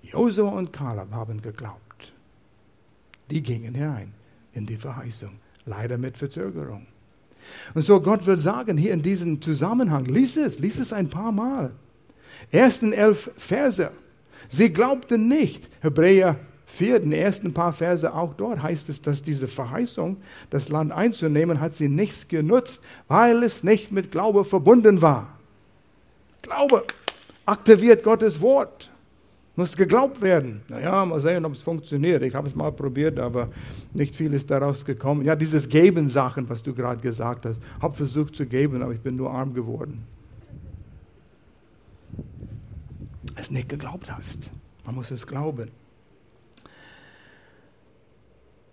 Josua 0.02 0.50
und 0.50 0.72
Kaleb 0.72 1.10
haben 1.12 1.42
geglaubt. 1.42 2.12
Die 3.30 3.42
gingen 3.42 3.74
hinein 3.74 4.12
in 4.54 4.66
die 4.66 4.76
Verheißung, 4.76 5.32
leider 5.66 5.98
mit 5.98 6.16
Verzögerung. 6.16 6.86
Und 7.74 7.82
so 7.82 8.00
Gott 8.00 8.26
will 8.26 8.38
sagen, 8.38 8.78
hier 8.78 8.92
in 8.92 9.02
diesem 9.02 9.42
Zusammenhang, 9.42 10.06
lies 10.06 10.36
es, 10.36 10.58
lies 10.58 10.78
es 10.78 10.92
ein 10.92 11.10
paar 11.10 11.32
Mal 11.32 11.72
ersten 12.50 12.92
elf 12.92 13.30
Verse. 13.36 13.90
Sie 14.48 14.70
glaubten 14.70 15.28
nicht. 15.28 15.68
Hebräer 15.80 16.36
4, 16.66 17.00
den 17.00 17.12
ersten 17.12 17.54
paar 17.54 17.72
Verse, 17.72 18.12
auch 18.12 18.34
dort 18.34 18.62
heißt 18.62 18.88
es, 18.88 19.00
dass 19.00 19.22
diese 19.22 19.48
Verheißung, 19.48 20.16
das 20.50 20.68
Land 20.68 20.92
einzunehmen, 20.92 21.60
hat 21.60 21.74
sie 21.74 21.88
nichts 21.88 22.26
genutzt, 22.28 22.80
weil 23.08 23.42
es 23.42 23.62
nicht 23.62 23.92
mit 23.92 24.10
Glaube 24.10 24.44
verbunden 24.44 25.00
war. 25.00 25.38
Glaube 26.42 26.84
aktiviert 27.46 28.02
Gottes 28.02 28.40
Wort. 28.40 28.90
Muss 29.56 29.76
geglaubt 29.76 30.20
werden. 30.20 30.62
Naja, 30.68 31.04
mal 31.04 31.20
sehen, 31.20 31.44
ob 31.44 31.52
es 31.52 31.62
funktioniert. 31.62 32.22
Ich 32.22 32.34
habe 32.34 32.48
es 32.48 32.54
mal 32.54 32.72
probiert, 32.72 33.18
aber 33.20 33.50
nicht 33.92 34.16
viel 34.16 34.34
ist 34.34 34.50
daraus 34.50 34.84
gekommen. 34.84 35.24
Ja, 35.24 35.36
dieses 35.36 35.68
Geben-Sachen, 35.68 36.48
was 36.48 36.62
du 36.62 36.74
gerade 36.74 37.00
gesagt 37.00 37.46
hast. 37.46 37.60
Habe 37.80 37.94
versucht 37.94 38.34
zu 38.34 38.46
geben, 38.46 38.82
aber 38.82 38.92
ich 38.92 39.00
bin 39.00 39.14
nur 39.14 39.30
arm 39.30 39.54
geworden. 39.54 40.04
es 43.36 43.50
nicht 43.50 43.68
geglaubt 43.68 44.10
hast. 44.10 44.38
Man 44.84 44.94
muss 44.94 45.10
es 45.10 45.26
glauben. 45.26 45.70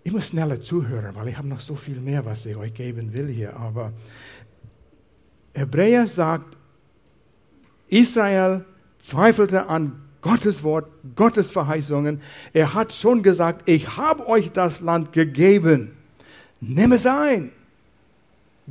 Ich 0.04 0.12
muss 0.12 0.28
schneller 0.28 0.62
zuhören, 0.62 1.14
weil 1.14 1.28
ich 1.28 1.38
habe 1.38 1.48
noch 1.48 1.60
so 1.60 1.76
viel 1.76 2.00
mehr, 2.00 2.24
was 2.24 2.44
ich 2.44 2.56
euch 2.56 2.74
geben 2.74 3.12
will 3.12 3.28
hier. 3.28 3.56
Aber 3.56 3.92
Hebräer 5.54 6.08
sagt, 6.08 6.56
Israel 7.88 8.64
zweifelte 9.00 9.68
an 9.68 10.00
Gottes 10.22 10.62
Wort, 10.62 10.88
Gottes 11.16 11.50
Verheißungen. 11.50 12.20
Er 12.52 12.74
hat 12.74 12.94
schon 12.94 13.22
gesagt, 13.22 13.68
ich 13.68 13.96
habe 13.96 14.26
euch 14.28 14.52
das 14.52 14.80
Land 14.80 15.12
gegeben. 15.12 15.96
Nimm 16.60 16.92
es 16.92 17.06
ein. 17.06 17.50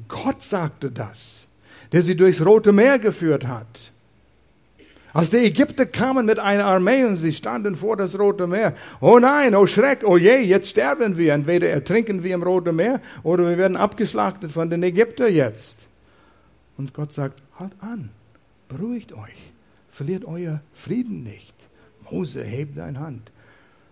Gott 0.08 0.42
sagte 0.42 0.90
das, 0.90 1.48
der 1.92 2.02
sie 2.02 2.16
durchs 2.16 2.44
Rote 2.44 2.72
Meer 2.72 2.98
geführt 3.00 3.46
hat. 3.46 3.92
Als 5.14 5.30
die 5.30 5.38
Ägypter 5.38 5.86
kamen 5.86 6.26
mit 6.26 6.40
einer 6.40 6.66
Armee 6.66 7.04
und 7.04 7.18
sie 7.18 7.34
standen 7.34 7.76
vor 7.76 7.98
das 7.98 8.18
Rote 8.18 8.48
Meer. 8.48 8.74
Oh 9.02 9.20
nein, 9.20 9.54
oh 9.56 9.66
Schreck, 9.66 10.04
oh 10.06 10.16
je, 10.16 10.38
jetzt 10.38 10.70
sterben 10.70 11.18
wir. 11.18 11.34
Entweder 11.34 11.70
ertrinken 11.70 12.24
wir 12.24 12.34
im 12.34 12.44
Roten 12.44 12.78
Meer 12.78 13.02
oder 13.24 13.50
wir 13.50 13.58
werden 13.58 13.76
abgeschlachtet 13.76 14.54
von 14.54 14.70
den 14.70 14.84
Ägyptern 14.84 15.34
jetzt. 15.34 15.86
Und 16.78 16.94
Gott 16.94 17.12
sagt, 17.12 17.44
halt 17.60 17.74
an, 17.82 18.10
beruhigt 18.70 19.12
euch, 19.12 19.51
verliert 20.02 20.26
euer 20.26 20.62
Frieden 20.74 21.22
nicht. 21.22 21.54
Mose, 22.10 22.44
hebt 22.44 22.76
deine 22.76 23.00
Hand. 23.00 23.32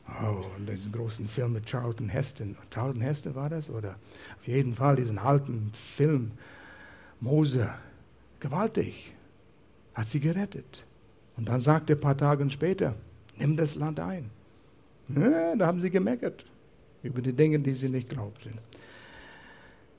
Oh, 0.07 0.43
und 0.57 0.68
diesen 0.68 0.91
großen 0.91 1.28
Film 1.28 1.53
mit 1.53 1.68
Charlton 1.68 2.10
Heston. 2.10 2.57
Charlton 2.74 3.01
Heston 3.01 3.36
war 3.36 3.47
das? 3.47 3.70
Oder 3.70 3.91
auf 4.39 4.47
jeden 4.47 4.74
Fall 4.74 4.95
diesen 4.95 5.20
alten 5.20 5.72
Film. 5.95 6.32
Mose, 7.20 7.70
gewaltig, 8.39 9.14
hat 9.93 10.07
sie 10.07 10.20
gerettet. 10.20 10.84
Und 11.38 11.47
dann 11.47 11.62
sagt 11.62 11.91
er 11.91 11.95
ein 11.95 12.01
paar 12.01 12.18
Tage 12.18 12.49
später, 12.49 12.95
nimm 13.38 13.55
das 13.55 13.76
Land 13.76 13.99
ein. 13.99 14.32
Ja, 15.10 15.55
da 15.55 15.68
haben 15.68 15.80
sie 15.80 15.91
gemeckert 15.91 16.43
über 17.03 17.22
die 17.22 17.34
Dinge, 17.34 17.60
die 17.60 17.76
sie 17.76 17.89
nicht 17.89 18.10
glaubten. 18.10 18.57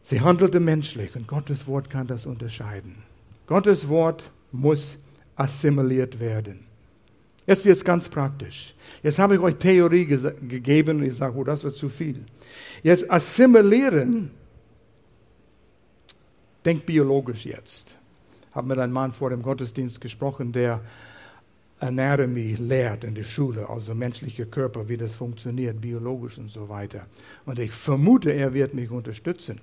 Sie 0.03 0.21
handelte 0.21 0.59
menschlich 0.59 1.15
und 1.15 1.29
Gottes 1.29 1.69
Wort 1.69 1.89
kann 1.89 2.09
das 2.09 2.27
unterscheiden. 2.27 2.97
Gottes 3.47 3.89
Wort 3.89 4.33
muss 4.51 4.99
assimiliert 5.41 6.21
werden. 6.21 6.61
Jetzt 7.47 7.65
wird 7.65 7.79
es 7.79 7.85
ganz 7.85 8.09
praktisch. 8.09 8.75
Jetzt 9.03 9.19
habe 9.19 9.35
ich 9.35 9.41
euch 9.41 9.57
Theorie 9.57 10.05
gegeben 10.05 10.99
und 10.99 11.07
ich 11.07 11.17
sage, 11.17 11.37
oh, 11.37 11.45
das 11.45 11.65
wird 11.65 11.77
zu 11.77 11.89
viel. 11.89 12.21
Jetzt 12.83 13.11
assimilieren, 13.11 14.31
denkt 16.65 16.85
biologisch 16.85 17.47
jetzt. 17.47 17.97
habe 18.53 18.69
mit 18.69 18.79
einem 18.79 18.93
Mann 18.93 19.13
vor 19.13 19.31
dem 19.31 19.43
Gottesdienst 19.43 20.01
gesprochen, 20.01 20.53
der 20.53 20.81
Anatomie 21.79 22.57
lehrt 22.57 23.05
in 23.05 23.15
der 23.15 23.25
Schule, 23.25 23.71
also 23.71 23.95
menschliche 23.95 24.45
Körper, 24.45 24.89
wie 24.89 24.99
das 24.99 25.15
funktioniert, 25.15 25.81
biologisch 25.81 26.37
und 26.37 26.51
so 26.51 26.69
weiter. 26.69 27.07
Und 27.47 27.59
ich 27.59 27.73
vermute, 27.73 28.31
er 28.31 28.53
wird 28.53 28.75
mich 28.75 28.91
unterstützen. 28.91 29.61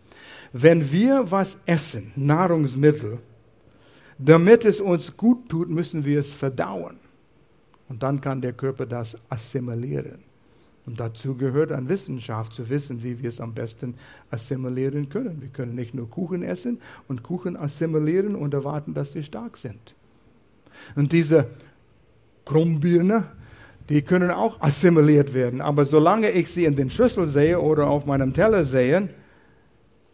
Wenn 0.51 0.91
wir 0.91 1.30
was 1.30 1.59
essen, 1.67 2.11
Nahrungsmittel, 2.15 3.19
damit 4.20 4.65
es 4.65 4.80
uns 4.80 5.15
gut 5.15 5.49
tut, 5.49 5.70
müssen 5.70 6.05
wir 6.05 6.20
es 6.20 6.32
verdauen. 6.32 6.97
Und 7.89 8.03
dann 8.03 8.20
kann 8.22 8.41
der 8.41 8.53
Körper 8.53 8.86
das 8.86 9.18
assimilieren. 9.30 10.20
Und 10.86 10.99
dazu 11.01 11.36
gehört 11.36 11.74
an 11.74 11.89
Wissenschaft 11.89 12.53
zu 12.53 12.70
wissen, 12.70 13.03
wie 13.03 13.22
wir 13.22 13.28
es 13.28 13.41
am 13.41 13.53
besten 13.53 13.95
assimilieren 14.32 15.09
können. 15.09 15.41
Wir 15.41 15.49
können 15.49 15.76
nicht 15.76 15.93
nur 15.93 16.09
Kuchen 16.09 16.43
essen 16.43 16.80
und 17.09 17.24
Kuchen 17.24 17.57
assimilieren 17.57 18.36
und 18.36 18.53
erwarten, 18.53 18.93
dass 18.93 19.13
wir 19.13 19.24
stark 19.24 19.57
sind. 19.57 19.95
Und 20.95 21.11
diese 21.11 21.47
Krummbirne, 22.45 23.26
die 23.89 24.01
können 24.01 24.32
auch 24.32 24.61
assimiliert 24.61 25.34
werden. 25.34 25.59
Aber 25.59 25.86
solange 25.86 26.32
ich 26.32 26.49
sie 26.49 26.63
in 26.63 26.78
den 26.78 26.89
Schüssel 26.89 27.28
sehe 27.28 27.59
oder 27.59 27.88
auf 27.88 28.05
meinem 28.05 28.34
Teller 28.34 28.63
sehe, 28.63 29.09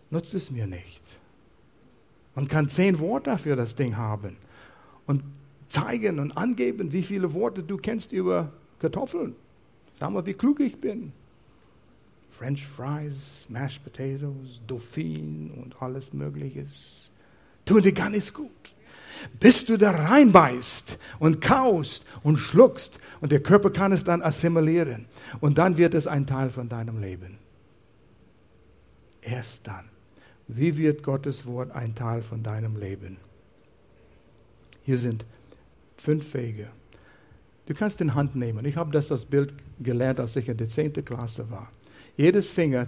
nutzt 0.09 0.33
es 0.33 0.49
mir 0.49 0.65
nicht. 0.65 1.03
Man 2.35 2.47
kann 2.47 2.69
zehn 2.69 2.99
Worte 2.99 3.37
für 3.37 3.55
das 3.55 3.75
Ding 3.75 3.97
haben 3.97 4.37
und 5.05 5.23
zeigen 5.69 6.19
und 6.19 6.31
angeben, 6.37 6.91
wie 6.91 7.03
viele 7.03 7.33
Worte 7.33 7.63
du 7.63 7.77
kennst 7.77 8.11
über 8.11 8.51
Kartoffeln. 8.79 9.35
Sag 9.99 10.11
mal, 10.11 10.25
wie 10.25 10.33
klug 10.33 10.59
ich 10.59 10.79
bin. 10.79 11.13
French 12.31 12.65
Fries, 12.65 13.45
Mashed 13.49 13.83
Potatoes, 13.83 14.59
Dauphine 14.67 15.51
und 15.53 15.81
alles 15.81 16.13
Mögliche. 16.13 16.65
Tun 17.65 17.81
dir 17.81 17.93
gar 17.93 18.09
nichts 18.09 18.33
gut 18.33 18.75
bis 19.39 19.65
du 19.65 19.77
da 19.77 19.91
reinbeißt 19.91 20.97
und 21.19 21.41
kaust 21.41 22.03
und 22.23 22.37
schluckst 22.37 22.99
und 23.21 23.31
der 23.31 23.41
Körper 23.41 23.69
kann 23.71 23.91
es 23.91 24.03
dann 24.03 24.21
assimilieren 24.21 25.05
und 25.39 25.57
dann 25.57 25.77
wird 25.77 25.93
es 25.93 26.07
ein 26.07 26.27
Teil 26.27 26.49
von 26.49 26.69
deinem 26.69 26.99
Leben. 26.99 27.37
Erst 29.21 29.67
dann. 29.67 29.92
Wie 30.47 30.77
wird 30.77 31.03
Gottes 31.03 31.45
Wort 31.45 31.71
ein 31.71 31.95
Teil 31.95 32.21
von 32.21 32.43
deinem 32.43 32.75
Leben? 32.75 33.17
Hier 34.83 34.97
sind 34.97 35.25
fünf 35.97 36.33
Wege. 36.33 36.67
Du 37.65 37.73
kannst 37.73 38.01
in 38.01 38.13
Hand 38.13 38.35
nehmen. 38.35 38.65
Ich 38.65 38.75
habe 38.75 38.91
das 38.91 39.11
als 39.11 39.25
Bild 39.25 39.53
gelernt, 39.79 40.19
als 40.19 40.35
ich 40.35 40.49
in 40.49 40.57
der 40.57 40.67
10. 40.67 41.05
Klasse 41.05 41.49
war. 41.49 41.71
Jedes 42.17 42.51
Finger 42.51 42.87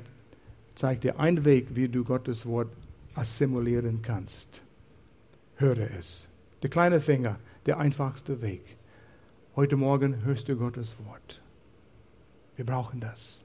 zeigt 0.76 1.06
dir 1.06 1.20
einen 1.20 1.46
Weg, 1.46 1.76
wie 1.76 1.88
du 1.88 2.04
Gottes 2.04 2.46
Wort 2.46 2.70
assimilieren 3.16 4.02
kannst 4.02 4.62
höre 5.58 5.90
es. 5.98 6.28
Der 6.62 6.70
kleine 6.70 7.00
Finger, 7.00 7.38
der 7.66 7.78
einfachste 7.78 8.42
Weg. 8.42 8.78
Heute 9.56 9.78
Morgen 9.78 10.24
hörst 10.24 10.50
du 10.50 10.56
Gottes 10.56 10.96
Wort. 11.06 11.42
Wir 12.56 12.66
brauchen 12.66 13.00
das. 13.00 13.40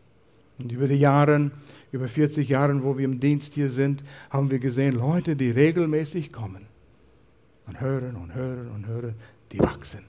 Und 0.62 0.72
über 0.72 0.88
die 0.88 0.96
Jahre, 0.96 1.50
über 1.92 2.08
40 2.08 2.48
Jahre, 2.48 2.82
wo 2.82 2.98
wir 2.98 3.04
im 3.04 3.20
Dienst 3.20 3.54
hier 3.54 3.68
sind, 3.68 4.02
haben 4.30 4.50
wir 4.50 4.58
gesehen, 4.58 4.94
Leute, 4.94 5.36
die 5.36 5.50
regelmäßig 5.50 6.32
kommen 6.32 6.66
und 7.66 7.80
hören 7.80 8.16
und 8.16 8.34
hören 8.34 8.68
und 8.74 8.86
hören, 8.86 9.14
die 9.52 9.58
wachsen. 9.60 10.00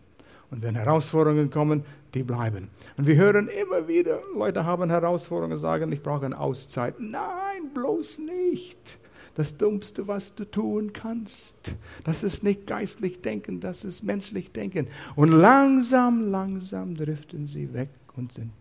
Und 0.49 0.61
wenn 0.63 0.75
Herausforderungen 0.75 1.49
kommen, 1.49 1.83
die 2.13 2.23
bleiben. 2.23 2.67
Und 2.97 3.07
wir 3.07 3.15
hören 3.15 3.47
immer 3.47 3.87
wieder, 3.87 4.19
Leute 4.35 4.65
haben 4.65 4.89
Herausforderungen, 4.89 5.57
sagen, 5.57 5.91
ich 5.93 6.01
brauche 6.01 6.25
eine 6.25 6.37
Auszeit. 6.37 6.95
Nein, 6.99 7.71
bloß 7.73 8.19
nicht 8.19 8.99
das 9.35 9.55
Dummste, 9.55 10.07
was 10.07 10.35
du 10.35 10.43
tun 10.43 10.91
kannst. 10.91 11.75
Das 12.03 12.23
ist 12.23 12.43
nicht 12.43 12.67
geistlich 12.67 13.21
denken, 13.21 13.61
das 13.61 13.85
ist 13.85 14.03
menschlich 14.03 14.51
denken. 14.51 14.87
Und 15.15 15.29
langsam, 15.29 16.29
langsam 16.29 16.95
driften 16.95 17.47
sie 17.47 17.73
weg 17.73 17.89
und 18.15 18.33
sind. 18.33 18.51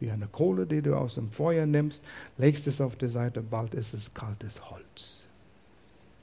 Wie 0.00 0.10
eine 0.10 0.26
Kohle, 0.26 0.66
die 0.66 0.82
du 0.82 0.96
aus 0.96 1.14
dem 1.14 1.30
Feuer 1.30 1.66
nimmst, 1.66 2.02
legst 2.38 2.66
es 2.66 2.80
auf 2.80 2.96
die 2.96 3.08
Seite, 3.08 3.42
bald 3.42 3.74
ist 3.74 3.94
es 3.94 4.12
kaltes 4.14 4.70
Holz 4.70 5.20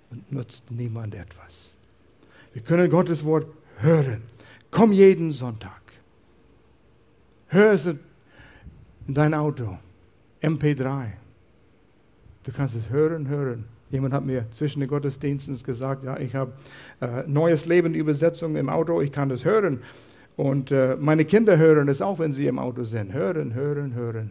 und 0.10 0.32
nutzt 0.32 0.70
niemand 0.72 1.14
etwas. 1.16 1.74
Wir 2.54 2.64
können 2.64 2.90
Gottes 2.90 3.24
Wort 3.24 3.48
hören. 3.78 4.24
Komm 4.72 4.92
jeden 4.92 5.32
Sonntag. 5.32 5.82
Hör 7.48 7.74
es 7.74 7.86
in 7.86 8.00
dein 9.08 9.34
Auto. 9.34 9.78
MP3. 10.42 11.12
Du 12.44 12.52
kannst 12.52 12.76
es 12.76 12.90
hören, 12.90 13.28
hören. 13.28 13.66
Jemand 13.90 14.14
hat 14.14 14.26
mir 14.26 14.46
zwischen 14.52 14.82
den 14.82 14.90
Gottesdiensten 14.90 15.62
gesagt, 15.64 16.04
ja, 16.04 16.18
ich 16.20 16.36
habe 16.36 16.54
äh, 17.00 17.24
Neues 17.26 17.66
Leben 17.66 17.94
Übersetzung 17.94 18.56
im 18.56 18.70
Auto, 18.70 19.02
ich 19.02 19.12
kann 19.12 19.30
das 19.30 19.46
hören. 19.46 19.82
Und 20.38 20.72
äh, 20.72 20.96
meine 21.00 21.26
Kinder 21.26 21.58
hören 21.58 21.90
es 21.90 22.02
auch, 22.02 22.20
wenn 22.20 22.32
sie 22.32 22.46
im 22.46 22.60
Auto 22.60 22.84
sind. 22.84 23.12
Hören, 23.12 23.56
hören, 23.56 23.96
hören. 23.96 24.30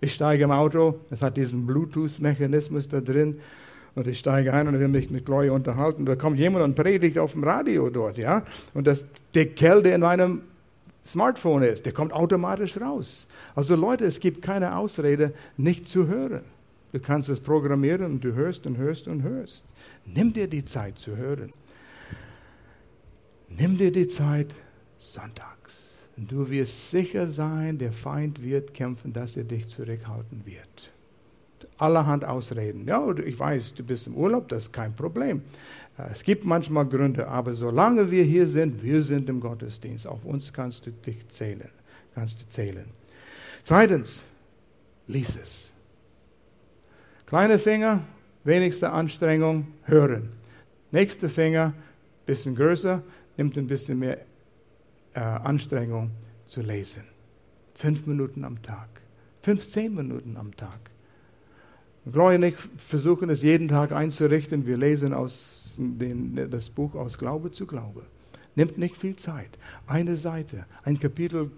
Ich 0.00 0.14
steige 0.14 0.44
im 0.44 0.52
Auto, 0.52 1.00
es 1.10 1.20
hat 1.20 1.36
diesen 1.36 1.66
Bluetooth-Mechanismus 1.66 2.88
da 2.88 3.00
drin. 3.00 3.40
Und 3.96 4.06
ich 4.06 4.20
steige 4.20 4.54
ein 4.54 4.68
und 4.68 4.78
will 4.78 4.88
mich 4.88 5.10
mit 5.10 5.26
Gloria 5.26 5.50
unterhalten. 5.50 6.06
Da 6.06 6.14
kommt 6.14 6.38
jemand 6.38 6.64
und 6.64 6.76
predigt 6.76 7.18
auf 7.18 7.32
dem 7.32 7.42
Radio 7.42 7.90
dort, 7.90 8.18
ja. 8.18 8.44
Und 8.72 8.86
das, 8.86 9.04
der 9.34 9.46
Kerl, 9.46 9.82
der 9.82 9.96
in 9.96 10.00
meinem 10.00 10.42
Smartphone 11.04 11.64
ist, 11.64 11.84
der 11.86 11.92
kommt 11.92 12.12
automatisch 12.12 12.80
raus. 12.80 13.26
Also 13.56 13.74
Leute, 13.74 14.04
es 14.04 14.20
gibt 14.20 14.42
keine 14.42 14.76
Ausrede, 14.76 15.32
nicht 15.56 15.88
zu 15.88 16.06
hören. 16.06 16.42
Du 16.92 17.00
kannst 17.00 17.28
es 17.28 17.40
programmieren 17.40 18.06
und 18.06 18.24
du 18.24 18.34
hörst 18.34 18.64
und 18.64 18.76
hörst 18.76 19.08
und 19.08 19.22
hörst. 19.22 19.64
Nimm 20.06 20.32
dir 20.32 20.46
die 20.46 20.64
Zeit 20.64 20.98
zu 20.98 21.16
hören. 21.16 21.52
Nimm 23.48 23.76
dir 23.76 23.90
die 23.90 24.06
Zeit 24.06 24.54
sonntags. 25.00 25.90
Du 26.16 26.48
wirst 26.50 26.90
sicher 26.90 27.30
sein, 27.30 27.78
der 27.78 27.92
Feind 27.92 28.42
wird 28.42 28.74
kämpfen, 28.74 29.12
dass 29.12 29.36
er 29.36 29.44
dich 29.44 29.68
zurückhalten 29.68 30.44
wird. 30.44 30.90
Allerhand 31.78 32.24
Ausreden. 32.24 32.84
Ja, 32.86 33.10
ich 33.16 33.38
weiß, 33.38 33.74
du 33.74 33.82
bist 33.82 34.06
im 34.06 34.14
Urlaub, 34.14 34.48
das 34.48 34.64
ist 34.64 34.72
kein 34.72 34.94
Problem. 34.94 35.42
Äh, 35.98 36.12
es 36.12 36.22
gibt 36.22 36.44
manchmal 36.44 36.86
Gründe, 36.86 37.26
aber 37.26 37.54
solange 37.54 38.10
wir 38.10 38.22
hier 38.22 38.46
sind, 38.46 38.82
wir 38.82 39.02
sind 39.02 39.28
im 39.30 39.40
Gottesdienst. 39.40 40.06
Auf 40.06 40.24
uns 40.24 40.52
kannst 40.52 40.84
du 40.86 40.90
dich 40.90 41.26
zählen. 41.28 41.70
Kannst 42.14 42.42
du 42.42 42.48
zählen. 42.50 42.86
Zweitens, 43.64 44.22
lies 45.06 45.36
es. 45.42 45.70
Kleine 47.26 47.58
Finger, 47.58 48.02
wenigste 48.44 48.90
Anstrengung, 48.90 49.68
hören. 49.84 50.30
Nächste 50.90 51.28
Finger, 51.28 51.72
bisschen 52.26 52.54
größer, 52.54 53.02
nimmt 53.36 53.56
ein 53.56 53.66
bisschen 53.66 53.98
mehr 53.98 54.18
äh, 55.14 55.20
Anstrengung 55.20 56.10
zu 56.46 56.60
lesen. 56.60 57.04
Fünf 57.74 58.06
Minuten 58.06 58.44
am 58.44 58.62
Tag. 58.62 58.88
15 59.42 59.94
Minuten 59.94 60.36
am 60.36 60.54
Tag. 60.56 60.90
Gloria 62.10 62.36
und 62.36 62.44
ich 62.44 62.56
versuchen 62.78 63.30
es 63.30 63.42
jeden 63.42 63.68
Tag 63.68 63.92
einzurichten. 63.92 64.66
Wir 64.66 64.76
lesen 64.76 65.12
aus 65.12 65.74
den, 65.76 66.50
das 66.50 66.70
Buch 66.70 66.94
aus 66.94 67.18
Glaube 67.18 67.52
zu 67.52 67.66
Glaube. 67.66 68.02
Nimmt 68.54 68.78
nicht 68.78 68.96
viel 68.96 69.16
Zeit. 69.16 69.58
Eine 69.86 70.16
Seite, 70.16 70.66
ein 70.82 70.98
Kapitel 70.98 71.50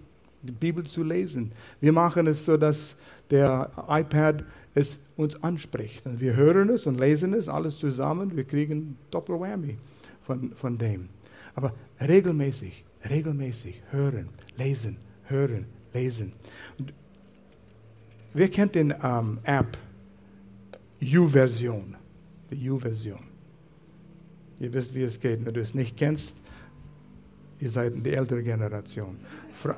die 0.43 0.51
Bibel 0.51 0.85
zu 0.85 1.03
lesen. 1.03 1.53
Wir 1.79 1.93
machen 1.93 2.27
es 2.27 2.45
so, 2.45 2.57
dass 2.57 2.95
der 3.31 3.71
iPad 3.87 4.43
es 4.75 4.99
uns 5.15 5.41
anspricht. 5.41 6.05
Und 6.05 6.19
wir 6.19 6.35
hören 6.35 6.69
es 6.69 6.85
und 6.85 6.99
lesen 6.99 7.33
es 7.33 7.47
alles 7.47 7.77
zusammen. 7.77 8.35
Wir 8.35 8.43
kriegen 8.43 8.97
Doppel-Whammy 9.11 9.77
von, 10.23 10.51
von 10.55 10.77
dem. 10.77 11.09
Aber 11.55 11.73
regelmäßig, 11.99 12.83
regelmäßig 13.09 13.81
hören, 13.91 14.29
lesen, 14.57 14.97
hören, 15.25 15.65
lesen. 15.93 16.31
Und 16.77 16.93
wer 18.33 18.49
kennt 18.49 18.75
den 18.75 18.93
ähm, 19.03 19.39
App 19.43 19.77
U-Version? 21.01 21.95
Die 22.49 22.69
U-Version. 22.69 23.19
Ihr 24.59 24.73
wisst, 24.73 24.93
wie 24.93 25.03
es 25.03 25.19
geht. 25.19 25.45
Wenn 25.45 25.53
du 25.53 25.61
es 25.61 25.73
nicht 25.73 25.97
kennst, 25.97 26.35
ihr 27.59 27.69
seid 27.69 27.93
die 28.05 28.13
ältere 28.13 28.43
Generation. 28.43 29.17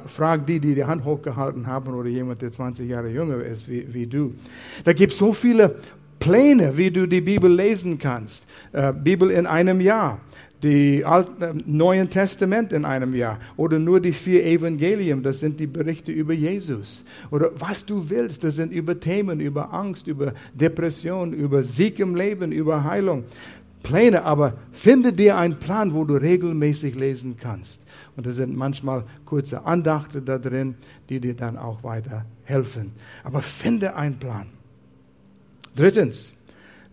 Frag 0.08 0.46
die, 0.48 0.60
die 0.60 0.76
die 0.76 0.84
Hand 0.84 1.04
hochgehalten 1.04 1.68
haben 1.68 1.94
oder 1.94 2.10
jemand, 2.10 2.42
der 2.42 2.52
20 2.52 2.90
Jahre 2.90 3.10
jünger 3.10 3.44
ist 3.44 3.70
wie, 3.70 3.94
wie 3.94 4.08
du. 4.08 4.34
Da 4.84 4.94
gibt 4.94 5.14
es 5.14 5.20
so 5.20 5.34
viele 5.34 5.76
Pläne, 6.20 6.76
wie 6.78 6.90
du 6.90 7.08
die 7.08 7.22
Bibel 7.22 7.52
lesen 7.52 8.00
kannst. 8.00 8.44
Äh, 8.72 8.94
Bibel 8.94 9.30
in 9.30 9.46
einem 9.46 9.82
Jahr, 9.82 10.20
die 10.66 11.06
Alten, 11.06 11.42
äh, 11.42 11.54
Neuen 11.66 12.10
Testament 12.10 12.74
in 12.74 12.86
einem 12.86 13.14
Jahr 13.14 13.40
oder 13.56 13.78
nur 13.78 14.00
die 14.00 14.12
vier 14.12 14.44
Evangelien, 14.44 15.22
das 15.22 15.40
sind 15.40 15.60
die 15.60 15.68
Berichte 15.68 16.12
über 16.12 16.34
Jesus. 16.34 17.06
Oder 17.30 17.52
was 17.60 17.86
du 17.86 18.10
willst, 18.10 18.44
das 18.44 18.56
sind 18.56 18.74
über 18.74 19.00
Themen, 19.00 19.40
über 19.40 19.72
Angst, 19.72 20.08
über 20.08 20.34
Depression, 20.56 21.34
über 21.34 21.62
Sieg 21.62 22.00
im 22.00 22.16
Leben, 22.16 22.52
über 22.52 22.84
Heilung. 22.84 23.26
Pläne, 23.84 24.24
aber 24.24 24.54
finde 24.72 25.14
dir 25.14 25.38
einen 25.38 25.60
Plan, 25.60 25.94
wo 25.94 26.04
du 26.06 26.16
regelmäßig 26.16 26.96
lesen 26.96 27.38
kannst. 27.40 27.80
Und 28.18 28.26
da 28.26 28.32
sind 28.32 28.58
manchmal 28.58 29.04
kurze 29.26 29.64
Andachte 29.64 30.24
da 30.24 30.40
drin, 30.40 30.74
die 31.10 31.20
dir 31.20 31.36
dann 31.36 31.56
auch 31.56 31.84
weiter 31.84 32.26
helfen. 32.44 32.94
Aber 33.24 33.42
finde 33.42 33.96
einen 33.96 34.18
Plan. 34.18 34.48
Drittens, 35.76 36.34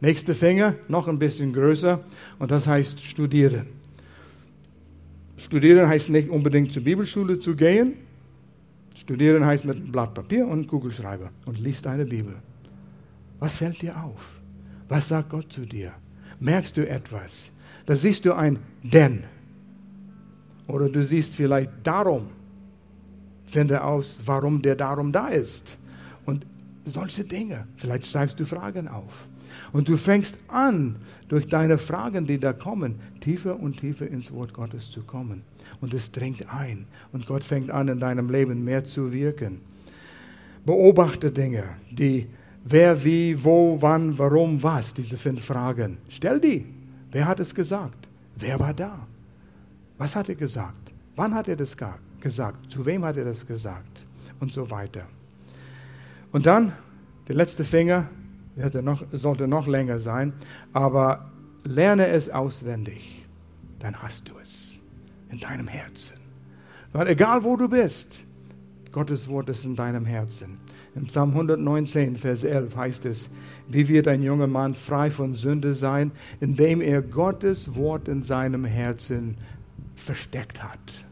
Nächste 0.03 0.35
Finger, 0.35 0.75
noch 0.89 1.07
ein 1.07 1.17
bisschen 1.17 1.53
größer, 1.53 2.01
und 2.41 2.51
das 2.51 2.67
heißt 2.67 3.01
studieren. 3.01 3.69
Studieren 5.37 5.89
heißt 5.89 6.09
nicht 6.09 6.29
unbedingt 6.29 6.73
zur 6.73 6.83
Bibelschule 6.83 7.39
zu 7.39 7.55
gehen. 7.55 7.95
Studieren 8.97 9.47
heißt 9.47 9.65
mit 9.65 9.77
einem 9.77 9.93
Blatt 9.93 10.13
Papier 10.13 10.49
und 10.49 10.67
Kugelschreiber 10.67 11.31
und 11.47 11.61
liest 11.61 11.87
deine 11.87 12.05
Bibel. 12.05 12.35
Was 13.39 13.55
fällt 13.55 13.81
dir 13.81 13.97
auf? 13.97 14.21
Was 14.89 15.07
sagt 15.07 15.31
Gott 15.31 15.53
zu 15.53 15.61
dir? 15.61 15.93
Merkst 16.41 16.77
du 16.77 16.89
etwas? 16.89 17.53
Da 17.87 17.95
siehst 17.95 18.25
du 18.25 18.33
ein 18.33 18.59
Denn. 18.83 19.23
Oder 20.67 20.89
du 20.89 21.05
siehst 21.05 21.37
vielleicht 21.37 21.71
darum. 21.85 22.27
Finde 23.47 23.85
aus, 23.85 24.19
warum 24.25 24.61
der 24.63 24.75
darum 24.75 25.13
da 25.13 25.29
ist. 25.29 25.79
Und 26.27 26.45
solche 26.87 27.23
Dinge. 27.23 27.69
Vielleicht 27.77 28.09
schreibst 28.09 28.41
du 28.41 28.45
Fragen 28.45 28.89
auf. 28.89 29.29
Und 29.73 29.89
du 29.89 29.97
fängst 29.97 30.37
an, 30.49 30.97
durch 31.29 31.49
deine 31.49 31.79
Fragen, 31.79 32.27
die 32.27 32.39
da 32.39 32.53
kommen, 32.53 32.97
tiefer 33.21 33.59
und 33.59 33.79
tiefer 33.79 34.07
ins 34.07 34.31
Wort 34.33 34.53
Gottes 34.53 34.91
zu 34.91 35.03
kommen. 35.03 35.43
Und 35.81 35.95
es 35.95 36.11
dringt 36.11 36.53
ein. 36.53 36.87
Und 37.13 37.27
Gott 37.27 37.45
fängt 37.45 37.71
an, 37.71 37.89
in 37.89 38.01
deinem 38.01 38.31
Leben 38.31 38.65
mehr 38.65 38.85
zu 38.85 39.13
wirken. 39.13 39.61
Beobachte 40.65 41.31
Dinge, 41.31 41.65
die 41.91 42.27
wer, 42.65 43.03
wie, 43.03 43.43
wo, 43.43 43.81
wann, 43.81 44.17
warum, 44.19 44.63
was, 44.63 44.95
diese 44.95 45.17
fünf 45.17 45.45
Fragen. 45.45 45.99
Stell 46.09 46.41
die. 46.41 46.65
Wer 47.11 47.27
hat 47.27 47.41
es 47.41 47.55
gesagt? 47.55 48.09
Wer 48.37 48.59
war 48.59 48.75
da? 48.75 49.07
Was 49.99 50.17
hat 50.17 50.29
er 50.29 50.35
gesagt? 50.35 50.93
Wann 51.17 51.35
hat 51.35 51.49
er 51.49 51.57
das 51.57 51.77
gesagt? 52.21 52.71
Zu 52.71 52.85
wem 52.87 53.05
hat 53.05 53.17
er 53.17 53.25
das 53.25 53.47
gesagt? 53.47 54.05
Und 54.41 54.53
so 54.53 54.71
weiter. 54.71 55.03
Und 56.33 56.47
dann, 56.47 56.73
der 57.29 57.37
letzte 57.37 57.65
Finger, 57.65 58.09
noch, 58.83 59.05
sollte 59.13 59.49
noch 59.49 59.67
länger 59.67 59.99
sein, 59.99 60.33
aber 60.73 61.31
lerne 61.65 62.09
es 62.09 62.29
auswendig, 62.29 63.27
dann 63.79 64.03
hast 64.03 64.29
du 64.29 64.33
es 64.43 64.81
in 65.31 65.41
deinem 65.41 65.69
Herzen. 65.69 66.17
Weil 66.93 67.09
egal 67.09 67.43
wo 67.45 67.57
du 67.57 67.69
bist, 67.69 68.25
Gottes 68.93 69.27
Wort 69.29 69.49
ist 69.49 69.65
in 69.65 69.75
deinem 69.75 70.05
Herzen. 70.05 70.59
Im 70.95 71.05
Psalm 71.07 71.31
119, 71.31 72.19
Vers 72.19 72.45
11 72.45 72.77
heißt 72.77 73.07
es, 73.07 73.31
wie 73.69 73.89
wird 73.89 74.07
ein 74.07 74.23
junger 74.23 74.47
Mann 74.47 74.75
frei 74.75 75.11
von 75.11 75.35
Sünde 75.35 75.73
sein, 75.75 76.13
indem 76.41 76.83
er 76.83 77.01
Gottes 77.01 77.75
Wort 77.75 78.09
in 78.09 78.23
seinem 78.23 78.67
Herzen 78.67 79.39
versteckt 79.97 80.63
hat. 80.63 81.07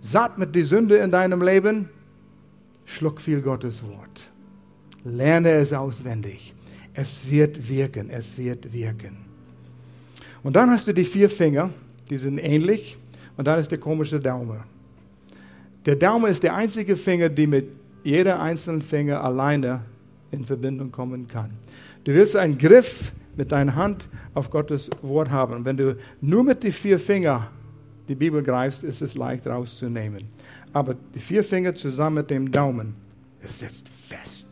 Satt 0.00 0.38
mit 0.38 0.56
die 0.56 0.64
Sünde 0.64 0.96
in 0.96 1.12
deinem 1.12 1.42
Leben, 1.42 1.88
schluck 2.84 3.20
viel 3.20 3.42
Gottes 3.42 3.82
Wort. 3.84 4.32
Lerne 5.06 5.50
es 5.52 5.72
auswendig. 5.72 6.54
Es 6.94 7.20
wird 7.28 7.68
wirken, 7.68 8.10
es 8.10 8.36
wird 8.36 8.72
wirken. 8.72 9.16
Und 10.42 10.56
dann 10.56 10.70
hast 10.70 10.86
du 10.86 10.92
die 10.92 11.04
vier 11.04 11.28
Finger, 11.28 11.70
die 12.08 12.16
sind 12.16 12.38
ähnlich, 12.38 12.96
und 13.36 13.46
dann 13.46 13.58
ist 13.58 13.70
der 13.70 13.78
komische 13.78 14.18
Daumen. 14.18 14.60
Der 15.84 15.96
Daumen 15.96 16.30
ist 16.30 16.42
der 16.42 16.54
einzige 16.54 16.96
Finger, 16.96 17.28
der 17.28 17.46
mit 17.46 17.68
jeder 18.02 18.40
einzelnen 18.40 18.82
Finger 18.82 19.22
alleine 19.22 19.82
in 20.30 20.44
Verbindung 20.44 20.90
kommen 20.90 21.28
kann. 21.28 21.50
Du 22.04 22.12
willst 22.12 22.36
einen 22.36 22.56
Griff 22.56 23.12
mit 23.36 23.52
deiner 23.52 23.74
Hand 23.74 24.08
auf 24.34 24.50
Gottes 24.50 24.88
Wort 25.02 25.30
haben. 25.30 25.64
Wenn 25.64 25.76
du 25.76 25.96
nur 26.20 26.42
mit 26.42 26.62
den 26.62 26.72
vier 26.72 26.98
Fingern 26.98 27.46
die 28.08 28.14
Bibel 28.14 28.42
greifst, 28.42 28.84
ist 28.84 29.02
es 29.02 29.14
leicht 29.14 29.46
rauszunehmen. 29.46 30.24
Aber 30.72 30.94
die 31.14 31.18
vier 31.18 31.44
Finger 31.44 31.74
zusammen 31.74 32.16
mit 32.16 32.30
dem 32.30 32.50
Daumen, 32.50 32.94
es 33.42 33.58
setzt 33.58 33.88
fest. 33.88 34.45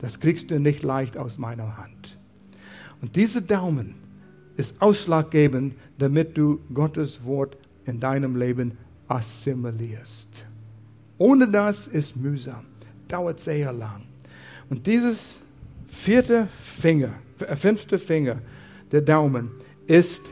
Das 0.00 0.18
kriegst 0.18 0.50
du 0.50 0.58
nicht 0.58 0.82
leicht 0.82 1.16
aus 1.16 1.38
meiner 1.38 1.76
Hand. 1.76 2.18
Und 3.02 3.16
dieser 3.16 3.40
Daumen 3.40 3.94
ist 4.56 4.80
ausschlaggebend, 4.80 5.74
damit 5.98 6.36
du 6.36 6.60
Gottes 6.72 7.24
Wort 7.24 7.56
in 7.86 8.00
deinem 8.00 8.36
Leben 8.36 8.76
assimilierst. 9.08 10.28
Ohne 11.18 11.48
das 11.48 11.86
ist 11.86 12.16
mühsam, 12.16 12.64
dauert 13.08 13.40
sehr 13.40 13.72
lang. 13.72 14.02
Und 14.70 14.86
dieses 14.86 15.40
vierte 15.88 16.48
Finger, 16.78 17.14
äh, 17.40 17.56
fünfte 17.56 17.98
Finger, 17.98 18.38
der 18.92 19.02
Daumen, 19.02 19.50
ist 19.86 20.22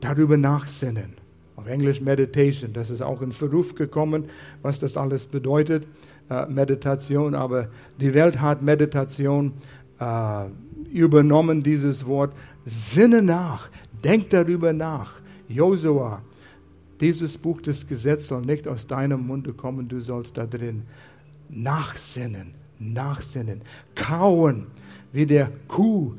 darüber 0.00 0.36
nachsinnen. 0.36 1.14
Auf 1.56 1.66
Englisch 1.66 2.00
Meditation, 2.00 2.72
das 2.72 2.90
ist 2.90 3.02
auch 3.02 3.22
in 3.22 3.32
Verruf 3.32 3.74
gekommen, 3.74 4.26
was 4.62 4.78
das 4.78 4.96
alles 4.96 5.26
bedeutet 5.26 5.86
äh, 6.30 6.46
Meditation, 6.46 7.34
aber 7.34 7.68
die 8.00 8.12
Welt 8.12 8.40
hat 8.40 8.62
Meditation 8.62 9.52
äh, 9.98 10.44
übernommen, 10.92 11.62
dieses 11.62 12.04
Wort. 12.06 12.32
Sinne 12.64 13.22
nach, 13.22 13.68
denk 14.02 14.30
darüber 14.30 14.72
nach. 14.72 15.14
Josua, 15.48 16.22
dieses 17.00 17.36
Buch 17.36 17.60
des 17.60 17.86
Gesetzes 17.86 18.28
soll 18.28 18.42
nicht 18.42 18.66
aus 18.66 18.86
deinem 18.86 19.26
Munde 19.26 19.52
kommen, 19.52 19.86
du 19.86 20.00
sollst 20.00 20.36
da 20.36 20.46
drin 20.46 20.82
nachsinnen, 21.48 22.54
nachsinnen, 22.78 23.60
kauen, 23.94 24.66
wie 25.12 25.26
der 25.26 25.50
Kuh 25.68 26.14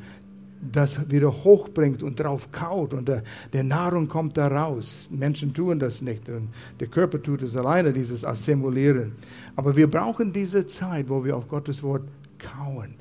das 0.60 1.10
wieder 1.10 1.32
hochbringt 1.32 2.02
und 2.04 2.20
drauf 2.20 2.52
kaut 2.52 2.94
und 2.94 3.08
der, 3.08 3.24
der, 3.54 3.64
Nahrung 3.64 4.08
kommt 4.08 4.38
da 4.38 4.48
raus. 4.48 5.08
Menschen 5.10 5.54
tun 5.54 5.80
das 5.80 6.02
nicht 6.02 6.28
und 6.30 6.50
der 6.80 6.88
Körper 6.88 7.22
tut 7.22 7.44
es 7.44 7.56
alleine, 7.56 7.94
dieses 7.94 8.26
Assimilieren. 8.26 9.14
Aber 9.56 9.76
wir 9.76 9.90
brauchen 9.90 10.34
diese 10.34 10.66
Zeit, 10.68 11.10
wo 11.10 11.24
wir 11.24 11.38
auf 11.38 11.48
Gottes 11.48 11.82
Wort 11.84 12.04
kauen. 12.40 12.96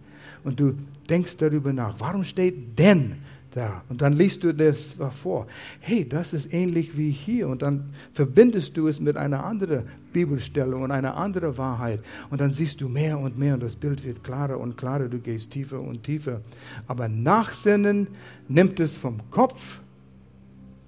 Und 0.45 0.61
du 0.61 0.75
denkst 1.09 1.37
darüber 1.39 1.73
nach. 1.73 1.95
Warum 1.99 2.25
steht 2.25 2.79
denn 2.79 3.17
da. 3.57 3.83
Und 3.89 4.03
dann 4.03 4.13
liest 4.13 4.45
du 4.45 4.53
das 4.53 4.97
vor. 5.23 5.47
Hey, 5.81 6.07
das 6.07 6.33
ist 6.33 6.53
ähnlich 6.53 6.97
wie 6.97 7.11
hier. 7.11 7.49
Und 7.49 7.63
dann 7.63 7.85
verbindest 8.13 8.77
du 8.77 8.87
es 8.87 9.01
mit 9.01 9.17
einer 9.17 9.45
anderen 9.45 9.85
Bibelstelle 10.13 10.77
und 10.77 10.91
einer 10.91 11.17
anderen 11.17 11.57
Wahrheit. 11.57 12.01
Und 12.31 12.41
dann 12.41 12.53
siehst 12.53 12.81
du 12.81 12.89
mehr 12.89 13.19
und 13.19 13.39
mehr 13.39 13.55
und 13.55 13.63
das 13.63 13.75
Bild 13.75 14.05
wird 14.05 14.23
klarer 14.23 14.61
und 14.61 14.77
klarer. 14.77 15.09
Du 15.09 15.19
gehst 15.19 15.51
tiefer 15.51 15.81
und 15.81 16.03
tiefer. 16.03 16.43
Aber 16.87 17.09
Nachsinnen 17.09 18.09
nimmt 18.49 18.79
es 18.79 18.97
vom 18.97 19.19
Kopf 19.31 19.81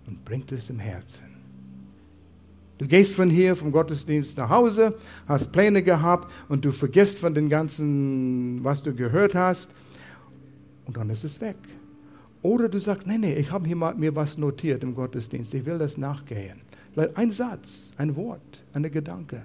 und 0.07 0.25
bringt 0.25 0.53
es 0.53 0.69
im 0.69 0.79
Herzen. 0.79 1.29
Du 2.77 2.87
gehst 2.87 3.15
von 3.15 3.29
hier, 3.29 3.57
vom 3.57 3.73
Gottesdienst 3.73 4.37
nach 4.37 4.51
Hause, 4.51 4.95
hast 5.27 5.51
Pläne 5.51 5.83
gehabt 5.83 6.33
und 6.49 6.65
du 6.65 6.71
vergisst 6.71 7.19
von 7.19 7.35
dem 7.35 7.49
ganzen, 7.49 8.63
was 8.63 8.83
du 8.83 8.95
gehört 8.95 9.35
hast. 9.35 9.71
Und 10.87 10.97
dann 10.97 11.11
ist 11.11 11.25
es 11.25 11.41
weg. 11.41 11.57
Oder 12.43 12.69
du 12.69 12.79
sagst, 12.79 13.07
nee, 13.07 13.19
nee, 13.19 13.35
ich 13.35 13.51
habe 13.51 13.67
hier 13.67 13.77
mal, 13.77 13.95
mir 13.95 14.15
was 14.15 14.39
notiert 14.39 14.83
im 14.83 14.95
Gottesdienst, 14.95 15.53
ich 15.55 15.67
will 15.67 15.79
das 15.79 15.97
nachgehen. 15.97 16.61
Vielleicht 16.93 17.17
ein 17.17 17.33
Satz, 17.33 17.91
ein 17.97 18.15
Wort, 18.17 18.63
eine 18.73 18.91
Gedanke. 18.91 19.43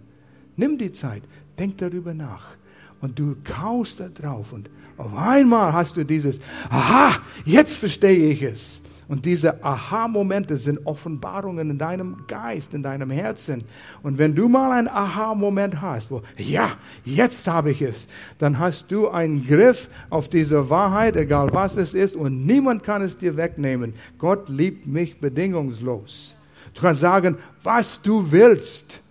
Nimm 0.55 0.77
die 0.77 0.91
Zeit, 0.91 1.23
denk 1.57 1.77
darüber 1.79 2.13
nach. 2.13 2.55
Und 3.01 3.17
du 3.17 3.35
kaust 3.43 3.99
da 3.99 4.07
drauf 4.07 4.53
und 4.53 4.69
auf 4.97 5.13
einmal 5.15 5.73
hast 5.73 5.97
du 5.97 6.05
dieses, 6.05 6.39
aha, 6.69 7.19
jetzt 7.45 7.77
verstehe 7.77 8.29
ich 8.29 8.41
es. 8.43 8.81
Und 9.07 9.25
diese 9.25 9.63
Aha-Momente 9.63 10.57
sind 10.57 10.85
Offenbarungen 10.85 11.71
in 11.71 11.77
deinem 11.77 12.25
Geist, 12.27 12.73
in 12.73 12.83
deinem 12.83 13.09
Herzen. 13.11 13.63
Und 14.01 14.17
wenn 14.17 14.35
du 14.35 14.47
mal 14.47 14.71
einen 14.71 14.87
Aha-Moment 14.87 15.81
hast, 15.81 16.11
wo, 16.11 16.21
ja, 16.37 16.71
jetzt 17.05 17.47
habe 17.47 17.71
ich 17.71 17.81
es, 17.81 18.07
dann 18.37 18.59
hast 18.59 18.85
du 18.89 19.09
einen 19.09 19.45
Griff 19.45 19.89
auf 20.09 20.29
diese 20.29 20.69
Wahrheit, 20.69 21.15
egal 21.15 21.53
was 21.53 21.77
es 21.77 21.93
ist, 21.93 22.15
und 22.15 22.45
niemand 22.45 22.83
kann 22.83 23.01
es 23.01 23.17
dir 23.17 23.37
wegnehmen. 23.37 23.93
Gott 24.17 24.49
liebt 24.49 24.87
mich 24.87 25.19
bedingungslos. 25.19 26.35
Du 26.73 26.81
kannst 26.81 27.01
sagen, 27.01 27.37
was 27.61 28.01
du 28.01 28.31
willst. 28.31 29.01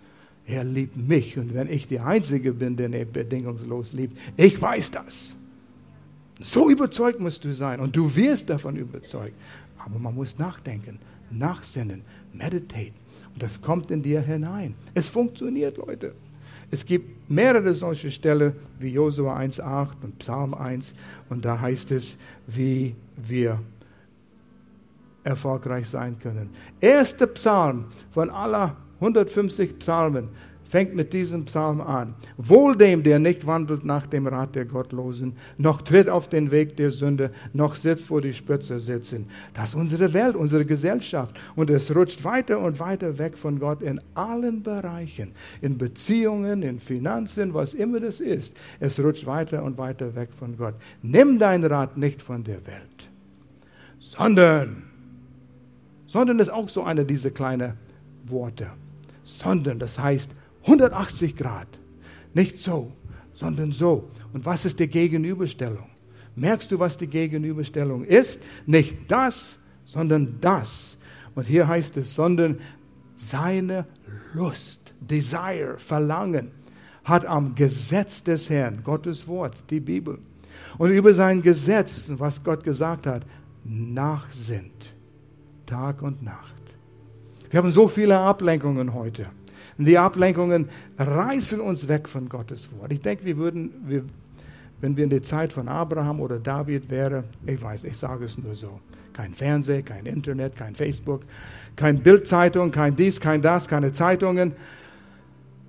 Er 0.45 0.63
liebt 0.63 0.97
mich. 0.97 1.37
Und 1.37 1.53
wenn 1.53 1.69
ich 1.69 1.87
die 1.87 1.99
Einzige 1.99 2.53
bin, 2.53 2.75
den 2.75 2.93
er 2.93 3.05
bedingungslos 3.05 3.93
liebt, 3.93 4.17
ich 4.35 4.61
weiß 4.61 4.91
das. 4.91 5.35
So 6.41 6.69
überzeugt 6.69 7.19
musst 7.19 7.45
du 7.45 7.53
sein 7.53 7.79
und 7.79 7.95
du 7.95 8.13
wirst 8.15 8.49
davon 8.49 8.75
überzeugt. 8.75 9.35
Aber 9.85 9.99
man 9.99 10.15
muss 10.15 10.37
nachdenken, 10.37 10.99
nachsinnen, 11.29 12.01
meditate. 12.33 12.93
Und 13.33 13.43
das 13.43 13.61
kommt 13.61 13.91
in 13.91 14.03
dir 14.03 14.21
hinein. 14.21 14.75
Es 14.93 15.09
funktioniert, 15.09 15.77
Leute. 15.77 16.13
Es 16.71 16.85
gibt 16.85 17.29
mehrere 17.29 17.73
solche 17.73 18.09
Stellen 18.09 18.53
wie 18.79 18.89
Josua 18.89 19.37
1,8 19.37 19.89
und 20.01 20.19
Psalm 20.19 20.53
1. 20.53 20.93
Und 21.29 21.45
da 21.45 21.59
heißt 21.59 21.91
es, 21.91 22.17
wie 22.47 22.95
wir 23.15 23.59
erfolgreich 25.23 25.87
sein 25.87 26.17
können. 26.19 26.49
Erster 26.79 27.27
Psalm 27.27 27.85
von 28.11 28.29
aller 28.29 28.75
150 28.99 29.79
Psalmen 29.79 30.29
fängt 30.69 30.95
mit 30.95 31.13
diesem 31.13 31.45
Psalm 31.45 31.81
an. 31.81 32.15
Wohl 32.37 32.75
dem, 32.75 33.03
der 33.03 33.19
nicht 33.19 33.45
wandelt 33.45 33.85
nach 33.85 34.07
dem 34.07 34.27
Rat 34.27 34.55
der 34.55 34.65
Gottlosen, 34.65 35.33
noch 35.57 35.81
tritt 35.81 36.09
auf 36.09 36.27
den 36.27 36.51
Weg 36.51 36.77
der 36.77 36.91
Sünde, 36.91 37.31
noch 37.53 37.75
sitzt, 37.75 38.09
wo 38.09 38.19
die 38.19 38.33
Spitze 38.33 38.79
sitzen. 38.79 39.27
Das 39.53 39.69
ist 39.69 39.75
unsere 39.75 40.13
Welt, 40.13 40.35
unsere 40.35 40.65
Gesellschaft. 40.65 41.39
Und 41.55 41.69
es 41.69 41.95
rutscht 41.95 42.23
weiter 42.23 42.59
und 42.59 42.79
weiter 42.79 43.17
weg 43.17 43.37
von 43.37 43.59
Gott 43.59 43.81
in 43.81 44.01
allen 44.15 44.63
Bereichen. 44.63 45.33
In 45.61 45.77
Beziehungen, 45.77 46.63
in 46.63 46.79
Finanzen, 46.79 47.53
was 47.53 47.73
immer 47.73 47.99
das 47.99 48.19
ist. 48.19 48.55
Es 48.79 48.99
rutscht 48.99 49.25
weiter 49.25 49.63
und 49.63 49.77
weiter 49.77 50.15
weg 50.15 50.29
von 50.37 50.57
Gott. 50.57 50.75
Nimm 51.01 51.39
dein 51.39 51.63
Rat 51.63 51.97
nicht 51.97 52.21
von 52.21 52.43
der 52.43 52.65
Welt, 52.65 53.09
sondern, 53.99 54.83
sondern 56.07 56.39
ist 56.39 56.49
auch 56.49 56.69
so 56.69 56.83
einer 56.83 57.03
dieser 57.03 57.31
kleinen 57.31 57.73
Worte. 58.25 58.67
Sondern, 59.23 59.79
das 59.79 59.97
heißt, 59.97 60.29
180 60.63 61.35
Grad. 61.35 61.67
Nicht 62.33 62.59
so, 62.59 62.91
sondern 63.33 63.71
so. 63.71 64.09
Und 64.33 64.45
was 64.45 64.65
ist 64.65 64.79
die 64.79 64.87
Gegenüberstellung? 64.87 65.89
Merkst 66.35 66.71
du, 66.71 66.79
was 66.79 66.97
die 66.97 67.07
Gegenüberstellung 67.07 68.05
ist? 68.05 68.39
Nicht 68.65 68.97
das, 69.07 69.59
sondern 69.85 70.37
das. 70.41 70.97
Und 71.35 71.45
hier 71.45 71.67
heißt 71.67 71.97
es, 71.97 72.15
sondern 72.15 72.59
seine 73.15 73.85
Lust, 74.33 74.93
Desire, 74.99 75.75
Verlangen 75.77 76.51
hat 77.03 77.25
am 77.25 77.53
Gesetz 77.53 78.23
des 78.23 78.49
Herrn, 78.49 78.81
Gottes 78.83 79.27
Wort, 79.27 79.63
die 79.69 79.79
Bibel, 79.79 80.19
und 80.77 80.91
über 80.91 81.13
sein 81.13 81.41
Gesetz, 81.41 82.05
was 82.09 82.43
Gott 82.43 82.63
gesagt 82.63 83.07
hat, 83.07 83.25
nachsinnt, 83.63 84.93
Tag 85.65 86.01
und 86.01 86.23
Nacht. 86.23 86.53
Wir 87.49 87.59
haben 87.59 87.71
so 87.71 87.87
viele 87.87 88.17
Ablenkungen 88.17 88.93
heute. 88.93 89.27
Und 89.77 89.85
die 89.85 89.97
Ablenkungen 89.97 90.69
reißen 90.97 91.59
uns 91.59 91.87
weg 91.87 92.07
von 92.09 92.29
Gottes 92.29 92.69
Wort. 92.77 92.91
Ich 92.91 93.01
denke, 93.01 93.25
wir 93.25 93.37
würden, 93.37 93.71
wir, 93.85 94.03
wenn 94.81 94.95
wir 94.97 95.03
in 95.03 95.09
der 95.09 95.23
Zeit 95.23 95.53
von 95.53 95.67
Abraham 95.67 96.19
oder 96.19 96.39
David 96.39 96.89
wären, 96.89 97.23
ich 97.45 97.61
weiß, 97.61 97.83
ich 97.83 97.97
sage 97.97 98.25
es 98.25 98.37
nur 98.37 98.55
so, 98.55 98.79
kein 99.13 99.33
Fernsehen, 99.33 99.85
kein 99.85 100.05
Internet, 100.05 100.55
kein 100.55 100.75
Facebook, 100.75 101.21
kein 101.75 102.01
Bildzeitung, 102.01 102.71
kein 102.71 102.95
dies, 102.95 103.19
kein 103.19 103.41
das, 103.41 103.67
keine 103.67 103.93
Zeitungen. 103.93 104.53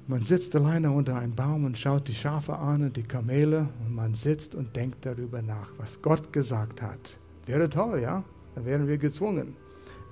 Man 0.06 0.22
sitzt 0.22 0.54
alleine 0.54 0.90
unter 0.90 1.16
einem 1.16 1.34
Baum 1.34 1.64
und 1.64 1.78
schaut 1.78 2.08
die 2.08 2.14
Schafe 2.14 2.56
an 2.56 2.82
und 2.82 2.96
die 2.96 3.02
Kamele 3.02 3.68
und 3.86 3.94
man 3.94 4.14
sitzt 4.14 4.54
und 4.54 4.76
denkt 4.76 5.06
darüber 5.06 5.40
nach, 5.40 5.70
was 5.78 6.00
Gott 6.02 6.32
gesagt 6.32 6.82
hat. 6.82 7.16
Wäre 7.46 7.70
toll, 7.70 8.00
ja? 8.02 8.22
Da 8.54 8.64
wären 8.64 8.86
wir 8.86 8.98
gezwungen. 8.98 9.56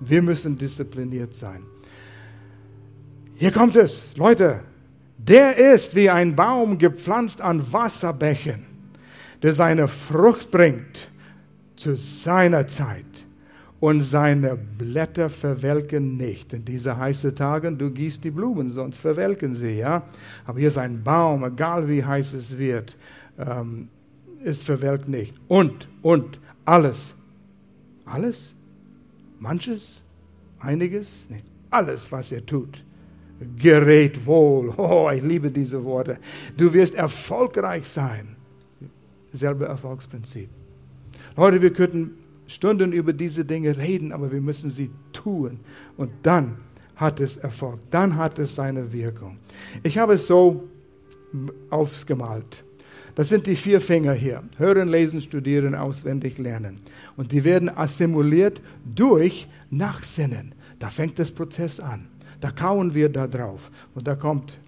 Wir 0.01 0.23
müssen 0.23 0.57
diszipliniert 0.57 1.35
sein. 1.35 1.63
Hier 3.43 3.51
kommt 3.51 3.75
es, 3.75 4.17
Leute. 4.17 4.61
Der 5.19 5.57
ist 5.75 5.97
wie 5.97 6.09
ein 6.09 6.37
Baum 6.37 6.79
gepflanzt 6.79 7.41
an 7.41 7.73
Wasserbächen, 7.73 8.63
der 9.43 9.53
seine 9.53 9.89
Frucht 9.89 10.53
bringt 10.53 11.11
zu 11.75 11.97
seiner 11.97 12.69
Zeit 12.69 13.27
und 13.81 14.03
seine 14.03 14.55
Blätter 14.55 15.29
verwelken 15.29 16.17
nicht. 16.17 16.53
In 16.53 16.65
diese 16.65 16.97
heißen 16.97 17.35
Tagen, 17.35 17.79
du 17.79 17.91
gießt 17.91 18.23
die 18.23 18.31
Blumen, 18.31 18.71
sonst 18.71 18.99
verwelken 18.99 19.57
sie, 19.57 19.77
ja. 19.77 20.05
Aber 20.47 20.61
hier 20.61 20.69
ist 20.69 20.79
ein 20.79 21.03
Baum, 21.03 21.43
egal 21.43 21.89
wie 21.89 22.05
heiß 22.05 22.35
es 22.35 22.57
wird, 22.57 22.97
ähm, 23.41 23.89
es 24.45 24.63
verwelkt 24.63 25.09
nicht. 25.09 25.35
Und, 25.49 25.89
und, 26.01 26.39
alles. 26.65 27.13
Alles? 28.05 28.55
Manches? 29.41 30.01
Einiges? 30.61 31.27
Nee, 31.29 31.43
alles, 31.71 32.13
was 32.13 32.31
er 32.31 32.47
tut 32.47 32.85
gerät 33.57 34.25
wohl. 34.27 34.73
Oh, 34.77 35.11
ich 35.15 35.23
liebe 35.23 35.51
diese 35.51 35.83
Worte. 35.85 36.19
Du 36.57 36.73
wirst 36.73 36.95
erfolgreich 36.95 37.89
sein. 37.89 38.37
Selbe 39.33 39.67
Erfolgsprinzip. 39.67 40.49
Leute, 41.37 41.63
wir 41.63 41.73
könnten 41.73 42.17
Stunden 42.47 42.93
über 42.93 43.13
diese 43.13 43.45
Dinge 43.45 43.77
reden, 43.77 44.13
aber 44.13 44.31
wir 44.31 44.41
müssen 44.41 44.71
sie 44.71 44.91
tun. 45.13 45.61
Und 45.97 46.11
dann 46.23 46.57
hat 46.97 47.21
es 47.21 47.37
Erfolg. 47.37 47.81
Dann 47.91 48.17
hat 48.17 48.39
es 48.39 48.55
seine 48.55 48.93
Wirkung. 48.93 49.39
Ich 49.83 49.99
habe 49.99 50.15
es 50.15 50.27
so 50.27 50.69
aufgemalt. 51.71 52.65
Das 53.15 53.29
sind 53.29 53.47
die 53.47 53.57
vier 53.57 53.81
Finger 53.81 54.15
hier. 54.15 54.43
Hören, 54.57 54.89
lesen, 54.89 55.21
studieren, 55.21 55.75
auswendig 55.75 56.39
lernen. 56.39 56.81
Und 57.17 57.33
die 57.33 57.45
werden 57.45 57.69
assimiliert 57.69 58.61
durch 58.85 59.49
Nachsinnen. 59.71 60.55
Da 60.79 60.89
fängt 60.89 61.19
das 61.19 61.33
Prozess 61.33 61.79
an. 61.79 62.09
Da 62.43 62.51
kauen 62.51 62.93
wir 62.93 63.09
da 63.09 63.29
drauf. 63.29 63.71
Und 63.95 64.09
da 64.09 64.17
kommt, 64.17 64.59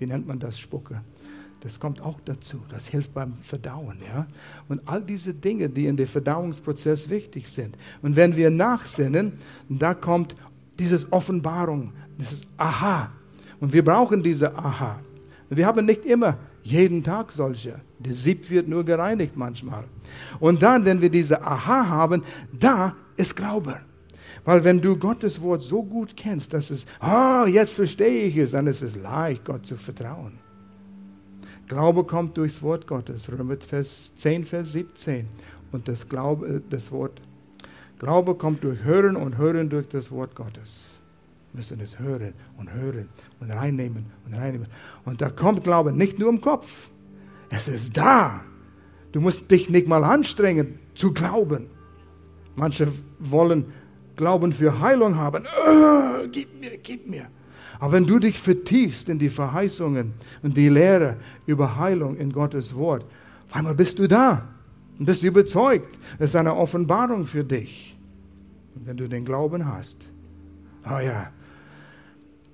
wie 0.00 0.06
nennt 0.06 0.26
man 0.26 0.40
das, 0.40 0.58
Spucke. 0.58 1.00
Das 1.60 1.78
kommt 1.78 2.02
auch 2.02 2.18
dazu. 2.24 2.60
Das 2.68 2.88
hilft 2.88 3.14
beim 3.14 3.34
Verdauen. 3.36 3.98
Ja? 4.04 4.26
Und 4.68 4.82
all 4.84 5.00
diese 5.00 5.32
Dinge, 5.32 5.68
die 5.68 5.86
in 5.86 5.96
dem 5.96 6.08
Verdauungsprozess 6.08 7.08
wichtig 7.08 7.48
sind. 7.48 7.78
Und 8.02 8.16
wenn 8.16 8.34
wir 8.34 8.50
nachsinnen, 8.50 9.34
da 9.68 9.94
kommt 9.94 10.34
diese 10.76 11.06
Offenbarung, 11.12 11.92
dieses 12.18 12.42
Aha. 12.56 13.12
Und 13.60 13.72
wir 13.72 13.84
brauchen 13.84 14.20
diese 14.20 14.52
Aha. 14.58 14.98
Wir 15.48 15.66
haben 15.66 15.86
nicht 15.86 16.04
immer 16.04 16.36
jeden 16.64 17.04
Tag 17.04 17.30
solche. 17.30 17.80
Der 18.00 18.14
Sieb 18.14 18.50
wird 18.50 18.66
nur 18.66 18.84
gereinigt 18.84 19.36
manchmal. 19.36 19.84
Und 20.40 20.64
dann, 20.64 20.84
wenn 20.84 21.00
wir 21.00 21.10
diese 21.10 21.40
Aha 21.40 21.88
haben, 21.88 22.24
da 22.52 22.96
ist 23.16 23.36
Glaube. 23.36 23.78
Weil 24.44 24.62
wenn 24.64 24.80
du 24.80 24.96
Gottes 24.96 25.40
Wort 25.40 25.62
so 25.62 25.82
gut 25.82 26.16
kennst, 26.16 26.52
dass 26.52 26.70
es, 26.70 26.84
oh, 27.00 27.46
jetzt 27.46 27.74
verstehe 27.74 28.24
ich 28.24 28.36
es, 28.36 28.50
dann 28.50 28.66
ist 28.66 28.82
es 28.82 28.96
leicht, 28.96 29.44
Gott 29.44 29.66
zu 29.66 29.76
vertrauen. 29.76 30.38
Glaube 31.66 32.04
kommt 32.04 32.36
durchs 32.36 32.60
Wort 32.60 32.86
Gottes. 32.86 33.30
Römer 33.30 33.56
10, 33.58 34.44
Vers 34.44 34.72
17. 34.72 35.26
Und 35.72 35.88
das, 35.88 36.08
Glaube, 36.08 36.62
das 36.68 36.92
Wort, 36.92 37.20
Glaube 37.98 38.34
kommt 38.34 38.62
durch 38.64 38.84
Hören 38.84 39.16
und 39.16 39.38
Hören 39.38 39.70
durch 39.70 39.88
das 39.88 40.10
Wort 40.10 40.34
Gottes. 40.34 40.90
Wir 41.52 41.58
müssen 41.58 41.80
es 41.80 41.98
hören 41.98 42.34
und 42.58 42.72
hören 42.72 43.08
und 43.40 43.50
reinnehmen 43.50 44.06
und 44.26 44.34
reinnehmen. 44.34 44.66
Und 45.04 45.20
da 45.20 45.30
kommt 45.30 45.64
Glaube 45.64 45.92
nicht 45.92 46.18
nur 46.18 46.28
im 46.28 46.40
Kopf. 46.40 46.90
Es 47.48 47.68
ist 47.68 47.96
da. 47.96 48.42
Du 49.12 49.20
musst 49.20 49.50
dich 49.50 49.70
nicht 49.70 49.86
mal 49.86 50.04
anstrengen 50.04 50.78
zu 50.94 51.12
glauben. 51.12 51.66
Manche 52.56 52.88
wollen 53.20 53.66
Glauben 54.16 54.52
für 54.52 54.80
Heilung 54.80 55.16
haben. 55.16 55.44
Oh, 55.44 56.26
gib 56.30 56.60
mir, 56.60 56.76
gib 56.78 57.08
mir. 57.08 57.26
Aber 57.80 57.92
wenn 57.92 58.06
du 58.06 58.18
dich 58.18 58.38
vertiefst 58.38 59.08
in 59.08 59.18
die 59.18 59.30
Verheißungen 59.30 60.14
und 60.42 60.56
die 60.56 60.68
Lehre 60.68 61.16
über 61.46 61.76
Heilung 61.76 62.16
in 62.16 62.32
Gottes 62.32 62.74
Wort, 62.74 63.04
auf 63.48 63.56
einmal 63.56 63.74
bist 63.74 63.98
du 63.98 64.06
da 64.06 64.48
und 64.98 65.06
bist 65.06 65.22
überzeugt. 65.22 65.98
Das 66.18 66.30
ist 66.30 66.36
eine 66.36 66.54
Offenbarung 66.54 67.26
für 67.26 67.44
dich. 67.44 67.96
Und 68.74 68.86
wenn 68.86 68.96
du 68.96 69.08
den 69.08 69.24
Glauben 69.24 69.66
hast, 69.66 69.96
oh 70.86 70.98
ja, 70.98 71.30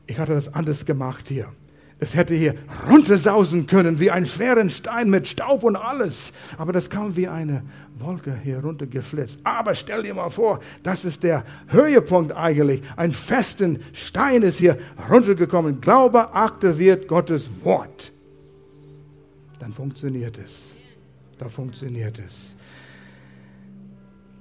ich 0.06 0.18
hatte 0.18 0.34
das 0.34 0.52
anders 0.52 0.84
gemacht 0.84 1.28
hier. 1.28 1.48
Es 2.02 2.14
hätte 2.14 2.34
hier 2.34 2.54
runtersausen 2.90 3.66
können 3.66 4.00
wie 4.00 4.10
einen 4.10 4.26
schweren 4.26 4.70
Stein 4.70 5.10
mit 5.10 5.28
Staub 5.28 5.62
und 5.62 5.76
alles. 5.76 6.32
Aber 6.56 6.72
das 6.72 6.88
kam 6.88 7.14
wie 7.14 7.28
eine 7.28 7.62
Wolke 7.98 8.34
hier 8.42 8.60
runtergeflitzt. 8.60 9.38
Aber 9.44 9.74
stell 9.74 10.02
dir 10.02 10.14
mal 10.14 10.30
vor, 10.30 10.60
das 10.82 11.04
ist 11.04 11.22
der 11.22 11.44
Höhepunkt 11.68 12.32
eigentlich. 12.32 12.82
Ein 12.96 13.12
festen 13.12 13.80
Stein 13.92 14.42
ist 14.42 14.58
hier 14.58 14.78
runtergekommen. 15.10 15.82
Glaube 15.82 16.32
aktiviert 16.32 17.06
Gottes 17.06 17.50
Wort. 17.62 18.12
Dann 19.58 19.74
funktioniert 19.74 20.38
es. 20.38 20.70
Da 21.36 21.50
funktioniert 21.50 22.18
es. 22.18 22.54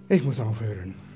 Ich 0.08 0.24
muss 0.24 0.40
aufhören. 0.40 1.09